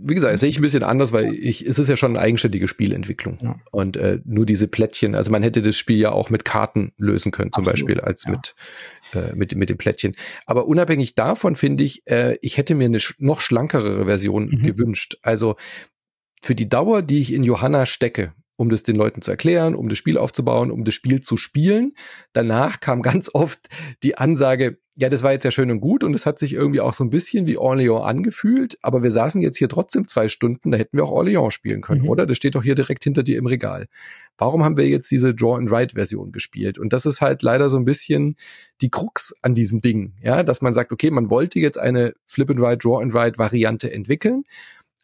[0.00, 2.20] wie gesagt, das sehe ich ein bisschen anders, weil ich, es ist ja schon eine
[2.20, 3.38] eigenständige Spielentwicklung.
[3.42, 3.56] Ja.
[3.72, 7.32] Und äh, nur diese Plättchen, also man hätte das Spiel ja auch mit Karten lösen
[7.32, 8.30] können, zum Absolut, Beispiel, als ja.
[8.30, 8.54] mit,
[9.12, 10.14] äh, mit, mit den Plättchen.
[10.46, 14.62] Aber unabhängig davon finde ich, äh, ich hätte mir eine sch noch schlankere Version mhm.
[14.62, 15.18] gewünscht.
[15.22, 15.56] Also
[16.42, 19.88] für die Dauer, die ich in Johanna stecke, um das den Leuten zu erklären, um
[19.88, 21.94] das Spiel aufzubauen, um das Spiel zu spielen.
[22.32, 23.68] Danach kam ganz oft
[24.02, 26.80] die Ansage, ja, das war jetzt ja schön und gut und es hat sich irgendwie
[26.80, 30.72] auch so ein bisschen wie Orléans angefühlt, aber wir saßen jetzt hier trotzdem zwei Stunden,
[30.72, 32.08] da hätten wir auch Orléans spielen können, mhm.
[32.08, 32.26] oder?
[32.26, 33.86] Das steht doch hier direkt hinter dir im Regal.
[34.36, 36.80] Warum haben wir jetzt diese Draw-and-Write-Version gespielt?
[36.80, 38.34] Und das ist halt leider so ein bisschen
[38.80, 42.78] die Krux an diesem Ding, ja, dass man sagt, okay, man wollte jetzt eine Flip-and-Write,
[42.78, 44.42] Draw-and-Write-Variante entwickeln,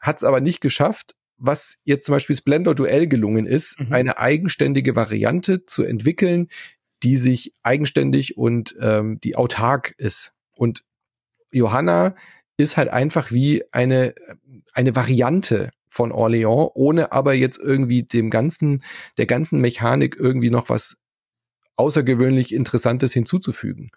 [0.01, 1.14] hat es aber nicht geschafft,
[1.47, 3.93] was jetzt zum Beispiel Splendor Duell gelungen ist, mhm.
[3.93, 6.49] eine eigenständige Variante zu entwickeln,
[7.03, 10.33] die sich eigenständig und ähm, die autark ist.
[10.57, 10.85] Und
[11.51, 12.15] Johanna
[12.57, 14.15] ist halt einfach wie eine,
[14.73, 18.83] eine Variante von Orléans, ohne aber jetzt irgendwie dem ganzen,
[19.19, 20.97] der ganzen Mechanik irgendwie noch was
[21.77, 23.91] außergewöhnlich Interessantes hinzuzufügen.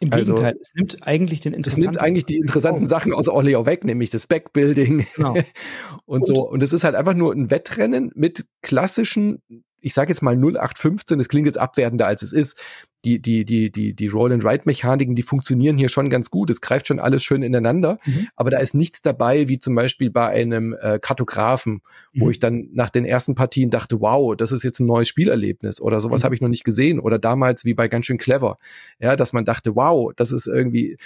[0.00, 1.88] Im also, Gegenteil, es nimmt eigentlich den interessanten.
[1.88, 2.88] Es nimmt eigentlich die interessanten auf.
[2.88, 5.34] Sachen aus Orleo weg, nämlich das Backbuilding genau.
[5.34, 5.44] und,
[6.06, 6.48] und so.
[6.48, 9.42] Und es ist halt einfach nur ein Wettrennen mit klassischen
[9.80, 12.58] ich sage jetzt mal 0815, das klingt jetzt abwertender als es ist.
[13.04, 16.50] Die, die, die, die, die Roll-and-Write-Mechaniken, die funktionieren hier schon ganz gut.
[16.50, 18.00] Es greift schon alles schön ineinander.
[18.04, 18.26] Mhm.
[18.34, 21.82] Aber da ist nichts dabei, wie zum Beispiel bei einem äh, Kartografen,
[22.12, 22.20] mhm.
[22.20, 25.80] wo ich dann nach den ersten Partien dachte, wow, das ist jetzt ein neues Spielerlebnis
[25.80, 26.24] oder sowas mhm.
[26.24, 26.98] habe ich noch nicht gesehen.
[26.98, 28.58] Oder damals wie bei ganz schön clever.
[28.98, 30.98] Ja, dass man dachte, wow, das ist irgendwie,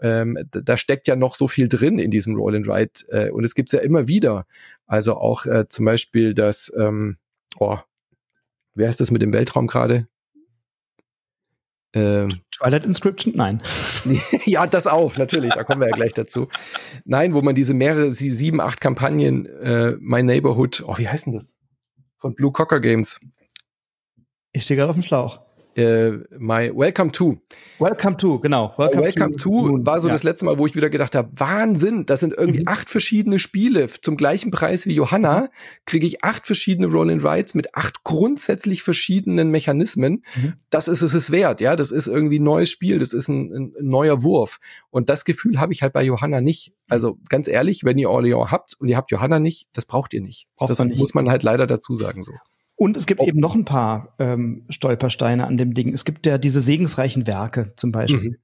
[0.00, 3.44] ähm, da steckt ja noch so viel drin in diesem Roll and Write äh, und
[3.44, 4.46] es gibt's ja immer wieder.
[4.86, 7.16] Also auch äh, zum Beispiel das, ähm,
[7.58, 7.78] oh,
[8.80, 10.08] wer ist das mit dem Weltraum gerade?
[11.92, 13.34] Ähm, Twilight Inscription?
[13.36, 13.62] Nein.
[14.46, 16.48] ja, das auch, natürlich, da kommen wir ja gleich dazu.
[17.04, 21.52] Nein, wo man diese mehrere, sieben, acht Kampagnen, äh, My Neighborhood, oh, wie heißen das?
[22.18, 23.20] Von Blue Cocker Games.
[24.52, 25.40] Ich stehe gerade auf dem Schlauch
[25.76, 27.38] äh, My Welcome to.
[27.78, 28.74] Welcome to, genau.
[28.76, 30.14] Welcome, Welcome to, to war so ja.
[30.14, 32.68] das letzte Mal, wo ich wieder gedacht habe, Wahnsinn, das sind irgendwie mhm.
[32.68, 35.48] acht verschiedene Spiele zum gleichen Preis wie Johanna,
[35.86, 40.24] kriege ich acht verschiedene Roll and Rides mit acht grundsätzlich verschiedenen Mechanismen.
[40.36, 40.54] Mhm.
[40.70, 43.52] Das ist es es wert, ja, das ist irgendwie ein neues Spiel, das ist ein,
[43.52, 44.60] ein, ein neuer Wurf
[44.90, 46.72] und das Gefühl habe ich halt bei Johanna nicht.
[46.88, 50.20] Also ganz ehrlich, wenn ihr Orleans habt und ihr habt Johanna nicht, das braucht ihr
[50.20, 50.48] nicht.
[50.56, 50.98] Braucht das man nicht.
[50.98, 52.32] muss man halt leider dazu sagen so.
[52.80, 53.26] Und es gibt oh.
[53.26, 55.92] eben noch ein paar ähm, Stolpersteine an dem Ding.
[55.92, 58.36] Es gibt ja diese segensreichen Werke zum Beispiel, mhm.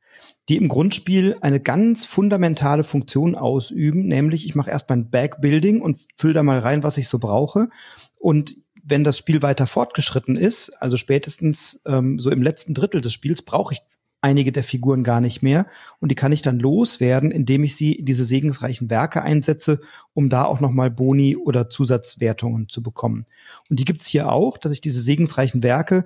[0.50, 5.96] die im Grundspiel eine ganz fundamentale Funktion ausüben, nämlich ich mache erst mein Backbuilding und
[6.18, 7.70] fülle da mal rein, was ich so brauche.
[8.18, 13.14] Und wenn das Spiel weiter fortgeschritten ist, also spätestens ähm, so im letzten Drittel des
[13.14, 13.80] Spiels, brauche ich
[14.26, 15.66] einige der Figuren gar nicht mehr
[16.00, 19.80] und die kann ich dann loswerden, indem ich sie in diese segensreichen Werke einsetze,
[20.14, 23.26] um da auch nochmal Boni oder Zusatzwertungen zu bekommen.
[23.70, 26.04] Und die gibt's hier auch, dass ich diese segensreichen Werke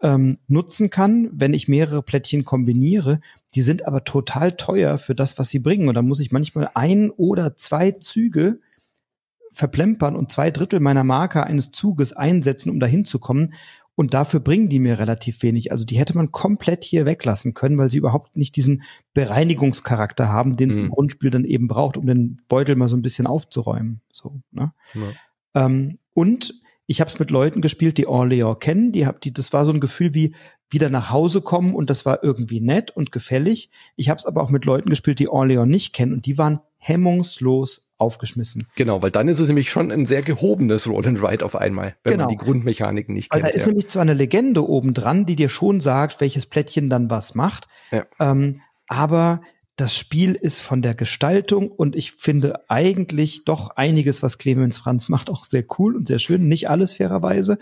[0.00, 3.20] ähm, nutzen kann, wenn ich mehrere Plättchen kombiniere.
[3.56, 5.88] Die sind aber total teuer für das, was sie bringen.
[5.88, 8.60] Und da muss ich manchmal ein oder zwei Züge
[9.50, 13.54] verplempern und zwei Drittel meiner Marker eines Zuges einsetzen, um dahin zu kommen.
[13.96, 15.72] Und dafür bringen die mir relativ wenig.
[15.72, 18.82] Also die hätte man komplett hier weglassen können, weil sie überhaupt nicht diesen
[19.14, 20.84] Bereinigungscharakter haben, den es mhm.
[20.84, 24.02] im Grundspiel dann eben braucht, um den Beutel mal so ein bisschen aufzuräumen.
[24.12, 24.72] So, ne?
[24.92, 25.64] Ja.
[25.64, 26.54] Ähm, und
[26.86, 28.92] ich habe es mit Leuten gespielt, die Orléans kennen.
[28.92, 30.34] Die hab, die, das war so ein Gefühl wie
[30.68, 33.70] wieder nach Hause kommen und das war irgendwie nett und gefällig.
[33.96, 36.60] Ich habe es aber auch mit Leuten gespielt, die Orléans nicht kennen und die waren
[36.76, 38.66] hemmungslos aufgeschmissen.
[38.74, 41.96] Genau, weil dann ist es nämlich schon ein sehr gehobenes Roll and Ride auf einmal,
[42.04, 42.24] wenn genau.
[42.24, 43.54] man die Grundmechaniken nicht weil kennt.
[43.54, 47.10] Da ist nämlich zwar eine Legende oben dran, die dir schon sagt, welches Plättchen dann
[47.10, 48.04] was macht, ja.
[48.20, 48.56] ähm,
[48.88, 49.40] aber
[49.76, 55.08] das Spiel ist von der Gestaltung und ich finde eigentlich doch einiges, was Clemens Franz
[55.10, 56.48] macht, auch sehr cool und sehr schön.
[56.48, 57.58] Nicht alles fairerweise.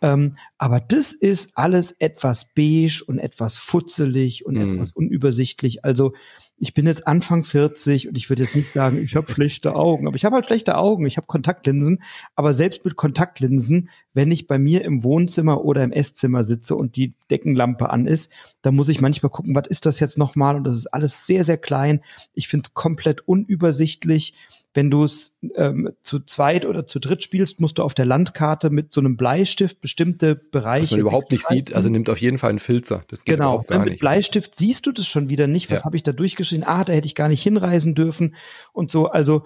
[0.00, 4.74] Ähm, aber das ist alles etwas beige und etwas futzelig und mm.
[4.74, 5.84] etwas unübersichtlich.
[5.84, 6.12] Also
[6.58, 10.06] ich bin jetzt Anfang 40 und ich würde jetzt nicht sagen, ich habe schlechte Augen,
[10.06, 12.02] aber ich habe halt schlechte Augen, ich habe Kontaktlinsen,
[12.34, 16.96] aber selbst mit Kontaktlinsen, wenn ich bei mir im Wohnzimmer oder im Esszimmer sitze und
[16.96, 20.64] die Deckenlampe an ist, dann muss ich manchmal gucken, was ist das jetzt nochmal und
[20.64, 22.00] das ist alles sehr, sehr klein.
[22.32, 24.34] Ich finde es komplett unübersichtlich
[24.76, 28.70] wenn du es ähm, zu zweit oder zu dritt spielst, musst du auf der Landkarte
[28.70, 30.84] mit so einem Bleistift bestimmte Bereiche.
[30.84, 33.02] Was man überhaupt nicht sieht, also nimmt auf jeden Fall einen Filzer.
[33.08, 34.00] Das geht genau, gar mit nicht.
[34.00, 35.70] Bleistift siehst du das schon wieder nicht.
[35.70, 35.84] Was ja.
[35.86, 36.64] habe ich da durchgeschrieben?
[36.66, 38.34] Ah, da hätte ich gar nicht hinreisen dürfen
[38.72, 39.06] und so.
[39.06, 39.44] Also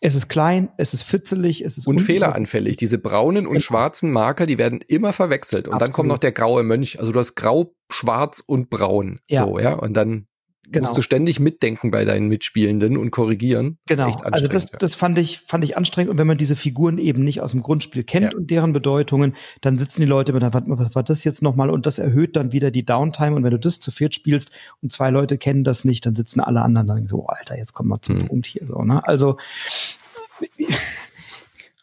[0.00, 2.76] es ist klein, es ist fitzelig, es ist und fehleranfällig.
[2.78, 3.62] Diese braunen und genau.
[3.62, 5.68] schwarzen Marker, die werden immer verwechselt.
[5.68, 5.88] Und Absolut.
[5.88, 6.98] dann kommt noch der graue Mönch.
[6.98, 9.20] Also du hast grau, schwarz und braun.
[9.28, 9.44] Ja.
[9.44, 9.74] So, ja.
[9.74, 10.26] Und dann
[10.70, 10.88] genau.
[10.88, 13.78] musst du ständig mitdenken bei deinen Mitspielenden und korrigieren.
[13.86, 14.16] Genau.
[14.22, 16.10] Also das, das fand ich, fand ich anstrengend.
[16.10, 18.38] Und wenn man diese Figuren eben nicht aus dem Grundspiel kennt ja.
[18.38, 21.70] und deren Bedeutungen, dann sitzen die Leute mit, was, was war das jetzt nochmal?
[21.70, 23.36] Und das erhöht dann wieder die Downtime.
[23.36, 24.50] Und wenn du das zu viert spielst
[24.82, 27.72] und zwei Leute kennen das nicht, dann sitzen alle anderen dann so, oh, Alter, jetzt
[27.72, 28.28] kommen wir zum hm.
[28.28, 29.06] Punkt hier so, ne?
[29.06, 29.36] Also,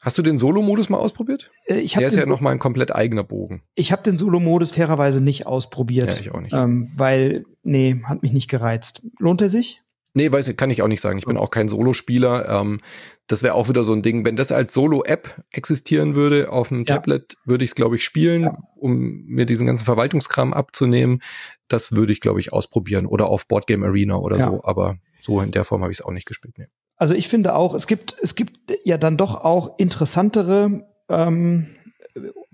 [0.07, 1.51] Hast du den Solo-Modus mal ausprobiert?
[1.65, 3.63] Äh, ich Der ist ja noch mal ein komplett eigener Bogen.
[3.75, 6.13] Ich habe den Solo-Modus fairerweise nicht ausprobiert.
[6.13, 6.53] Ja, ich auch nicht.
[6.53, 9.01] Ähm, weil, nee, hat mich nicht gereizt.
[9.19, 9.81] Lohnt er sich?
[10.13, 11.17] Nee, weiß ich, kann ich auch nicht sagen.
[11.17, 12.47] Ich bin auch kein Solo-Spieler.
[12.47, 12.79] Ähm,
[13.27, 14.23] das wäre auch wieder so ein Ding.
[14.23, 16.95] Wenn das als Solo-App existieren würde auf dem ja.
[16.95, 18.57] Tablet, würde ich es, glaube ich, spielen, ja.
[18.77, 21.21] um mir diesen ganzen Verwaltungskram abzunehmen.
[21.67, 23.07] Das würde ich, glaube ich, ausprobieren.
[23.07, 24.49] Oder auf Boardgame Arena oder ja.
[24.49, 24.63] so.
[24.63, 26.57] Aber so in der Form habe ich es auch nicht gespielt.
[26.57, 26.67] Nee.
[26.97, 31.67] Also ich finde auch, es gibt, es gibt ja dann doch auch interessantere ähm,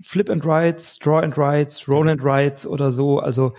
[0.00, 3.18] Flip and Rides, Draw and Rides, Roll and Rides oder so.
[3.18, 3.54] Also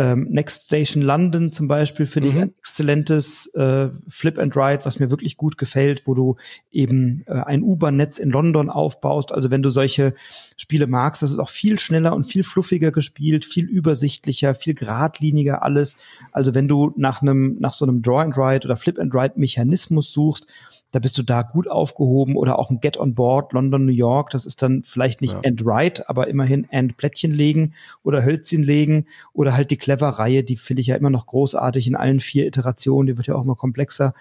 [0.00, 2.34] ähm, Next Station London zum Beispiel finde mhm.
[2.34, 6.36] ich ein exzellentes äh, Flip and Ride, was mir wirklich gut gefällt, wo du
[6.72, 9.30] eben äh, ein U-Bahn-Netz in London aufbaust.
[9.30, 10.14] Also wenn du solche
[10.56, 15.62] Spiele magst, das ist auch viel schneller und viel fluffiger gespielt, viel übersichtlicher, viel geradliniger
[15.62, 15.98] alles.
[16.32, 19.34] Also wenn du nach einem nach so einem Draw and Ride oder Flip and Ride
[19.36, 20.46] Mechanismus suchst,
[20.90, 24.30] da bist du da gut aufgehoben oder auch ein Get on Board London, New York,
[24.30, 25.40] das ist dann vielleicht nicht ja.
[25.40, 30.56] End Right, aber immerhin End Plättchen legen oder Hölzchen legen oder halt die Clever-Reihe, die
[30.56, 33.56] finde ich ja immer noch großartig in allen vier Iterationen, die wird ja auch immer
[33.56, 34.14] komplexer.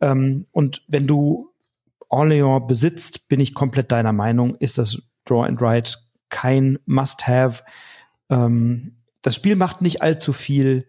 [0.00, 1.50] Ähm, und wenn du
[2.10, 5.98] Orléans besitzt, bin ich komplett deiner Meinung, ist das Draw and Write
[6.28, 7.62] kein Must-Have.
[8.28, 10.86] Ähm, das Spiel macht nicht allzu viel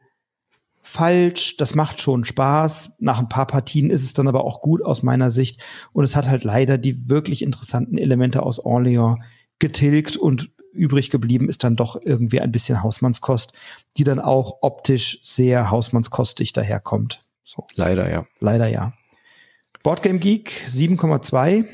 [0.81, 2.97] falsch, das macht schon Spaß.
[2.99, 5.61] Nach ein paar Partien ist es dann aber auch gut aus meiner Sicht.
[5.93, 9.17] Und es hat halt leider die wirklich interessanten Elemente aus Orléans
[9.59, 13.53] getilgt und übrig geblieben ist dann doch irgendwie ein bisschen Hausmannskost,
[13.97, 17.25] die dann auch optisch sehr hausmannskostig daherkommt.
[17.43, 17.67] So.
[17.75, 18.25] Leider, ja.
[18.39, 18.93] Leider, ja.
[19.83, 21.65] Boardgame Geek 7,2,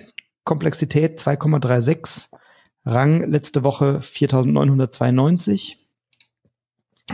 [0.43, 2.29] Komplexität 2,36,
[2.85, 5.77] Rang letzte Woche 4992.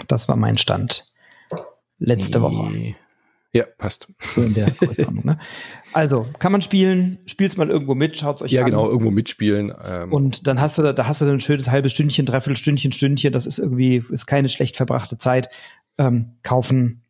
[0.08, 1.13] Das war mein Stand
[2.00, 2.42] letzte.
[2.42, 2.96] Woche.
[3.54, 4.08] Ja, passt.
[4.36, 5.38] ne?
[5.94, 8.68] Also, kann man spielen, spielt's mal irgendwo mit, schaut's euch ja, an.
[8.68, 9.72] Ja, genau, irgendwo mitspielen.
[9.84, 10.12] Ähm.
[10.12, 13.46] Und dann hast du, da hast du ein schönes halbes Stündchen, dreiviertel Stündchen, Stündchen, das
[13.46, 15.50] ist irgendwie, ist keine schlecht verbrachte Zeit.
[16.00, 17.04] Ähm, kaufen,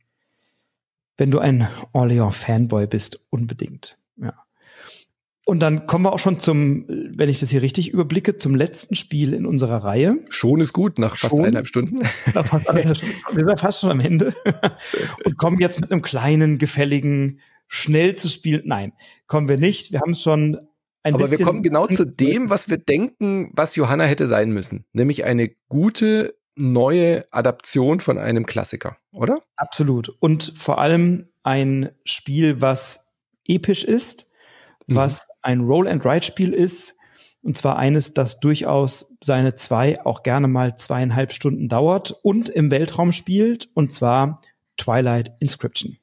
[1.16, 3.98] wenn du ein Orléans-Fanboy bist, unbedingt.
[4.18, 4.34] Ja.
[5.46, 8.96] Und dann kommen wir auch schon zum, wenn ich das hier richtig überblicke, zum letzten
[8.96, 10.20] Spiel in unserer Reihe.
[10.30, 12.00] Schon ist gut, nach fast schon, eineinhalb Stunden.
[12.34, 13.16] Nach fast eineinhalb Stunden.
[13.34, 14.34] Wir sind fast schon am Ende.
[15.26, 18.62] Und kommen jetzt mit einem kleinen, gefälligen, schnell zu spielen.
[18.66, 18.94] Nein,
[19.28, 19.92] kommen wir nicht.
[19.92, 20.60] Wir haben es schon
[21.04, 21.36] ein Aber bisschen.
[21.36, 24.86] Aber wir kommen genau zu dem, was wir denken, was Johanna hätte sein müssen.
[24.94, 29.42] Nämlich eine gute, neue Adaption von einem Klassiker, oder?
[29.58, 30.16] Absolut.
[30.20, 33.12] Und vor allem ein Spiel, was
[33.46, 34.30] episch ist
[34.88, 34.96] mhm.
[34.96, 36.96] was ein Roll-and-Ride-Spiel ist.
[37.42, 42.72] Und zwar eines, das durchaus seine zwei, auch gerne mal zweieinhalb Stunden dauert und im
[42.72, 43.70] Weltraum spielt.
[43.74, 44.42] Und zwar
[44.78, 45.98] Twilight Inscription.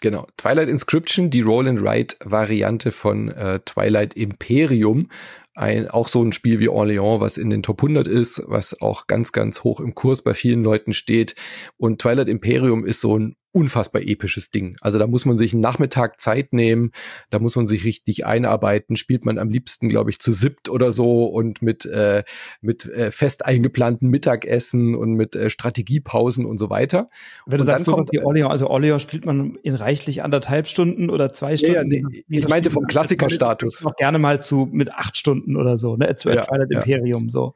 [0.00, 5.08] Genau, Twilight Inscription, die Roll-and-Ride-Variante von äh, Twilight Imperium.
[5.54, 9.08] Ein, auch so ein Spiel wie Orléans, was in den Top 100 ist, was auch
[9.08, 11.34] ganz, ganz hoch im Kurs bei vielen Leuten steht.
[11.78, 14.76] Und Twilight Imperium ist so ein unfassbar episches Ding.
[14.80, 16.92] Also da muss man sich einen Nachmittag Zeit nehmen,
[17.30, 18.96] da muss man sich richtig einarbeiten.
[18.96, 22.24] Spielt man am liebsten, glaube ich, zu siebt oder so und mit äh,
[22.60, 27.08] mit äh, fest eingeplanten Mittagessen und mit äh, Strategiepausen und so weiter.
[27.46, 30.68] Wenn du und sagst, so kommt, wie Orleans, also Orleans spielt man in reichlich anderthalb
[30.68, 31.74] Stunden oder zwei Stunden.
[31.74, 33.82] Ja, nee, ich meinte vom Klassikerstatus.
[33.82, 36.78] Noch gerne mal zu mit acht Stunden oder so, ne, zu ja, Twilight ja.
[36.78, 37.54] Imperium so.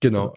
[0.00, 0.34] Genau.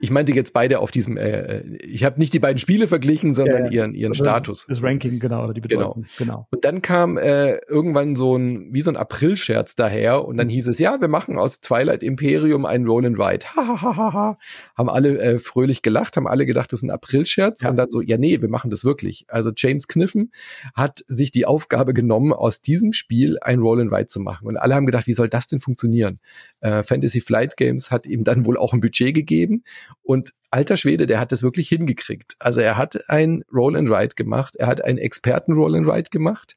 [0.00, 3.64] Ich meinte jetzt beide auf diesem, äh, ich habe nicht die beiden Spiele verglichen, sondern
[3.66, 4.66] ja, ihren, ihren also Status.
[4.68, 6.06] Das Ranking, genau, oder die Bedeutung.
[6.16, 6.32] Genau.
[6.32, 6.46] genau.
[6.50, 10.68] Und dann kam äh, irgendwann so ein, wie so ein April-Scherz daher und dann hieß
[10.68, 13.46] es, ja, wir machen aus Twilight Imperium ein Roll and Ride.
[13.56, 14.38] Ha, ha, ha, ha, ha.
[14.76, 17.70] Haben alle äh, fröhlich gelacht, haben alle gedacht, das ist ein April-Scherz ja.
[17.70, 19.24] und dann so, ja, nee, wir machen das wirklich.
[19.28, 20.32] Also James Kniffen
[20.74, 24.46] hat sich die Aufgabe genommen, aus diesem Spiel ein Roll and Ride zu machen.
[24.46, 26.20] Und alle haben gedacht, wie soll das denn funktionieren?
[26.60, 29.57] Äh, Fantasy Flight Games hat ihm dann wohl auch ein Budget gegeben
[30.02, 32.36] und alter Schwede, der hat das wirklich hingekriegt.
[32.38, 36.10] Also er hat ein Roll and Ride gemacht, er hat einen Experten Roll and Ride
[36.10, 36.56] gemacht,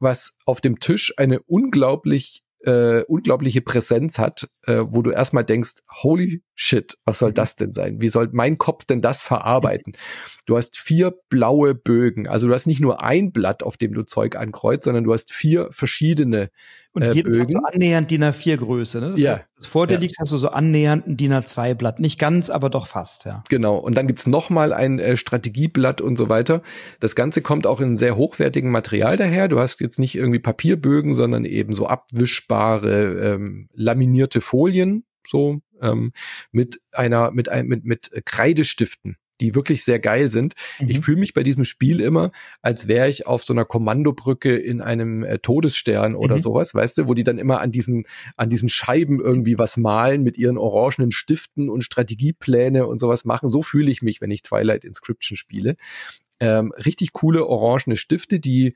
[0.00, 5.82] was auf dem Tisch eine unglaublich äh, unglaubliche Präsenz hat, äh, wo du erstmal denkst,
[6.02, 7.34] holy shit, was soll mhm.
[7.34, 8.00] das denn sein?
[8.00, 9.94] Wie soll mein Kopf denn das verarbeiten?
[10.44, 14.02] Du hast vier blaue Bögen, also du hast nicht nur ein Blatt, auf dem du
[14.02, 16.50] Zeug ankreuzt, sondern du hast vier verschiedene
[16.92, 17.42] und äh, jedes Bögen.
[17.42, 19.00] hat so annähernd DIN A4 Größe.
[19.00, 19.10] Ne?
[19.10, 19.30] Das ja.
[19.32, 20.00] heißt, was vor dir ja.
[20.00, 22.00] liegt, hast du so annähernd ein DIN A2 Blatt.
[22.00, 23.42] Nicht ganz, aber doch fast, ja.
[23.48, 23.76] Genau.
[23.76, 26.62] Und dann gibt's noch mal ein äh, Strategieblatt und so weiter.
[27.00, 29.48] Das Ganze kommt auch in sehr hochwertigem Material daher.
[29.48, 36.12] Du hast jetzt nicht irgendwie Papierbögen, sondern eben so abwischbare, ähm, laminierte Folien, so ähm,
[36.50, 40.54] mit einer mit ein, mit mit Kreidestiften die wirklich sehr geil sind.
[40.78, 40.88] Mhm.
[40.88, 42.30] Ich fühle mich bei diesem Spiel immer,
[42.62, 46.40] als wäre ich auf so einer Kommandobrücke in einem äh, Todesstern oder mhm.
[46.40, 48.04] sowas, weißt du, wo die dann immer an diesen,
[48.36, 53.48] an diesen Scheiben irgendwie was malen mit ihren orangenen Stiften und Strategiepläne und sowas machen.
[53.48, 55.76] So fühle ich mich, wenn ich Twilight Inscription spiele.
[56.40, 58.74] Ähm, richtig coole orangene Stifte, die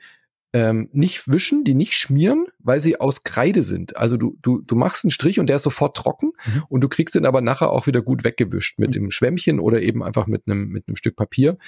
[0.56, 3.98] ähm, nicht wischen, die nicht schmieren, weil sie aus Kreide sind.
[3.98, 6.64] Also du, du, du machst einen Strich und der ist sofort trocken mhm.
[6.70, 8.92] und du kriegst den aber nachher auch wieder gut weggewischt mit mhm.
[8.92, 11.58] dem Schwämmchen oder eben einfach mit einem, mit einem Stück Papier.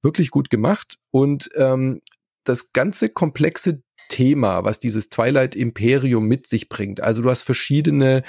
[0.00, 0.96] Wirklich gut gemacht.
[1.10, 2.00] Und ähm,
[2.44, 7.02] das ganze komplexe Thema, was dieses Twilight Imperium mit sich bringt.
[7.02, 8.22] Also du hast verschiedene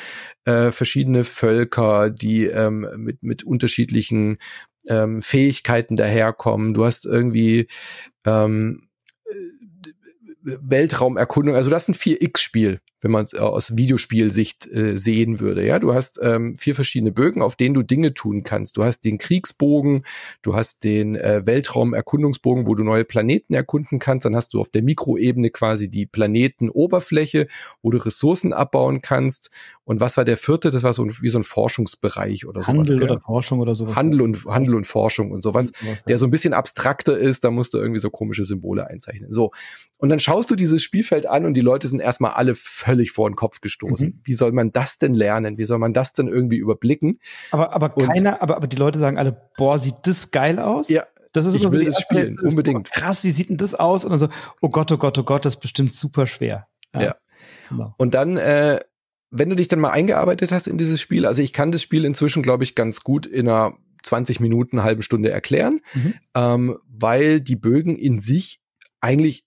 [0.43, 4.39] äh, verschiedene Völker, die ähm, mit mit unterschiedlichen
[4.85, 6.73] ähm, Fähigkeiten daherkommen.
[6.73, 7.67] Du hast irgendwie
[8.25, 8.89] ähm,
[10.43, 15.65] Weltraumerkundung, also das ist ein 4X-Spiel wenn man es aus Videospielsicht äh, sehen würde.
[15.65, 18.77] Ja, du hast ähm, vier verschiedene Bögen, auf denen du Dinge tun kannst.
[18.77, 20.03] Du hast den Kriegsbogen,
[20.41, 24.25] du hast den äh, Weltraumerkundungsbogen, wo du neue Planeten erkunden kannst.
[24.25, 27.47] Dann hast du auf der Mikroebene quasi die Planetenoberfläche,
[27.81, 29.51] wo du Ressourcen abbauen kannst.
[29.85, 30.69] Und was war der vierte?
[30.69, 32.89] Das war so ein, wie so ein Forschungsbereich oder Handel sowas.
[32.91, 33.95] Handel oder Forschung oder sowas.
[33.95, 37.43] Handel und Handel und Forschung und sowas, und der so ein bisschen abstrakter ist.
[37.43, 39.31] Da musst du irgendwie so komische Symbole einzeichnen.
[39.31, 39.51] So
[40.01, 43.29] und dann schaust du dieses Spielfeld an und die Leute sind erstmal alle völlig vor
[43.29, 44.09] den Kopf gestoßen.
[44.09, 44.21] Mhm.
[44.23, 45.57] Wie soll man das denn lernen?
[45.57, 47.19] Wie soll man das denn irgendwie überblicken?
[47.51, 50.89] Aber, aber keiner, aber, aber die Leute sagen alle, boah, sieht das geil aus?
[50.89, 51.05] Ja.
[51.33, 52.91] Das ist ich immer will so das spielen, Welt, unbedingt.
[52.91, 54.03] Krass, wie sieht denn das aus?
[54.03, 54.29] Und dann so,
[54.61, 56.67] oh Gott, oh Gott, oh Gott, das ist bestimmt super schwer.
[56.93, 57.01] Ja.
[57.01, 57.15] ja.
[57.69, 57.93] Genau.
[57.97, 58.79] Und dann, äh,
[59.29, 62.03] wenn du dich dann mal eingearbeitet hast in dieses Spiel, also ich kann das Spiel
[62.05, 66.13] inzwischen, glaube ich, ganz gut in einer 20 Minuten, halben Stunde erklären, mhm.
[66.33, 68.59] ähm, weil die Bögen in sich
[69.01, 69.45] eigentlich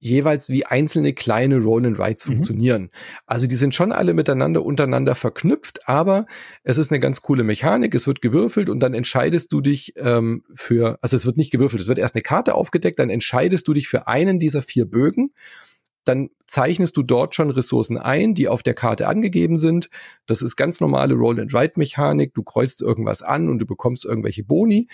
[0.00, 2.32] jeweils wie einzelne kleine Roll and Rides mhm.
[2.32, 2.88] funktionieren.
[3.26, 6.26] Also die sind schon alle miteinander untereinander verknüpft, aber
[6.64, 7.94] es ist eine ganz coole Mechanik.
[7.94, 11.82] Es wird gewürfelt und dann entscheidest du dich ähm, für, also es wird nicht gewürfelt,
[11.82, 15.32] es wird erst eine Karte aufgedeckt, dann entscheidest du dich für einen dieser vier Bögen.
[16.04, 19.90] Dann zeichnest du dort schon Ressourcen ein, die auf der Karte angegeben sind.
[20.24, 22.32] Das ist ganz normale Roll-and-Write-Mechanik.
[22.32, 24.88] Du kreuzt irgendwas an und du bekommst irgendwelche Boni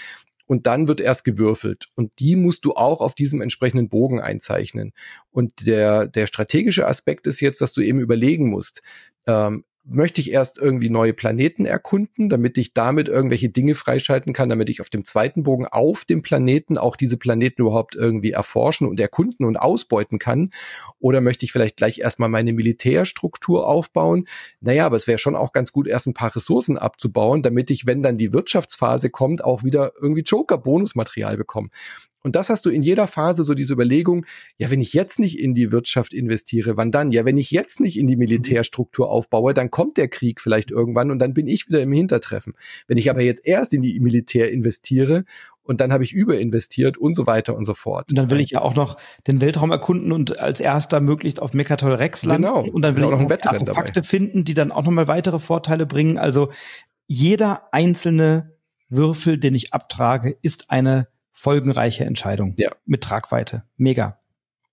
[0.47, 1.89] und dann wird erst gewürfelt.
[1.94, 4.93] Und die musst du auch auf diesem entsprechenden Bogen einzeichnen.
[5.31, 8.82] Und der, der strategische Aspekt ist jetzt, dass du eben überlegen musst,
[9.27, 14.48] ähm, möchte ich erst irgendwie neue Planeten erkunden, damit ich damit irgendwelche Dinge freischalten kann,
[14.48, 18.88] damit ich auf dem zweiten Bogen auf dem Planeten auch diese Planeten überhaupt irgendwie erforschen
[18.88, 20.50] und erkunden und ausbeuten kann?
[20.98, 24.26] Oder möchte ich vielleicht gleich erstmal meine Militärstruktur aufbauen?
[24.60, 27.86] Naja, aber es wäre schon auch ganz gut, erst ein paar Ressourcen abzubauen, damit ich,
[27.86, 31.68] wenn dann die Wirtschaftsphase kommt, auch wieder irgendwie Joker-Bonusmaterial bekomme.
[32.26, 34.26] Und das hast du in jeder Phase so diese Überlegung,
[34.58, 37.12] ja, wenn ich jetzt nicht in die Wirtschaft investiere, wann dann?
[37.12, 41.12] Ja, wenn ich jetzt nicht in die Militärstruktur aufbaue, dann kommt der Krieg vielleicht irgendwann
[41.12, 42.54] und dann bin ich wieder im Hintertreffen.
[42.88, 45.22] Wenn ich aber jetzt erst in die Militär investiere
[45.62, 48.10] und dann habe ich überinvestiert und so weiter und so fort.
[48.10, 48.96] Und dann will ich ja auch noch
[49.28, 52.42] den Weltraum erkunden und als erster möglichst auf Mechatol Rex landen.
[52.42, 52.60] Genau.
[52.68, 56.18] Und dann will ich auch noch Artefakte finden, die dann auch nochmal weitere Vorteile bringen.
[56.18, 56.50] Also
[57.06, 58.56] jeder einzelne
[58.88, 61.06] Würfel, den ich abtrage, ist eine
[61.36, 62.54] folgenreiche Entscheidung.
[62.56, 62.70] Ja.
[62.86, 63.64] Mit Tragweite.
[63.76, 64.18] Mega.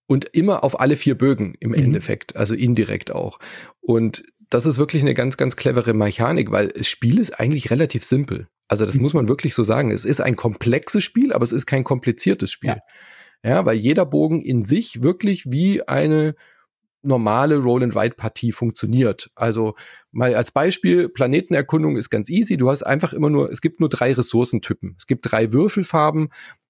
[0.07, 1.75] Und immer auf alle vier Bögen im mhm.
[1.75, 3.39] Endeffekt, also indirekt auch.
[3.81, 8.05] Und das ist wirklich eine ganz, ganz clevere Mechanik, weil das Spiel ist eigentlich relativ
[8.05, 8.47] simpel.
[8.69, 9.01] Also das mhm.
[9.01, 9.91] muss man wirklich so sagen.
[9.91, 12.77] Es ist ein komplexes Spiel, aber es ist kein kompliziertes Spiel.
[13.43, 13.49] Ja.
[13.49, 16.33] ja, weil jeder Bogen in sich wirklich wie eine
[17.03, 19.29] normale Roll-and-Write-Partie funktioniert.
[19.35, 19.75] Also
[20.11, 22.57] mal als Beispiel, Planetenerkundung ist ganz easy.
[22.57, 24.95] Du hast einfach immer nur, es gibt nur drei Ressourcentypen.
[24.97, 26.29] Es gibt drei Würfelfarben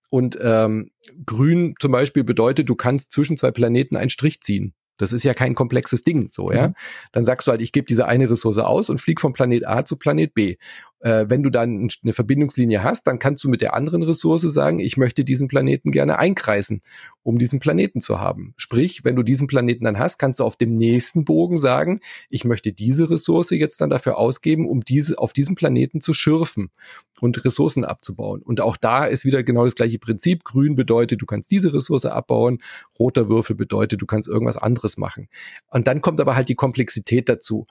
[0.09, 0.91] und ähm,
[1.25, 4.73] grün zum Beispiel bedeutet, du kannst zwischen zwei Planeten einen Strich ziehen.
[4.97, 6.67] Das ist ja kein komplexes Ding, so, ja.
[6.67, 6.73] Mhm.
[7.11, 9.85] Dann sagst du halt, ich gebe diese eine Ressource aus und flieg von Planet A
[9.85, 10.57] zu Planet B
[11.03, 14.79] äh, wenn du dann eine Verbindungslinie hast, dann kannst du mit der anderen Ressource sagen,
[14.79, 16.81] ich möchte diesen Planeten gerne einkreisen,
[17.23, 18.53] um diesen Planeten zu haben.
[18.55, 21.99] Sprich, wenn du diesen Planeten dann hast, kannst du auf dem nächsten Bogen sagen,
[22.29, 26.71] ich möchte diese Ressource jetzt dann dafür ausgeben, um diese auf diesem Planeten zu schürfen
[27.19, 28.41] und Ressourcen abzubauen.
[28.41, 30.45] Und auch da ist wieder genau das gleiche Prinzip.
[30.45, 32.59] Grün bedeutet, du kannst diese Ressource abbauen.
[32.97, 35.27] Roter Würfel bedeutet, du kannst irgendwas anderes machen.
[35.67, 37.67] Und dann kommt aber halt die Komplexität dazu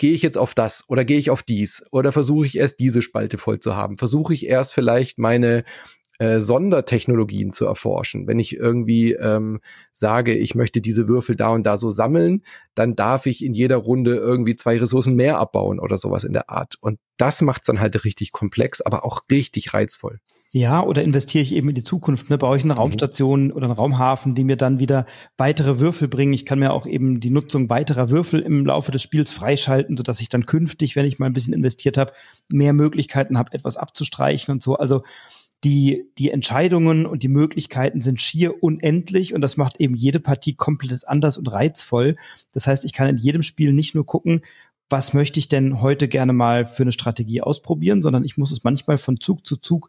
[0.00, 3.02] gehe ich jetzt auf das oder gehe ich auf dies oder versuche ich erst diese
[3.02, 3.98] Spalte voll zu haben?
[3.98, 5.62] Versuche ich erst vielleicht meine
[6.18, 8.26] äh, Sondertechnologien zu erforschen.
[8.26, 9.60] Wenn ich irgendwie ähm,
[9.92, 12.42] sage, ich möchte diese Würfel da und da so sammeln,
[12.74, 16.48] dann darf ich in jeder Runde irgendwie zwei Ressourcen mehr abbauen oder sowas in der
[16.48, 16.76] Art.
[16.80, 20.18] Und das macht es dann halt richtig komplex, aber auch richtig reizvoll.
[20.52, 22.36] Ja, oder investiere ich eben in die Zukunft, ne?
[22.36, 22.80] baue ich eine mhm.
[22.80, 25.06] Raumstation oder einen Raumhafen, die mir dann wieder
[25.36, 26.32] weitere Würfel bringen.
[26.32, 30.20] Ich kann mir auch eben die Nutzung weiterer Würfel im Laufe des Spiels freischalten, sodass
[30.20, 32.12] ich dann künftig, wenn ich mal ein bisschen investiert habe,
[32.48, 34.74] mehr Möglichkeiten habe, etwas abzustreichen und so.
[34.74, 35.04] Also
[35.62, 40.54] die, die Entscheidungen und die Möglichkeiten sind schier unendlich und das macht eben jede Partie
[40.54, 42.16] komplett anders und reizvoll.
[42.52, 44.40] Das heißt, ich kann in jedem Spiel nicht nur gucken,
[44.88, 48.64] was möchte ich denn heute gerne mal für eine Strategie ausprobieren, sondern ich muss es
[48.64, 49.88] manchmal von Zug zu Zug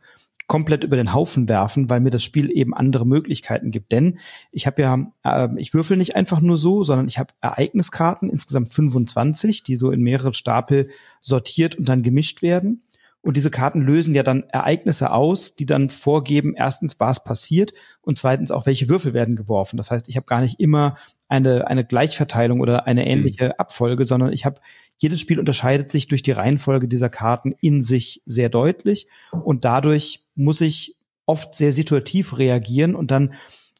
[0.51, 3.93] komplett über den Haufen werfen, weil mir das Spiel eben andere Möglichkeiten gibt.
[3.93, 4.19] Denn
[4.51, 8.67] ich habe ja, äh, ich würfel nicht einfach nur so, sondern ich habe Ereigniskarten, insgesamt
[8.67, 10.89] 25, die so in mehrere Stapel
[11.21, 12.83] sortiert und dann gemischt werden.
[13.21, 17.71] Und diese Karten lösen ja dann Ereignisse aus, die dann vorgeben, erstens, was passiert
[18.01, 19.77] und zweitens auch, welche Würfel werden geworfen.
[19.77, 20.97] Das heißt, ich habe gar nicht immer
[21.29, 23.53] eine, eine Gleichverteilung oder eine ähnliche mhm.
[23.57, 24.59] Abfolge, sondern ich habe
[24.97, 30.25] jedes Spiel unterscheidet sich durch die Reihenfolge dieser Karten in sich sehr deutlich und dadurch
[30.43, 33.33] muss ich oft sehr situativ reagieren und dann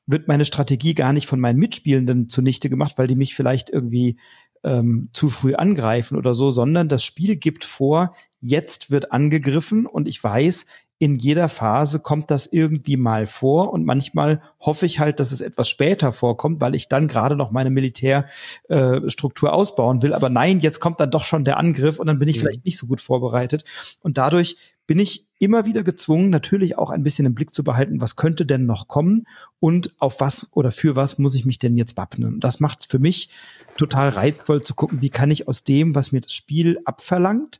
[0.07, 4.17] wird meine Strategie gar nicht von meinen Mitspielenden zunichte gemacht, weil die mich vielleicht irgendwie
[4.63, 10.07] ähm, zu früh angreifen oder so, sondern das Spiel gibt vor, jetzt wird angegriffen und
[10.07, 10.65] ich weiß,
[11.01, 15.41] in jeder Phase kommt das irgendwie mal vor und manchmal hoffe ich halt, dass es
[15.41, 20.13] etwas später vorkommt, weil ich dann gerade noch meine Militärstruktur äh, ausbauen will.
[20.13, 22.41] Aber nein, jetzt kommt dann doch schon der Angriff und dann bin ich mhm.
[22.41, 23.65] vielleicht nicht so gut vorbereitet.
[24.01, 27.99] Und dadurch bin ich immer wieder gezwungen, natürlich auch ein bisschen im Blick zu behalten,
[27.99, 29.25] was könnte denn noch kommen
[29.59, 32.35] und auf was oder für was muss ich mich denn jetzt wappnen.
[32.35, 33.31] Und das macht es für mich
[33.75, 37.59] total reizvoll zu gucken, wie kann ich aus dem, was mir das Spiel abverlangt,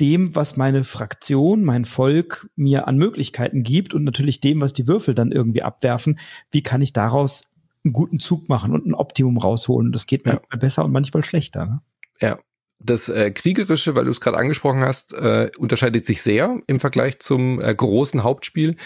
[0.00, 4.88] dem, was meine Fraktion, mein Volk mir an Möglichkeiten gibt und natürlich dem, was die
[4.88, 6.18] Würfel dann irgendwie abwerfen,
[6.50, 7.50] wie kann ich daraus
[7.84, 9.92] einen guten Zug machen und ein Optimum rausholen.
[9.92, 11.66] Das geht manchmal besser und manchmal schlechter.
[11.66, 11.80] Ne?
[12.20, 12.38] Ja.
[12.82, 17.18] Das äh, Kriegerische, weil du es gerade angesprochen hast, äh, unterscheidet sich sehr im Vergleich
[17.18, 18.76] zum äh, großen Hauptspiel.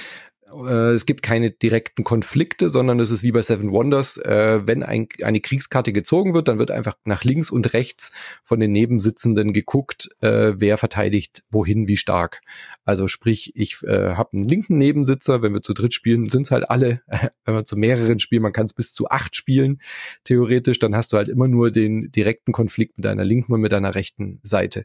[0.66, 4.82] Äh, es gibt keine direkten Konflikte, sondern es ist wie bei Seven Wonders, äh, wenn
[4.82, 8.12] ein, eine Kriegskarte gezogen wird, dann wird einfach nach links und rechts
[8.44, 12.40] von den Nebensitzenden geguckt, äh, wer verteidigt wohin wie stark.
[12.84, 16.50] Also sprich, ich äh, habe einen linken Nebensitzer, wenn wir zu dritt spielen, sind es
[16.50, 17.02] halt alle,
[17.44, 19.80] wenn wir zu mehreren spielen, man kann es bis zu acht spielen,
[20.24, 23.72] theoretisch, dann hast du halt immer nur den direkten Konflikt mit deiner linken und mit
[23.72, 24.84] deiner rechten Seite.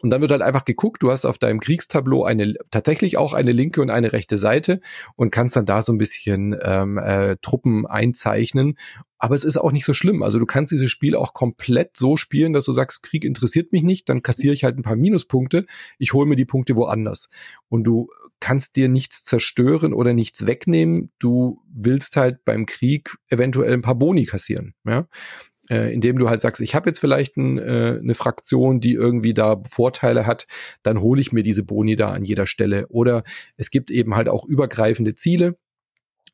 [0.00, 3.52] Und dann wird halt einfach geguckt, du hast auf deinem Kriegstableau eine tatsächlich auch eine
[3.52, 4.80] linke und eine rechte Seite
[5.16, 8.78] und kannst dann da so ein bisschen ähm, äh, Truppen einzeichnen.
[9.18, 10.22] Aber es ist auch nicht so schlimm.
[10.22, 13.82] Also du kannst dieses Spiel auch komplett so spielen, dass du sagst, Krieg interessiert mich
[13.82, 15.66] nicht, dann kassiere ich halt ein paar Minuspunkte,
[15.98, 17.28] ich hole mir die Punkte woanders.
[17.68, 18.08] Und du
[18.40, 21.10] kannst dir nichts zerstören oder nichts wegnehmen.
[21.18, 24.74] Du willst halt beim Krieg eventuell ein paar Boni kassieren.
[24.86, 25.08] Ja?
[25.70, 29.34] Äh, indem du halt sagst, ich habe jetzt vielleicht ein, äh, eine Fraktion, die irgendwie
[29.34, 30.46] da Vorteile hat,
[30.82, 32.86] dann hole ich mir diese Boni da an jeder Stelle.
[32.88, 33.22] Oder
[33.56, 35.56] es gibt eben halt auch übergreifende Ziele,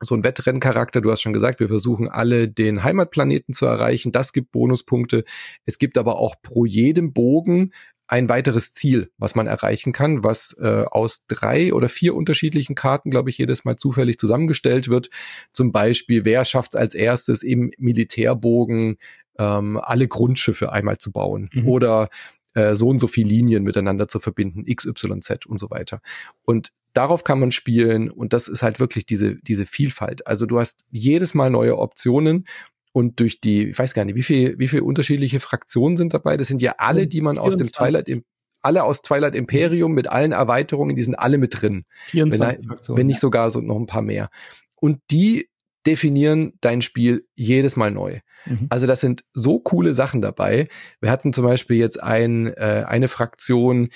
[0.01, 1.01] so ein Wettrenncharakter.
[1.01, 4.13] Du hast schon gesagt, wir versuchen alle den Heimatplaneten zu erreichen.
[4.13, 5.25] Das gibt Bonuspunkte.
[5.65, 7.73] Es gibt aber auch pro jedem Bogen
[8.07, 13.11] ein weiteres Ziel, was man erreichen kann, was äh, aus drei oder vier unterschiedlichen Karten,
[13.11, 15.09] glaube ich, jedes Mal zufällig zusammengestellt wird.
[15.53, 18.97] Zum Beispiel, wer schafft es als erstes im Militärbogen
[19.39, 21.69] ähm, alle Grundschiffe einmal zu bauen mhm.
[21.69, 22.09] oder
[22.55, 26.01] äh, so und so viele Linien miteinander zu verbinden, XYZ und so weiter.
[26.45, 30.27] Und darauf kann man spielen und das ist halt wirklich diese, diese Vielfalt.
[30.27, 32.47] Also du hast jedes Mal neue Optionen
[32.95, 36.37] und durch die, ich weiß gar nicht, wie viel, wie viele unterschiedliche Fraktionen sind dabei?
[36.37, 37.43] Das sind ja alle, die man 24.
[37.43, 38.25] aus dem Twilight,
[38.63, 41.87] alle aus Twilight Imperium mit allen Erweiterungen, die sind alle mit drin.
[42.07, 42.99] 24 wenn, Fraktionen.
[42.99, 44.31] Wenn nicht sogar so noch ein paar mehr.
[44.77, 45.51] Und die
[45.85, 48.21] definieren dein Spiel jedes Mal neu.
[48.47, 48.67] Mhm.
[48.69, 50.69] Also das sind so coole Sachen dabei.
[51.01, 53.89] Wir hatten zum Beispiel jetzt ein, äh, eine Fraktion,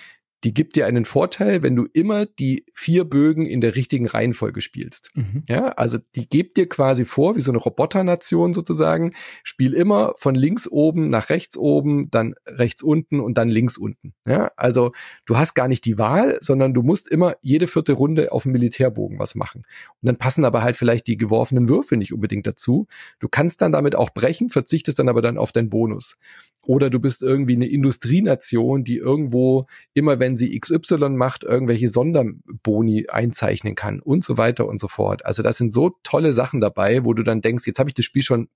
[0.45, 4.61] die gibt dir einen Vorteil, wenn du immer die vier Bögen in der richtigen Reihenfolge
[4.61, 5.11] spielst.
[5.15, 5.43] Mhm.
[5.49, 10.35] Ja, also die gibt dir quasi vor, wie so eine Roboternation sozusagen, spiel immer von
[10.35, 14.15] links oben nach rechts oben, dann rechts unten und dann links unten.
[14.27, 14.93] Ja, also
[15.27, 18.53] du hast gar nicht die Wahl, sondern du musst immer jede vierte Runde auf dem
[18.53, 19.65] Militärbogen was machen.
[20.01, 22.87] Und dann passen aber halt vielleicht die geworfenen Würfel nicht unbedingt dazu.
[23.19, 26.17] Du kannst dann damit auch brechen, verzichtest dann aber dann auf deinen Bonus.
[26.69, 33.07] Oder du bist irgendwie eine Industrienation, die irgendwo immer, wenn sie XY macht, irgendwelche Sonderboni
[33.09, 35.25] einzeichnen kann und so weiter und so fort.
[35.25, 38.05] Also das sind so tolle Sachen dabei, wo du dann denkst, jetzt habe ich das
[38.05, 38.49] Spiel schon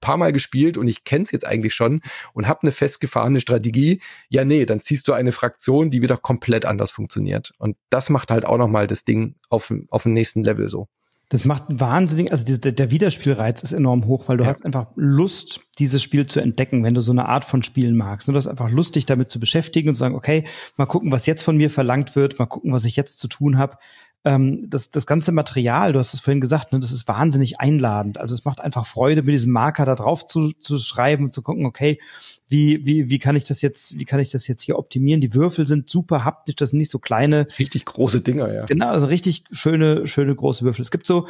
[0.00, 2.00] paar Mal gespielt und ich kenne es jetzt eigentlich schon
[2.32, 4.00] und habe eine festgefahrene Strategie.
[4.28, 7.50] Ja, nee, dann ziehst du eine Fraktion, die wieder komplett anders funktioniert.
[7.58, 10.86] Und das macht halt auch nochmal das Ding auf, auf dem nächsten Level so.
[11.30, 14.50] Das macht wahnsinnig, also der, der Wiederspielreiz ist enorm hoch, weil du ja.
[14.50, 18.28] hast einfach Lust, dieses Spiel zu entdecken, wenn du so eine Art von Spielen magst.
[18.28, 20.44] Und du hast einfach Lust, dich damit zu beschäftigen und zu sagen, okay,
[20.76, 23.58] mal gucken, was jetzt von mir verlangt wird, mal gucken, was ich jetzt zu tun
[23.58, 23.76] habe.
[24.24, 28.18] Ähm, das, das ganze Material, du hast es vorhin gesagt, ne, das ist wahnsinnig einladend.
[28.18, 31.42] Also es macht einfach Freude, mit diesem Marker da drauf zu, zu schreiben und zu
[31.42, 32.00] gucken, okay,
[32.48, 35.20] wie, wie, wie kann ich das jetzt, wie kann ich das jetzt hier optimieren?
[35.20, 37.46] Die Würfel sind super haptisch, das sind nicht so kleine.
[37.58, 38.66] Richtig große Dinger, ja.
[38.66, 40.82] Genau, also richtig schöne, schöne große Würfel.
[40.82, 41.28] Es gibt so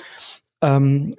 [0.62, 1.14] ähm,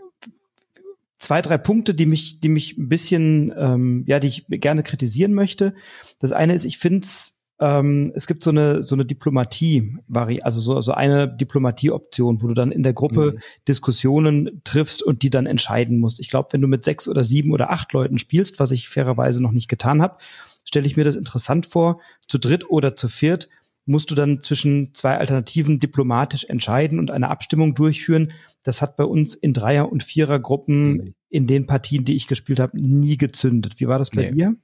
[1.19, 5.33] zwei, drei Punkte, die mich, die mich ein bisschen, ähm, ja, die ich gerne kritisieren
[5.33, 5.75] möchte.
[6.17, 9.99] Das eine ist, ich finde es ähm, es gibt so eine so eine Diplomatie,
[10.41, 13.39] also so, so eine Diplomatie-Option, wo du dann in der Gruppe mhm.
[13.67, 16.19] Diskussionen triffst und die dann entscheiden musst.
[16.19, 19.43] Ich glaube, wenn du mit sechs oder sieben oder acht Leuten spielst, was ich fairerweise
[19.43, 20.17] noch nicht getan habe,
[20.63, 21.99] stelle ich mir das interessant vor.
[22.27, 23.49] Zu dritt oder zu viert
[23.85, 28.31] musst du dann zwischen zwei Alternativen diplomatisch entscheiden und eine Abstimmung durchführen.
[28.63, 31.13] Das hat bei uns in Dreier- und Vierergruppen mhm.
[31.29, 33.79] in den Partien, die ich gespielt habe, nie gezündet.
[33.79, 34.31] Wie war das bei nee.
[34.31, 34.55] dir?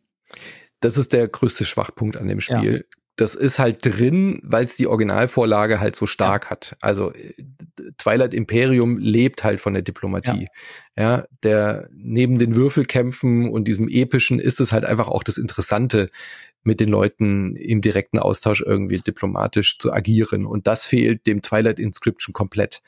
[0.86, 2.76] Das ist der größte Schwachpunkt an dem Spiel.
[2.78, 2.98] Ja.
[3.18, 6.50] Das ist halt drin, weil es die Originalvorlage halt so stark ja.
[6.52, 6.76] hat.
[6.82, 7.34] Also äh,
[7.98, 10.50] Twilight Imperium lebt halt von der Diplomatie.
[10.96, 11.04] Ja.
[11.04, 16.10] ja, der neben den Würfelkämpfen und diesem epischen ist es halt einfach auch das Interessante,
[16.66, 20.46] mit den Leuten im direkten Austausch irgendwie diplomatisch zu agieren.
[20.46, 22.82] Und das fehlt dem Twilight Inscription komplett.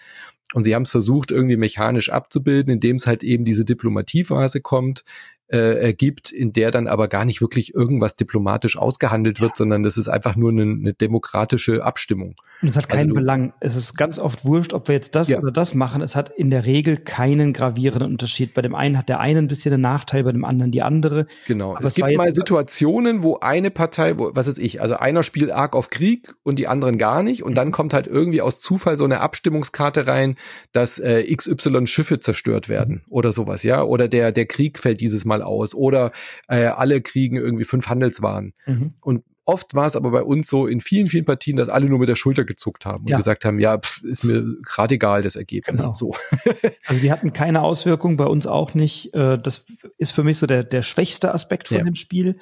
[0.54, 5.04] Und sie haben es versucht, irgendwie mechanisch abzubilden, indem es halt eben diese Diplomatiephase kommt,
[5.50, 9.98] äh, ergibt, in der dann aber gar nicht wirklich irgendwas diplomatisch ausgehandelt wird, sondern das
[9.98, 12.36] ist einfach nur eine, eine demokratische Abstimmung.
[12.62, 13.54] Und es hat keinen also Belang.
[13.60, 15.40] Es ist ganz oft wurscht, ob wir jetzt das ja.
[15.40, 16.02] oder das machen.
[16.02, 18.54] Es hat in der Regel keinen gravierenden Unterschied.
[18.54, 21.28] Bei dem einen hat der eine ein bisschen einen Nachteil, bei dem anderen die andere.
[21.46, 21.76] Genau.
[21.76, 25.24] Aber es, es gibt mal Situationen, wo eine Partei, wo, was ist ich, also einer
[25.24, 27.56] spielt arg auf Krieg und die anderen gar nicht und mhm.
[27.56, 30.36] dann kommt halt irgendwie aus Zufall so eine Abstimmungskarte rein,
[30.74, 33.12] dass äh, XY Schiffe zerstört werden mhm.
[33.12, 36.12] oder sowas, ja, oder der der Krieg fällt dieses Mal aus oder
[36.48, 38.54] äh, alle kriegen irgendwie fünf Handelswaren.
[38.66, 38.94] Mhm.
[39.02, 42.00] Und oft war es aber bei uns so in vielen, vielen Partien, dass alle nur
[42.00, 43.18] mit der Schulter gezuckt haben und ja.
[43.18, 45.82] gesagt haben, ja, pff, ist mir gerade egal, das Ergebnis.
[45.82, 45.94] Genau.
[45.94, 46.14] So.
[46.86, 49.14] also wir hatten keine Auswirkungen, bei uns auch nicht.
[49.14, 49.66] Äh, das
[49.98, 51.84] ist für mich so der, der schwächste Aspekt von ja.
[51.84, 52.38] dem Spiel.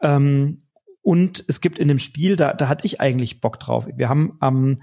[0.00, 0.62] Ähm,
[1.02, 3.88] und es gibt in dem Spiel, da, da hatte ich eigentlich Bock drauf.
[3.94, 4.76] Wir haben am,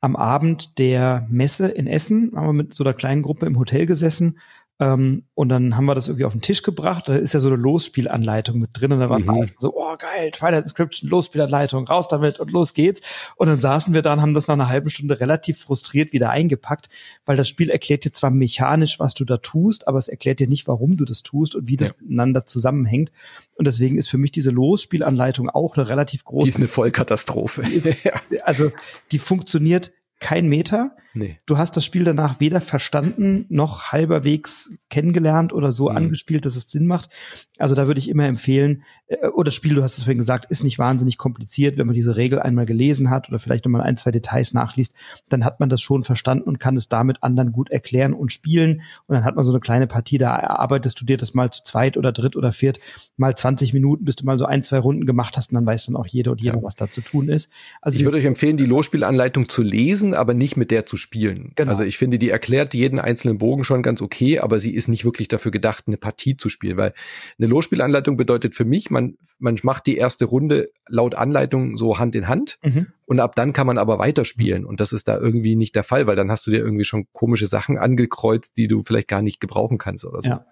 [0.00, 3.84] am Abend der Messe in Essen, haben wir mit so einer kleinen Gruppe im Hotel
[3.84, 4.38] gesessen
[4.80, 7.06] ähm, und dann haben wir das irgendwie auf den Tisch gebracht.
[7.06, 8.92] Da ist ja so eine Losspielanleitung mit drin.
[8.92, 9.46] Und da waren mhm.
[9.58, 13.02] so, oh geil, Twilight Inscription, Losspielanleitung, raus damit und los geht's.
[13.36, 16.30] Und dann saßen wir da und haben das nach einer halben Stunde relativ frustriert wieder
[16.30, 16.88] eingepackt,
[17.26, 20.48] weil das Spiel erklärt dir zwar mechanisch, was du da tust, aber es erklärt dir
[20.48, 21.94] nicht, warum du das tust und wie das ja.
[22.00, 23.12] miteinander zusammenhängt.
[23.56, 26.46] Und deswegen ist für mich diese Losspielanleitung auch eine relativ große.
[26.46, 27.64] Die ist eine Vollkatastrophe.
[28.44, 28.72] also
[29.12, 30.96] die funktioniert kein Meter.
[31.12, 31.38] Nee.
[31.46, 35.96] Du hast das Spiel danach weder verstanden noch halberwegs kennengelernt oder so mhm.
[35.96, 37.10] angespielt, dass es Sinn macht.
[37.58, 40.50] Also da würde ich immer empfehlen, äh, oder das Spiel, du hast es vorhin gesagt,
[40.50, 41.76] ist nicht wahnsinnig kompliziert.
[41.78, 44.94] Wenn man diese Regel einmal gelesen hat oder vielleicht nochmal ein, zwei Details nachliest,
[45.28, 48.82] dann hat man das schon verstanden und kann es damit anderen gut erklären und spielen.
[49.06, 51.62] Und dann hat man so eine kleine Partie, da erarbeitest du dir das mal zu
[51.64, 52.78] zweit oder dritt oder viert,
[53.16, 55.86] mal 20 Minuten, bis du mal so ein, zwei Runden gemacht hast und dann weiß
[55.86, 56.62] dann auch jeder und jeder, ja.
[56.62, 57.50] was da zu tun ist.
[57.82, 61.52] Also ich würde euch empfehlen, die Losspielanleitung zu lesen, aber nicht mit der zu spielen.
[61.56, 61.70] Genau.
[61.70, 65.04] Also ich finde, die erklärt jeden einzelnen Bogen schon ganz okay, aber sie ist nicht
[65.04, 66.92] wirklich dafür gedacht, eine Partie zu spielen, weil
[67.38, 72.14] eine Losspielanleitung bedeutet für mich, man, man macht die erste Runde laut Anleitung so Hand
[72.14, 72.86] in Hand mhm.
[73.06, 76.06] und ab dann kann man aber weiterspielen und das ist da irgendwie nicht der Fall,
[76.06, 79.40] weil dann hast du dir irgendwie schon komische Sachen angekreuzt, die du vielleicht gar nicht
[79.40, 80.30] gebrauchen kannst oder so.
[80.30, 80.46] Ja.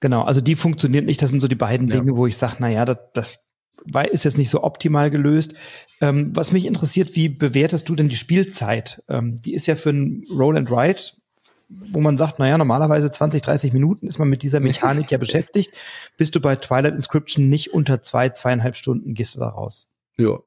[0.00, 1.22] Genau, also die funktioniert nicht.
[1.22, 2.16] Das sind so die beiden Dinge, ja.
[2.16, 3.38] wo ich sage, na ja, das, das
[4.10, 5.54] ist jetzt nicht so optimal gelöst.
[6.00, 9.02] Ähm, was mich interessiert, wie bewertest du denn die Spielzeit?
[9.08, 11.00] Ähm, die ist ja für ein Roll and Ride
[11.68, 15.72] wo man sagt, naja, normalerweise 20, 30 Minuten ist man mit dieser Mechanik ja beschäftigt,
[16.16, 19.90] bist du bei Twilight Inscription nicht unter zwei, zweieinhalb Stunden gehst du da raus.
[20.16, 20.38] Ja.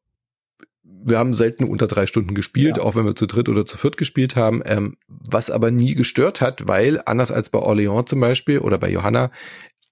[0.84, 2.84] Wir haben selten unter drei Stunden gespielt, ja.
[2.84, 6.42] auch wenn wir zu dritt oder zu viert gespielt haben, ähm, was aber nie gestört
[6.42, 9.32] hat, weil anders als bei Orléans zum Beispiel oder bei Johanna,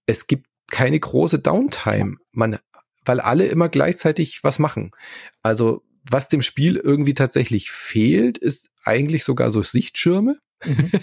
[0.05, 2.17] es gibt keine große Downtime.
[2.31, 2.57] Man,
[3.05, 4.91] weil alle immer gleichzeitig was machen.
[5.41, 10.37] Also was dem Spiel irgendwie tatsächlich fehlt, ist eigentlich sogar so Sichtschirme.
[10.65, 10.91] Mhm.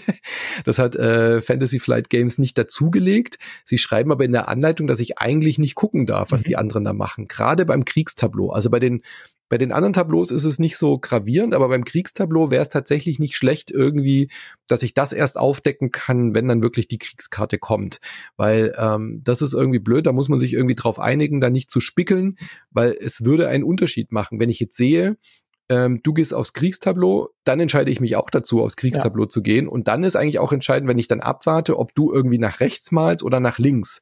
[0.63, 3.37] Das hat äh, Fantasy Flight Games nicht dazugelegt.
[3.63, 6.47] Sie schreiben aber in der Anleitung, dass ich eigentlich nicht gucken darf, was mhm.
[6.47, 7.27] die anderen da machen.
[7.27, 8.49] Gerade beim Kriegstableau.
[8.49, 9.03] Also bei den
[9.49, 13.19] bei den anderen Tableaus ist es nicht so gravierend, aber beim Kriegstableau wäre es tatsächlich
[13.19, 14.29] nicht schlecht irgendwie,
[14.67, 17.99] dass ich das erst aufdecken kann, wenn dann wirklich die Kriegskarte kommt.
[18.35, 21.69] Weil ähm, das ist irgendwie blöd, da muss man sich irgendwie drauf einigen, da nicht
[21.69, 22.37] zu spickeln,
[22.71, 24.39] weil es würde einen Unterschied machen.
[24.39, 25.17] Wenn ich jetzt sehe,
[25.69, 29.29] ähm, du gehst aufs Kriegstableau, dann entscheide ich mich auch dazu, aufs Kriegstableau ja.
[29.29, 29.67] zu gehen.
[29.67, 32.91] Und dann ist eigentlich auch entscheidend, wenn ich dann abwarte, ob du irgendwie nach rechts
[32.91, 34.01] malst oder nach links.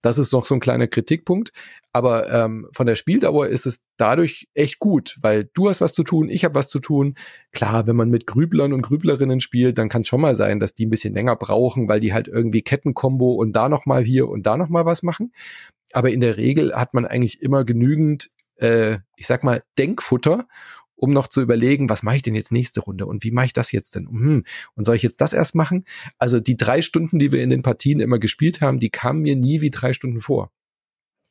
[0.00, 1.52] Das ist noch so ein kleiner Kritikpunkt.
[1.92, 6.04] Aber ähm, von der Spieldauer ist es dadurch echt gut, weil du hast was zu
[6.04, 7.16] tun, ich habe was zu tun.
[7.52, 10.74] Klar, wenn man mit Grüblern und Grüblerinnen spielt, dann kann es schon mal sein, dass
[10.74, 14.28] die ein bisschen länger brauchen, weil die halt irgendwie Kettenkombo und da noch mal hier
[14.28, 15.32] und da noch mal was machen.
[15.92, 20.46] Aber in der Regel hat man eigentlich immer genügend, äh, ich sag mal, Denkfutter,
[20.98, 23.52] um noch zu überlegen, was mache ich denn jetzt nächste Runde und wie mache ich
[23.52, 24.08] das jetzt denn?
[24.08, 24.44] Hm,
[24.74, 25.84] und soll ich jetzt das erst machen?
[26.18, 29.36] Also die drei Stunden, die wir in den Partien immer gespielt haben, die kamen mir
[29.36, 30.50] nie wie drei Stunden vor.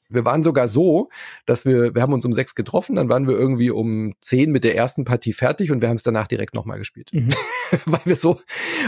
[0.09, 1.09] Wir waren sogar so,
[1.45, 4.63] dass wir, wir haben uns um sechs getroffen, dann waren wir irgendwie um zehn mit
[4.63, 7.09] der ersten Partie fertig und wir haben es danach direkt nochmal gespielt.
[7.13, 7.29] Mhm.
[7.85, 8.39] weil wir so,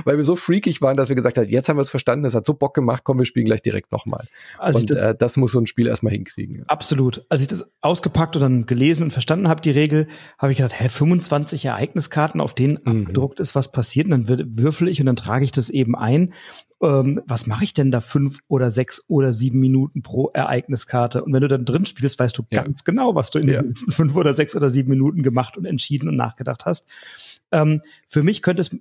[0.06, 2.36] weil wir so freakig waren, dass wir gesagt haben, jetzt haben wir es verstanden, es
[2.36, 4.28] hat so Bock gemacht, komm, wir spielen gleich direkt nochmal.
[4.58, 6.64] Also und das, äh, das muss so ein Spiel erstmal hinkriegen.
[6.68, 7.26] Absolut.
[7.30, 10.80] Als ich das ausgepackt und dann gelesen und verstanden habe, die Regel, habe ich gedacht,
[10.80, 13.02] hä, 25 Ereigniskarten, auf denen mhm.
[13.02, 16.34] abgedruckt ist, was passiert, und dann würfel ich und dann trage ich das eben ein
[16.82, 21.09] ähm, was mache ich denn da fünf oder sechs oder sieben Minuten pro Ereigniskarte?
[21.16, 22.64] Und wenn du dann drin spielst, weißt du ja.
[22.64, 23.62] ganz genau, was du in ja.
[23.62, 26.88] den letzten fünf oder sechs oder sieben Minuten gemacht und entschieden und nachgedacht hast.
[27.52, 28.76] Ähm, für mich könnte es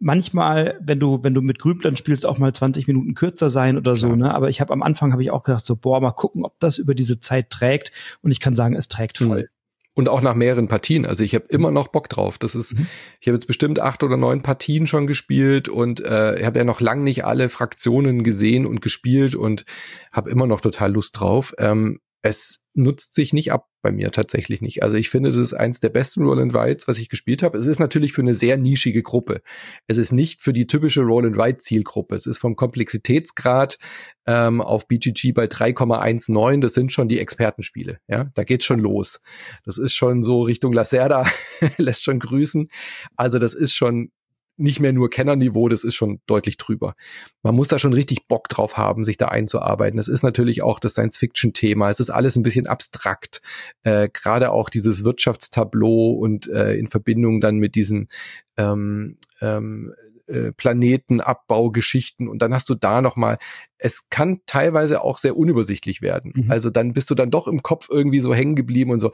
[0.00, 3.96] manchmal, wenn du, wenn du mit Grüblern spielst, auch mal 20 Minuten kürzer sein oder
[3.96, 4.34] so, ne?
[4.34, 6.78] Aber ich habe am Anfang habe ich auch gedacht, so, boah, mal gucken, ob das
[6.78, 7.92] über diese Zeit trägt.
[8.22, 9.42] Und ich kann sagen, es trägt voll.
[9.42, 9.53] Mhm
[9.94, 11.06] und auch nach mehreren Partien.
[11.06, 12.38] Also ich habe immer noch Bock drauf.
[12.38, 12.86] Das ist, mhm.
[13.20, 16.64] ich habe jetzt bestimmt acht oder neun Partien schon gespielt und äh, ich habe ja
[16.64, 19.64] noch lang nicht alle Fraktionen gesehen und gespielt und
[20.12, 21.54] habe immer noch total Lust drauf.
[21.58, 24.82] Ähm, es nutzt sich nicht ab bei mir tatsächlich nicht.
[24.82, 27.58] Also ich finde, das ist eins der besten Roll and Rides, was ich gespielt habe.
[27.58, 29.42] Es ist natürlich für eine sehr nischige Gruppe.
[29.86, 32.14] Es ist nicht für die typische Roll and Ride Zielgruppe.
[32.14, 33.78] Es ist vom Komplexitätsgrad
[34.26, 36.62] ähm, auf BGG bei 3,19.
[36.62, 37.98] Das sind schon die Expertenspiele.
[38.08, 39.20] Ja, da geht schon los.
[39.66, 41.26] Das ist schon so Richtung Lacerda,
[41.76, 42.70] lässt schon grüßen.
[43.16, 44.10] Also das ist schon
[44.56, 46.94] nicht mehr nur Kennerniveau, das ist schon deutlich drüber.
[47.42, 49.98] Man muss da schon richtig Bock drauf haben, sich da einzuarbeiten.
[49.98, 51.90] Es ist natürlich auch das Science-Fiction-Thema.
[51.90, 53.42] Es ist alles ein bisschen abstrakt.
[53.82, 58.08] Äh, Gerade auch dieses Wirtschaftstableau und äh, in Verbindung dann mit diesen
[58.56, 59.94] ähm, ähm,
[60.26, 63.38] äh, Planetenabbaugeschichten und dann hast du da noch mal
[63.84, 66.32] es kann teilweise auch sehr unübersichtlich werden.
[66.34, 66.50] Mhm.
[66.50, 69.12] Also dann bist du dann doch im Kopf irgendwie so hängen geblieben und so,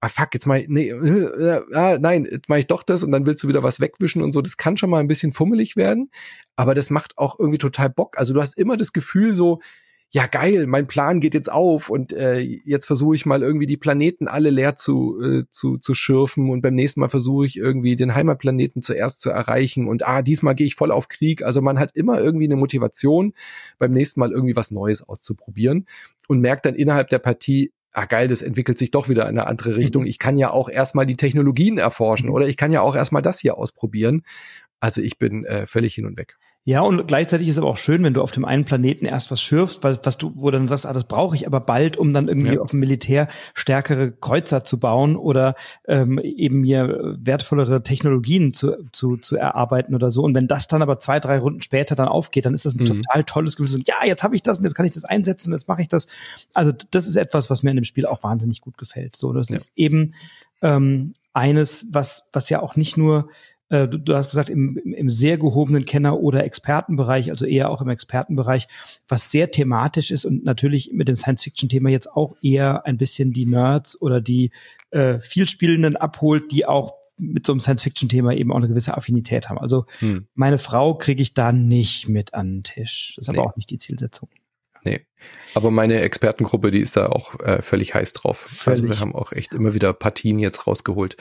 [0.00, 3.10] ah fuck, jetzt mach ich, nee, äh, äh, nein, jetzt mach ich doch das und
[3.10, 4.40] dann willst du wieder was wegwischen und so.
[4.40, 6.08] Das kann schon mal ein bisschen fummelig werden,
[6.54, 8.16] aber das macht auch irgendwie total Bock.
[8.16, 9.58] Also du hast immer das Gefühl so,
[10.14, 13.78] ja geil, mein Plan geht jetzt auf und äh, jetzt versuche ich mal irgendwie die
[13.78, 17.96] Planeten alle leer zu, äh, zu, zu schürfen und beim nächsten Mal versuche ich irgendwie
[17.96, 21.42] den Heimatplaneten zuerst zu erreichen und ah, diesmal gehe ich voll auf Krieg.
[21.42, 23.32] Also man hat immer irgendwie eine Motivation,
[23.78, 25.86] beim nächsten Mal irgendwie was Neues auszuprobieren
[26.28, 29.46] und merkt dann innerhalb der Partie, ah geil, das entwickelt sich doch wieder in eine
[29.46, 30.02] andere Richtung.
[30.02, 30.08] Mhm.
[30.08, 33.40] Ich kann ja auch erstmal die Technologien erforschen oder ich kann ja auch erstmal das
[33.40, 34.24] hier ausprobieren.
[34.78, 36.36] Also ich bin äh, völlig hin und weg.
[36.64, 39.32] Ja, und gleichzeitig ist es aber auch schön, wenn du auf dem einen Planeten erst
[39.32, 41.96] was schürfst, was, was du, wo du dann sagst, ah, das brauche ich aber bald,
[41.96, 42.60] um dann irgendwie ja.
[42.60, 45.56] auf dem Militär stärkere Kreuzer zu bauen oder
[45.88, 50.22] ähm, eben mir wertvollere Technologien zu, zu, zu erarbeiten oder so.
[50.22, 52.82] Und wenn das dann aber zwei, drei Runden später dann aufgeht, dann ist das ein
[52.82, 53.02] mhm.
[53.02, 53.68] total tolles Gefühl.
[53.68, 55.82] So, ja, jetzt habe ich das und jetzt kann ich das einsetzen und jetzt mache
[55.82, 56.06] ich das.
[56.54, 59.16] Also das ist etwas, was mir in dem Spiel auch wahnsinnig gut gefällt.
[59.16, 59.56] So, das ja.
[59.56, 60.14] ist eben
[60.62, 63.28] ähm, eines, was, was ja auch nicht nur
[63.72, 67.80] äh, du, du, hast gesagt, im, im sehr gehobenen Kenner- oder Expertenbereich, also eher auch
[67.80, 68.68] im Expertenbereich,
[69.08, 73.46] was sehr thematisch ist und natürlich mit dem Science-Fiction-Thema jetzt auch eher ein bisschen die
[73.46, 74.50] Nerds oder die
[74.90, 79.58] äh, Vielspielenden abholt, die auch mit so einem Science-Fiction-Thema eben auch eine gewisse Affinität haben.
[79.58, 80.26] Also hm.
[80.34, 83.14] meine Frau kriege ich da nicht mit an den Tisch.
[83.16, 83.38] Das ist nee.
[83.38, 84.28] aber auch nicht die Zielsetzung.
[84.84, 85.06] Nee.
[85.54, 88.38] Aber meine Expertengruppe, die ist da auch äh, völlig heiß drauf.
[88.38, 88.82] Völlig.
[88.82, 91.16] Also wir haben auch echt immer wieder Partien jetzt rausgeholt.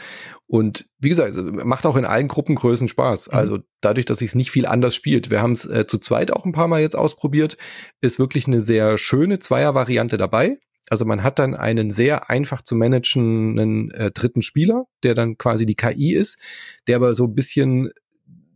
[0.47, 3.27] Und wie gesagt, macht auch in allen Gruppengrößen Spaß.
[3.27, 3.33] Mhm.
[3.33, 5.29] Also dadurch, dass sich nicht viel anders spielt.
[5.29, 7.57] Wir haben es äh, zu zweit auch ein paar Mal jetzt ausprobiert.
[7.99, 10.57] Ist wirklich eine sehr schöne Zweier-Variante dabei.
[10.89, 15.65] Also man hat dann einen sehr einfach zu managenden äh, dritten Spieler, der dann quasi
[15.65, 16.37] die KI ist,
[16.87, 17.91] der aber so ein bisschen,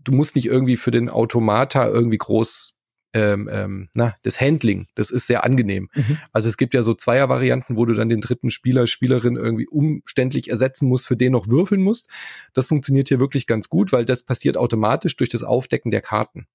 [0.04, 2.75] du musst nicht irgendwie für den Automata irgendwie groß
[3.16, 5.90] ähm, ähm, na, das Handling, das ist sehr angenehm.
[5.96, 6.18] Mhm.
[6.34, 10.50] Also es gibt ja so Zweier-Varianten, wo du dann den dritten Spieler, Spielerin irgendwie umständlich
[10.50, 12.10] ersetzen musst, für den noch würfeln musst.
[12.54, 16.46] Das funktioniert hier wirklich ganz gut, weil das passiert automatisch durch das Aufdecken der Karten.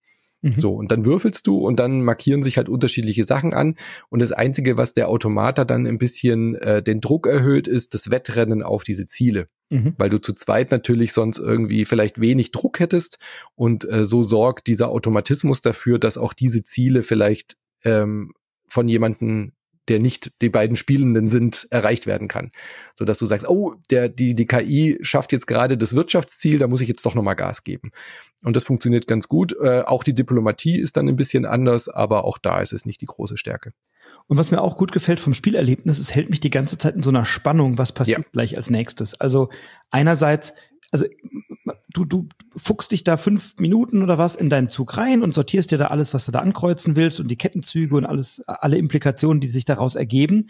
[0.43, 0.53] Mhm.
[0.53, 3.77] So, und dann würfelst du und dann markieren sich halt unterschiedliche Sachen an.
[4.09, 8.11] Und das Einzige, was der Automater dann ein bisschen äh, den Druck erhöht, ist das
[8.11, 9.49] Wettrennen auf diese Ziele.
[9.69, 9.95] Mhm.
[9.99, 13.19] Weil du zu zweit natürlich sonst irgendwie vielleicht wenig Druck hättest.
[13.55, 18.33] Und äh, so sorgt dieser Automatismus dafür, dass auch diese Ziele vielleicht ähm,
[18.67, 19.53] von jemanden
[19.91, 22.53] der nicht die beiden Spielenden sind, erreicht werden kann.
[22.95, 26.69] So dass du sagst, oh, der, die, die KI schafft jetzt gerade das Wirtschaftsziel, da
[26.69, 27.91] muss ich jetzt doch nochmal Gas geben.
[28.43, 29.55] Und das funktioniert ganz gut.
[29.61, 33.01] Äh, auch die Diplomatie ist dann ein bisschen anders, aber auch da ist es nicht
[33.01, 33.73] die große Stärke.
[34.29, 37.03] Und was mir auch gut gefällt vom Spielerlebnis, es hält mich die ganze Zeit in
[37.03, 38.25] so einer Spannung, was passiert ja.
[38.33, 39.21] gleich als nächstes.
[39.21, 39.51] Also
[39.91, 40.55] einerseits
[40.91, 41.07] also
[41.93, 45.71] du, du fuchst dich da fünf Minuten oder was in deinen Zug rein und sortierst
[45.71, 49.41] dir da alles, was du da ankreuzen willst und die Kettenzüge und alles, alle Implikationen,
[49.41, 50.49] die sich daraus ergeben.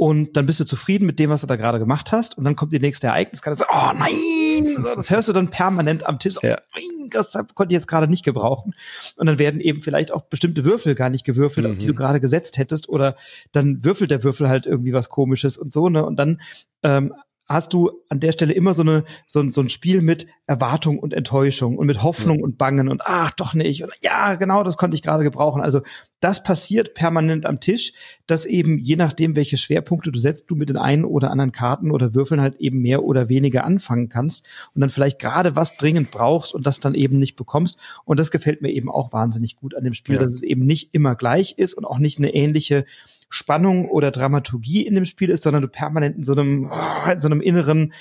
[0.00, 2.38] Und dann bist du zufrieden mit dem, was du da gerade gemacht hast.
[2.38, 3.64] Und dann kommt die nächste Ereigniskarte.
[3.68, 4.76] Oh nein!
[4.94, 6.36] Das hörst du dann permanent am Tisch.
[6.40, 6.58] Ja.
[6.76, 8.74] Oh, das konnte ich jetzt gerade nicht gebrauchen.
[9.16, 11.72] Und dann werden eben vielleicht auch bestimmte Würfel gar nicht gewürfelt, mhm.
[11.72, 11.96] auf die du mhm.
[11.96, 12.88] gerade gesetzt hättest.
[12.88, 13.16] Oder
[13.50, 16.06] dann würfelt der Würfel halt irgendwie was komisches und so, ne?
[16.06, 16.40] Und dann
[16.84, 17.12] ähm,
[17.48, 21.14] hast du an der Stelle immer so eine so, so ein Spiel mit Erwartung und
[21.14, 22.44] Enttäuschung und mit Hoffnung ja.
[22.44, 25.80] und Bangen und ach doch nicht und ja genau das konnte ich gerade gebrauchen also
[26.20, 27.92] das passiert permanent am Tisch
[28.26, 31.90] dass eben je nachdem welche Schwerpunkte du setzt du mit den einen oder anderen Karten
[31.90, 36.10] oder Würfeln halt eben mehr oder weniger anfangen kannst und dann vielleicht gerade was dringend
[36.10, 39.74] brauchst und das dann eben nicht bekommst und das gefällt mir eben auch wahnsinnig gut
[39.74, 40.22] an dem Spiel ja.
[40.22, 42.84] dass es eben nicht immer gleich ist und auch nicht eine ähnliche
[43.28, 47.20] Spannung oder Dramaturgie in dem Spiel ist, sondern du permanent in so einem, oh, in
[47.20, 47.92] so einem inneren,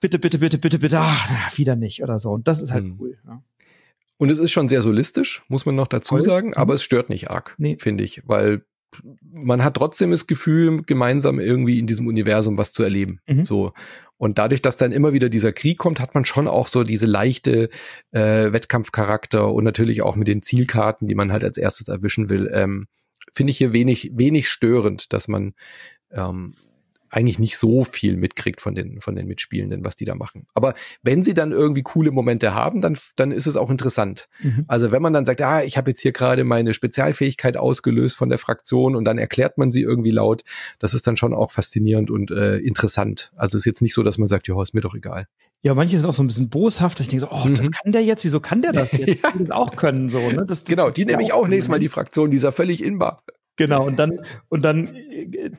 [0.00, 2.32] bitte, bitte, bitte, bitte, bitte, ach, wieder nicht oder so.
[2.32, 2.96] Und das ist halt hm.
[3.00, 3.18] cool.
[3.26, 3.42] Ja.
[4.18, 6.76] Und es ist schon sehr solistisch, muss man noch dazu sagen, aber mhm.
[6.76, 7.76] es stört nicht arg, nee.
[7.78, 8.62] finde ich, weil
[9.20, 13.20] man hat trotzdem das Gefühl, gemeinsam irgendwie in diesem Universum was zu erleben.
[13.26, 13.44] Mhm.
[13.44, 13.72] So.
[14.16, 17.04] Und dadurch, dass dann immer wieder dieser Krieg kommt, hat man schon auch so diese
[17.04, 17.68] leichte
[18.12, 22.50] äh, Wettkampfcharakter und natürlich auch mit den Zielkarten, die man halt als erstes erwischen will,
[22.54, 22.86] ähm,
[23.36, 25.52] finde ich hier wenig, wenig störend, dass man
[26.10, 26.54] ähm,
[27.10, 30.46] eigentlich nicht so viel mitkriegt von den, von den Mitspielenden, was die da machen.
[30.54, 34.28] Aber wenn sie dann irgendwie coole Momente haben, dann, dann ist es auch interessant.
[34.42, 34.64] Mhm.
[34.68, 38.30] Also wenn man dann sagt, ah, ich habe jetzt hier gerade meine Spezialfähigkeit ausgelöst von
[38.30, 40.42] der Fraktion und dann erklärt man sie irgendwie laut,
[40.78, 43.32] das ist dann schon auch faszinierend und äh, interessant.
[43.36, 45.28] Also ist jetzt nicht so, dass man sagt, ja, ist mir doch egal.
[45.62, 47.00] Ja, manche sind auch so ein bisschen boshaft.
[47.00, 47.56] Ich denke so, oh, mhm.
[47.56, 49.22] das kann der jetzt, wieso kann der das jetzt?
[49.22, 49.32] ja.
[49.36, 50.44] das auch können, so, ne?
[50.46, 53.22] Das, genau, die nehme ich auch nächstes Mal die Fraktion, dieser völlig inbar.
[53.56, 54.20] Genau, und dann,
[54.50, 55.50] und dann äh,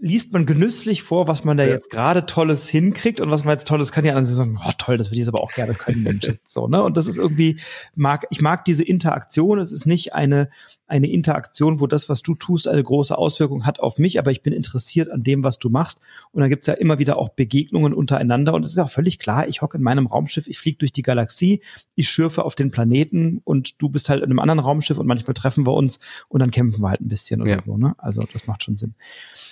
[0.00, 1.70] liest man genüsslich vor, was man da ja.
[1.70, 4.04] jetzt gerade Tolles hinkriegt und was man jetzt Tolles kann.
[4.04, 6.28] Die anderen sagen, oh toll, das würde ich jetzt aber auch gerne können, Mensch.
[6.46, 6.82] so, ne?
[6.82, 7.58] Und das ist irgendwie,
[7.94, 9.58] mag, ich mag diese Interaktion.
[9.58, 10.50] Es ist nicht eine,
[10.88, 14.42] eine Interaktion, wo das, was du tust, eine große Auswirkung hat auf mich, aber ich
[14.42, 16.00] bin interessiert an dem, was du machst.
[16.32, 18.54] Und dann gibt's ja immer wieder auch Begegnungen untereinander.
[18.54, 21.02] Und es ist auch völlig klar, ich hocke in meinem Raumschiff, ich fliege durch die
[21.02, 21.62] Galaxie,
[21.94, 25.34] ich schürfe auf den Planeten und du bist halt in einem anderen Raumschiff und manchmal
[25.34, 27.62] treffen wir uns und dann kämpfen wir halt ein bisschen oder ja.
[27.62, 27.76] so.
[27.76, 27.94] Ne?
[27.98, 28.94] Also das macht schon Sinn.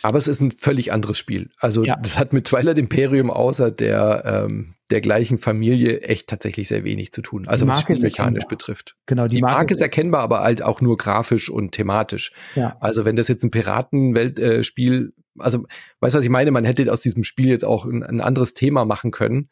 [0.03, 1.51] Aber es ist ein völlig anderes Spiel.
[1.59, 1.97] Also ja.
[1.97, 7.13] das hat mit Twilight Imperium außer der ähm, der gleichen Familie echt tatsächlich sehr wenig
[7.13, 7.49] zu tun.
[7.49, 8.97] Also was mechanisch betrifft.
[9.07, 12.33] Genau, die, die Marke, Marke, ist erkennbar, aber halt auch nur grafisch und thematisch.
[12.55, 12.77] Ja.
[12.81, 15.65] Also wenn das jetzt ein Piratenweltspiel, äh, also
[16.01, 16.51] weißt du, was ich meine?
[16.53, 19.51] Man hätte aus diesem Spiel jetzt auch ein, ein anderes Thema machen können.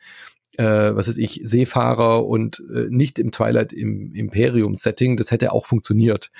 [0.56, 5.66] Äh, was ist ich, Seefahrer und äh, nicht im Twilight im Imperium-Setting, das hätte auch
[5.66, 6.30] funktioniert.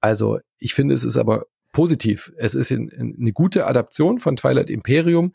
[0.00, 2.32] Also ich finde, es ist aber positiv.
[2.36, 5.32] Es ist in, in eine gute Adaption von Twilight Imperium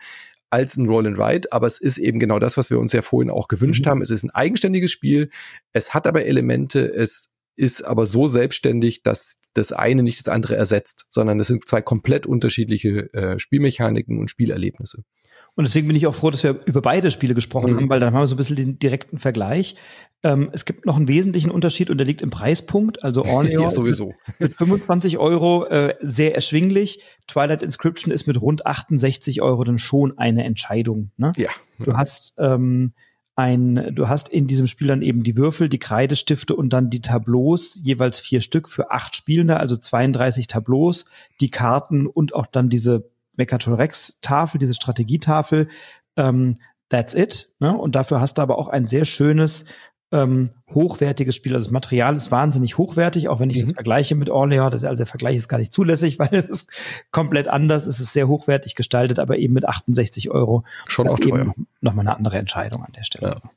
[0.50, 3.02] als ein Roll and Ride, aber es ist eben genau das, was wir uns ja
[3.02, 3.90] vorhin auch gewünscht mhm.
[3.90, 4.02] haben.
[4.02, 5.30] Es ist ein eigenständiges Spiel,
[5.74, 10.56] es hat aber Elemente, es ist aber so selbstständig, dass das eine nicht das andere
[10.56, 15.04] ersetzt, sondern es sind zwei komplett unterschiedliche äh, Spielmechaniken und Spielerlebnisse.
[15.60, 17.76] Und deswegen bin ich auch froh, dass wir über beide Spiele gesprochen mhm.
[17.76, 19.76] haben, weil dann haben wir so ein bisschen den direkten Vergleich.
[20.24, 23.04] Ähm, es gibt noch einen wesentlichen Unterschied und der liegt im Preispunkt.
[23.04, 24.14] Also Orneo ja, sowieso.
[24.40, 27.04] mit 25 Euro äh, sehr erschwinglich.
[27.28, 31.12] Twilight Inscription ist mit rund 68 Euro dann schon eine Entscheidung.
[31.18, 31.34] Ne?
[31.36, 31.50] Ja.
[31.78, 32.94] Du hast ähm,
[33.36, 37.02] ein, du hast in diesem Spiel dann eben die Würfel, die Kreidestifte und dann die
[37.02, 41.04] Tableaus, jeweils vier Stück für acht Spielende, also 32 Tableaus,
[41.42, 43.10] die Karten und auch dann diese
[43.40, 45.68] Mechaton Rex Tafel, diese Strategietafel.
[46.16, 46.56] Ähm,
[46.90, 47.50] that's it.
[47.60, 47.76] Ne?
[47.76, 49.66] Und dafür hast du aber auch ein sehr schönes
[50.12, 51.56] ähm, hochwertiges Spiel.
[51.56, 53.68] Also das Material ist wahnsinnig hochwertig, auch wenn ich mhm.
[53.68, 54.84] das vergleiche mit Orleans.
[54.84, 56.70] Also der Vergleich ist gar nicht zulässig, weil es ist
[57.12, 57.88] komplett anders.
[57.88, 60.64] Es ist sehr hochwertig gestaltet, aber eben mit 68 Euro.
[60.88, 61.54] Schon auch teuer.
[61.82, 63.30] Nochmal eine andere Entscheidung an der Stelle.
[63.30, 63.50] Ja.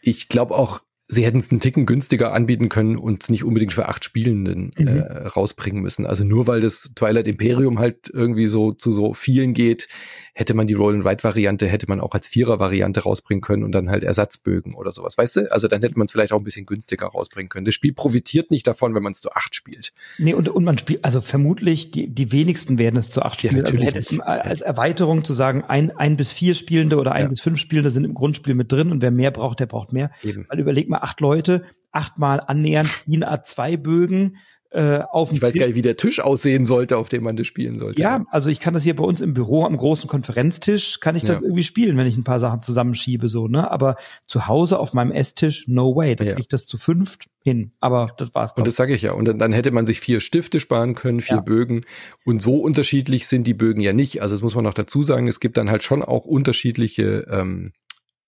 [0.00, 3.88] Ich glaube auch, sie hätten es einen Ticken günstiger anbieten können und nicht unbedingt für
[3.88, 4.86] acht Spielenden mhm.
[4.86, 6.06] äh, rausbringen müssen.
[6.06, 9.88] Also nur weil das Twilight Imperium halt irgendwie so zu so vielen geht,
[10.34, 14.74] hätte man die Roll-and-Write-Variante, hätte man auch als Vierer-Variante rausbringen können und dann halt Ersatzbögen
[14.74, 15.52] oder sowas, weißt du?
[15.52, 17.64] Also dann hätte man es vielleicht auch ein bisschen günstiger rausbringen können.
[17.64, 19.92] Das Spiel profitiert nicht davon, wenn man es zu acht spielt.
[20.18, 23.58] Nee, und, und man spielt, also vermutlich, die, die wenigsten werden es zu acht spielen.
[23.58, 27.12] Ja, natürlich also hätte es als Erweiterung zu sagen, ein, ein bis vier Spielende oder
[27.12, 27.28] ein ja.
[27.28, 30.10] bis fünf Spielende sind im Grundspiel mit drin und wer mehr braucht, der braucht mehr.
[30.24, 30.46] Eben.
[30.48, 31.62] Weil überleg mal, acht Leute,
[31.92, 34.36] achtmal annähernd DIN A2-Bögen,
[34.74, 35.60] äh, auf Ich weiß Tisch.
[35.60, 38.00] gar nicht, wie der Tisch aussehen sollte, auf dem man das spielen sollte.
[38.02, 41.22] Ja, also ich kann das hier bei uns im Büro am großen Konferenztisch, kann ich
[41.22, 41.44] das ja.
[41.44, 43.70] irgendwie spielen, wenn ich ein paar Sachen zusammenschiebe, so, ne?
[43.70, 43.96] Aber
[44.26, 46.16] zu Hause auf meinem Esstisch, no way.
[46.16, 46.32] Da ja.
[46.32, 47.72] krieg ich das zu fünft hin.
[47.78, 48.52] Aber das war's.
[48.54, 49.12] Und das sage ich ja.
[49.12, 51.42] Und dann, dann, hätte man sich vier Stifte sparen können, vier ja.
[51.42, 51.84] Bögen.
[52.24, 54.22] Und so unterschiedlich sind die Bögen ja nicht.
[54.22, 55.28] Also das muss man noch dazu sagen.
[55.28, 57.72] Es gibt dann halt schon auch unterschiedliche ähm,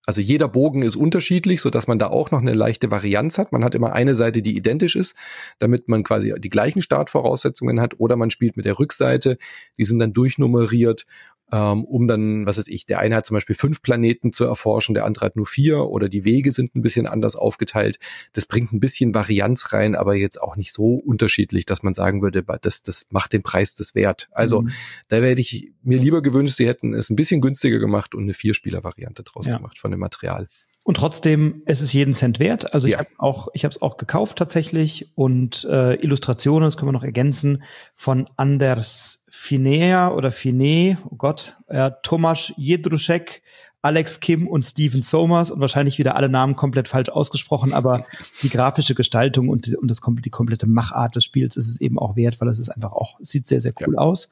[0.07, 3.51] also jeder Bogen ist unterschiedlich, so dass man da auch noch eine leichte Varianz hat.
[3.51, 5.17] Man hat immer eine Seite, die identisch ist,
[5.59, 7.99] damit man quasi die gleichen Startvoraussetzungen hat.
[7.99, 9.37] Oder man spielt mit der Rückseite,
[9.77, 11.05] die sind dann durchnummeriert
[11.51, 14.93] ähm, um dann, was weiß ich, der eine hat zum Beispiel fünf Planeten zu erforschen,
[14.95, 17.99] der andere hat nur vier oder die Wege sind ein bisschen anders aufgeteilt.
[18.33, 22.21] Das bringt ein bisschen Varianz rein, aber jetzt auch nicht so unterschiedlich, dass man sagen
[22.21, 24.27] würde, das, das macht den Preis des wert.
[24.31, 24.71] Also mhm.
[25.07, 28.33] da werde ich mir lieber gewünscht, sie hätten es ein bisschen günstiger gemacht und eine
[28.33, 29.57] Vierspieler-Variante draus ja.
[29.57, 30.47] gemacht von dem Material.
[30.87, 32.73] Und trotzdem, es ist jeden Cent wert.
[32.73, 32.93] Also ja.
[32.93, 36.93] ich habe auch, ich habe es auch gekauft tatsächlich und äh, Illustrationen, das können wir
[36.93, 37.61] noch ergänzen,
[37.93, 43.41] von Anders Finea oder Fine, oh Gott, äh, Tomasz Jedruszek,
[43.81, 48.05] Alex Kim und Steven Somers und wahrscheinlich wieder alle Namen komplett falsch ausgesprochen, aber
[48.41, 51.99] die grafische Gestaltung und, die, und das, die komplette Machart des Spiels ist es eben
[51.99, 53.99] auch wert, weil es ist einfach auch, sieht sehr, sehr cool ja.
[53.99, 54.29] aus.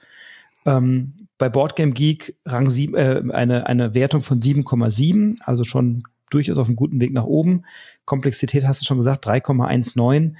[0.65, 6.03] Ähm, bei Boardgame Geek Rang 7, äh, eine, eine Wertung von 7,7, also schon
[6.35, 7.63] durchaus auf einem guten Weg nach oben.
[8.05, 10.33] Komplexität hast du schon gesagt, 3,19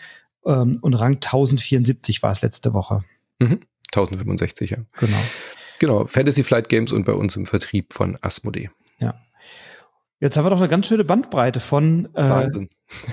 [0.45, 3.03] ähm, und Rang 1074 war es letzte Woche.
[3.39, 3.61] Mhm.
[3.91, 4.77] 1065, ja.
[4.99, 5.17] Genau.
[5.79, 8.69] Genau, Fantasy Flight Games und bei uns im Vertrieb von Asmodee.
[8.99, 9.15] Ja.
[10.19, 12.69] Jetzt haben wir doch eine ganz schöne Bandbreite von äh, Wahnsinn.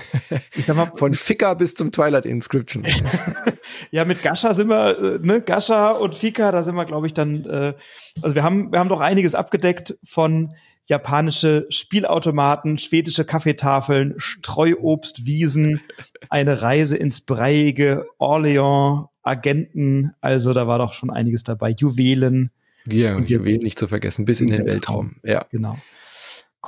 [0.55, 2.85] ich sag mal, von Fika bis zum Twilight Inscription.
[3.91, 7.13] ja, mit Gascha sind wir, äh, ne, Gascha und Fika, da sind wir, glaube ich,
[7.13, 7.73] dann, äh,
[8.21, 10.53] also wir haben, wir haben doch einiges abgedeckt von
[10.85, 15.81] japanische Spielautomaten, schwedische Kaffeetafeln, Streuobstwiesen,
[16.29, 22.51] eine Reise ins breiige Orleans, Agenten, also da war doch schon einiges dabei, Juwelen.
[22.85, 25.15] Ja, und Juwelen nicht zu vergessen, bis in den Weltraum.
[25.21, 25.21] Weltraum.
[25.23, 25.45] Ja.
[25.49, 25.77] Genau.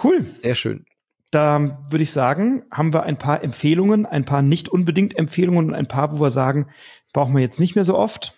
[0.01, 0.23] Cool.
[0.23, 0.85] Sehr schön.
[1.31, 5.73] Da würde ich sagen, haben wir ein paar Empfehlungen, ein paar nicht unbedingt Empfehlungen und
[5.73, 6.67] ein paar, wo wir sagen,
[7.11, 8.37] brauchen wir jetzt nicht mehr so oft.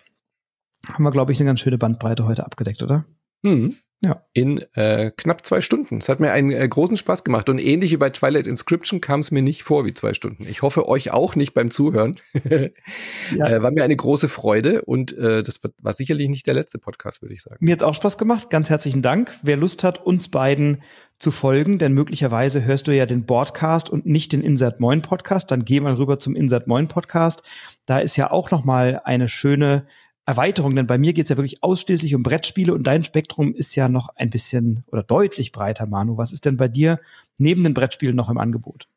[0.92, 3.04] Haben wir, glaube ich, eine ganz schöne Bandbreite heute abgedeckt, oder?
[3.42, 3.76] Mhm.
[4.04, 4.22] Ja.
[4.32, 5.98] In äh, knapp zwei Stunden.
[5.98, 7.48] Es hat mir einen äh, großen Spaß gemacht.
[7.48, 10.46] Und ähnlich wie bei Twilight Inscription kam es mir nicht vor wie zwei Stunden.
[10.46, 12.14] Ich hoffe euch auch nicht beim Zuhören.
[12.44, 13.48] ja.
[13.48, 17.22] äh, war mir eine große Freude und äh, das war sicherlich nicht der letzte Podcast,
[17.22, 17.56] würde ich sagen.
[17.58, 18.50] Mir hat auch Spaß gemacht.
[18.50, 19.32] Ganz herzlichen Dank.
[19.42, 20.82] Wer Lust hat, uns beiden
[21.18, 25.50] zu folgen, denn möglicherweise hörst du ja den Broadcast und nicht den Insert Moin Podcast,
[25.50, 27.42] dann geh mal rüber zum Insert Moin Podcast.
[27.86, 29.86] Da ist ja auch noch mal eine schöne
[30.28, 33.74] Erweiterung, denn bei mir geht es ja wirklich ausschließlich um Brettspiele und dein Spektrum ist
[33.76, 36.18] ja noch ein bisschen oder deutlich breiter, Manu.
[36.18, 37.00] Was ist denn bei dir
[37.38, 38.88] neben den Brettspielen noch im Angebot?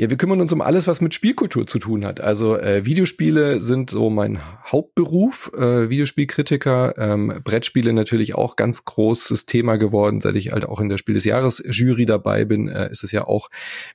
[0.00, 2.20] Ja, wir kümmern uns um alles, was mit Spielkultur zu tun hat.
[2.20, 9.46] Also äh, Videospiele sind so mein Hauptberuf, äh, Videospielkritiker, ähm, Brettspiele natürlich auch ganz großes
[9.46, 12.88] Thema geworden, seit ich halt auch in der Spiel des Jahres Jury dabei bin, äh,
[12.92, 13.48] ist es ja auch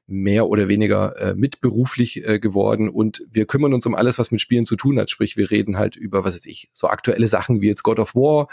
[0.06, 4.42] mehr oder weniger äh, mitberuflich äh, geworden und wir kümmern uns um alles, was mit
[4.42, 5.10] Spielen zu tun hat.
[5.10, 8.14] Sprich, wir reden halt über, was weiß ich, so aktuelle Sachen wie jetzt God of
[8.14, 8.50] War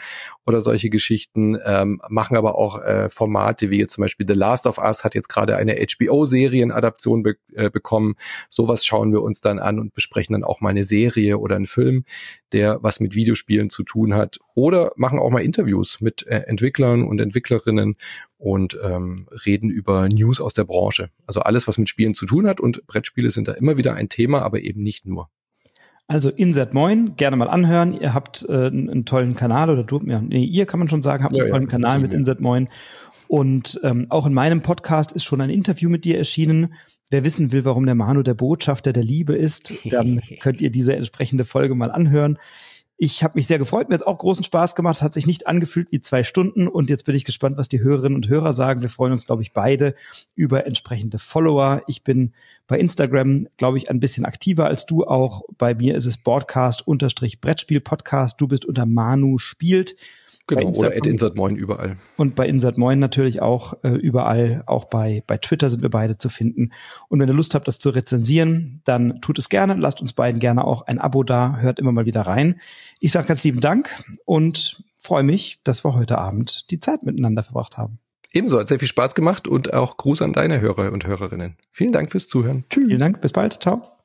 [0.46, 4.68] oder solche Geschichten, ähm, machen aber auch äh, Formate wie jetzt zum Beispiel The Last
[4.68, 8.14] of Us hat jetzt gerade eine HBO-Serienadaption be äh, bekommen.
[8.48, 11.66] Sowas schauen wir uns dann an und besprechen dann auch mal eine Serie oder einen
[11.66, 12.04] Film,
[12.52, 14.38] der was mit Videospielen zu tun hat.
[14.54, 17.96] Oder machen auch mal Interviews mit äh, Entwicklern und Entwicklerinnen
[18.38, 21.10] und ähm, reden über News aus der Branche.
[21.26, 24.08] Also alles, was mit Spielen zu tun hat und Brettspiele sind da immer wieder ein
[24.08, 25.28] Thema, aber eben nicht nur.
[26.06, 27.92] Also Insert Moin, gerne mal anhören.
[27.92, 31.22] Ihr habt äh, einen, tollen Kanal oder du, ja, nee, ihr kann man schon sagen,
[31.22, 32.68] habt ja, einen tollen ja, Kanal mit Insert Moin.
[33.28, 36.74] Und ähm, auch in meinem Podcast ist schon ein Interview mit dir erschienen.
[37.10, 40.94] Wer wissen will, warum der Manu der Botschafter der Liebe ist, dann könnt ihr diese
[40.94, 42.38] entsprechende Folge mal anhören.
[43.02, 44.96] Ich habe mich sehr gefreut, mir hat auch großen Spaß gemacht.
[44.96, 47.80] Es hat sich nicht angefühlt wie zwei Stunden und jetzt bin ich gespannt, was die
[47.80, 48.82] Hörerinnen und Hörer sagen.
[48.82, 49.94] Wir freuen uns, glaube ich, beide
[50.34, 51.80] über entsprechende Follower.
[51.86, 52.34] Ich bin
[52.66, 55.40] bei Instagram, glaube ich, ein bisschen aktiver als du auch.
[55.56, 58.38] Bei mir ist es Broadcast-Brettspiel-Podcast.
[58.38, 59.96] Du bist unter Manu spielt.
[60.46, 61.96] Genau, oder at Insert Moin überall.
[62.16, 66.16] Und bei Insert Moin natürlich auch äh, überall, auch bei, bei Twitter sind wir beide
[66.16, 66.72] zu finden.
[67.08, 69.74] Und wenn ihr Lust habt, das zu rezensieren, dann tut es gerne.
[69.74, 72.60] Lasst uns beiden gerne auch ein Abo da, hört immer mal wieder rein.
[72.98, 73.90] Ich sage ganz lieben Dank
[74.24, 77.98] und freue mich, dass wir heute Abend die Zeit miteinander verbracht haben.
[78.32, 81.56] Ebenso, hat sehr viel Spaß gemacht und auch Gruß an deine Hörer und Hörerinnen.
[81.72, 82.64] Vielen Dank fürs Zuhören.
[82.70, 82.86] Tschüss.
[82.86, 83.60] Vielen Dank, bis bald.
[83.62, 83.99] Ciao.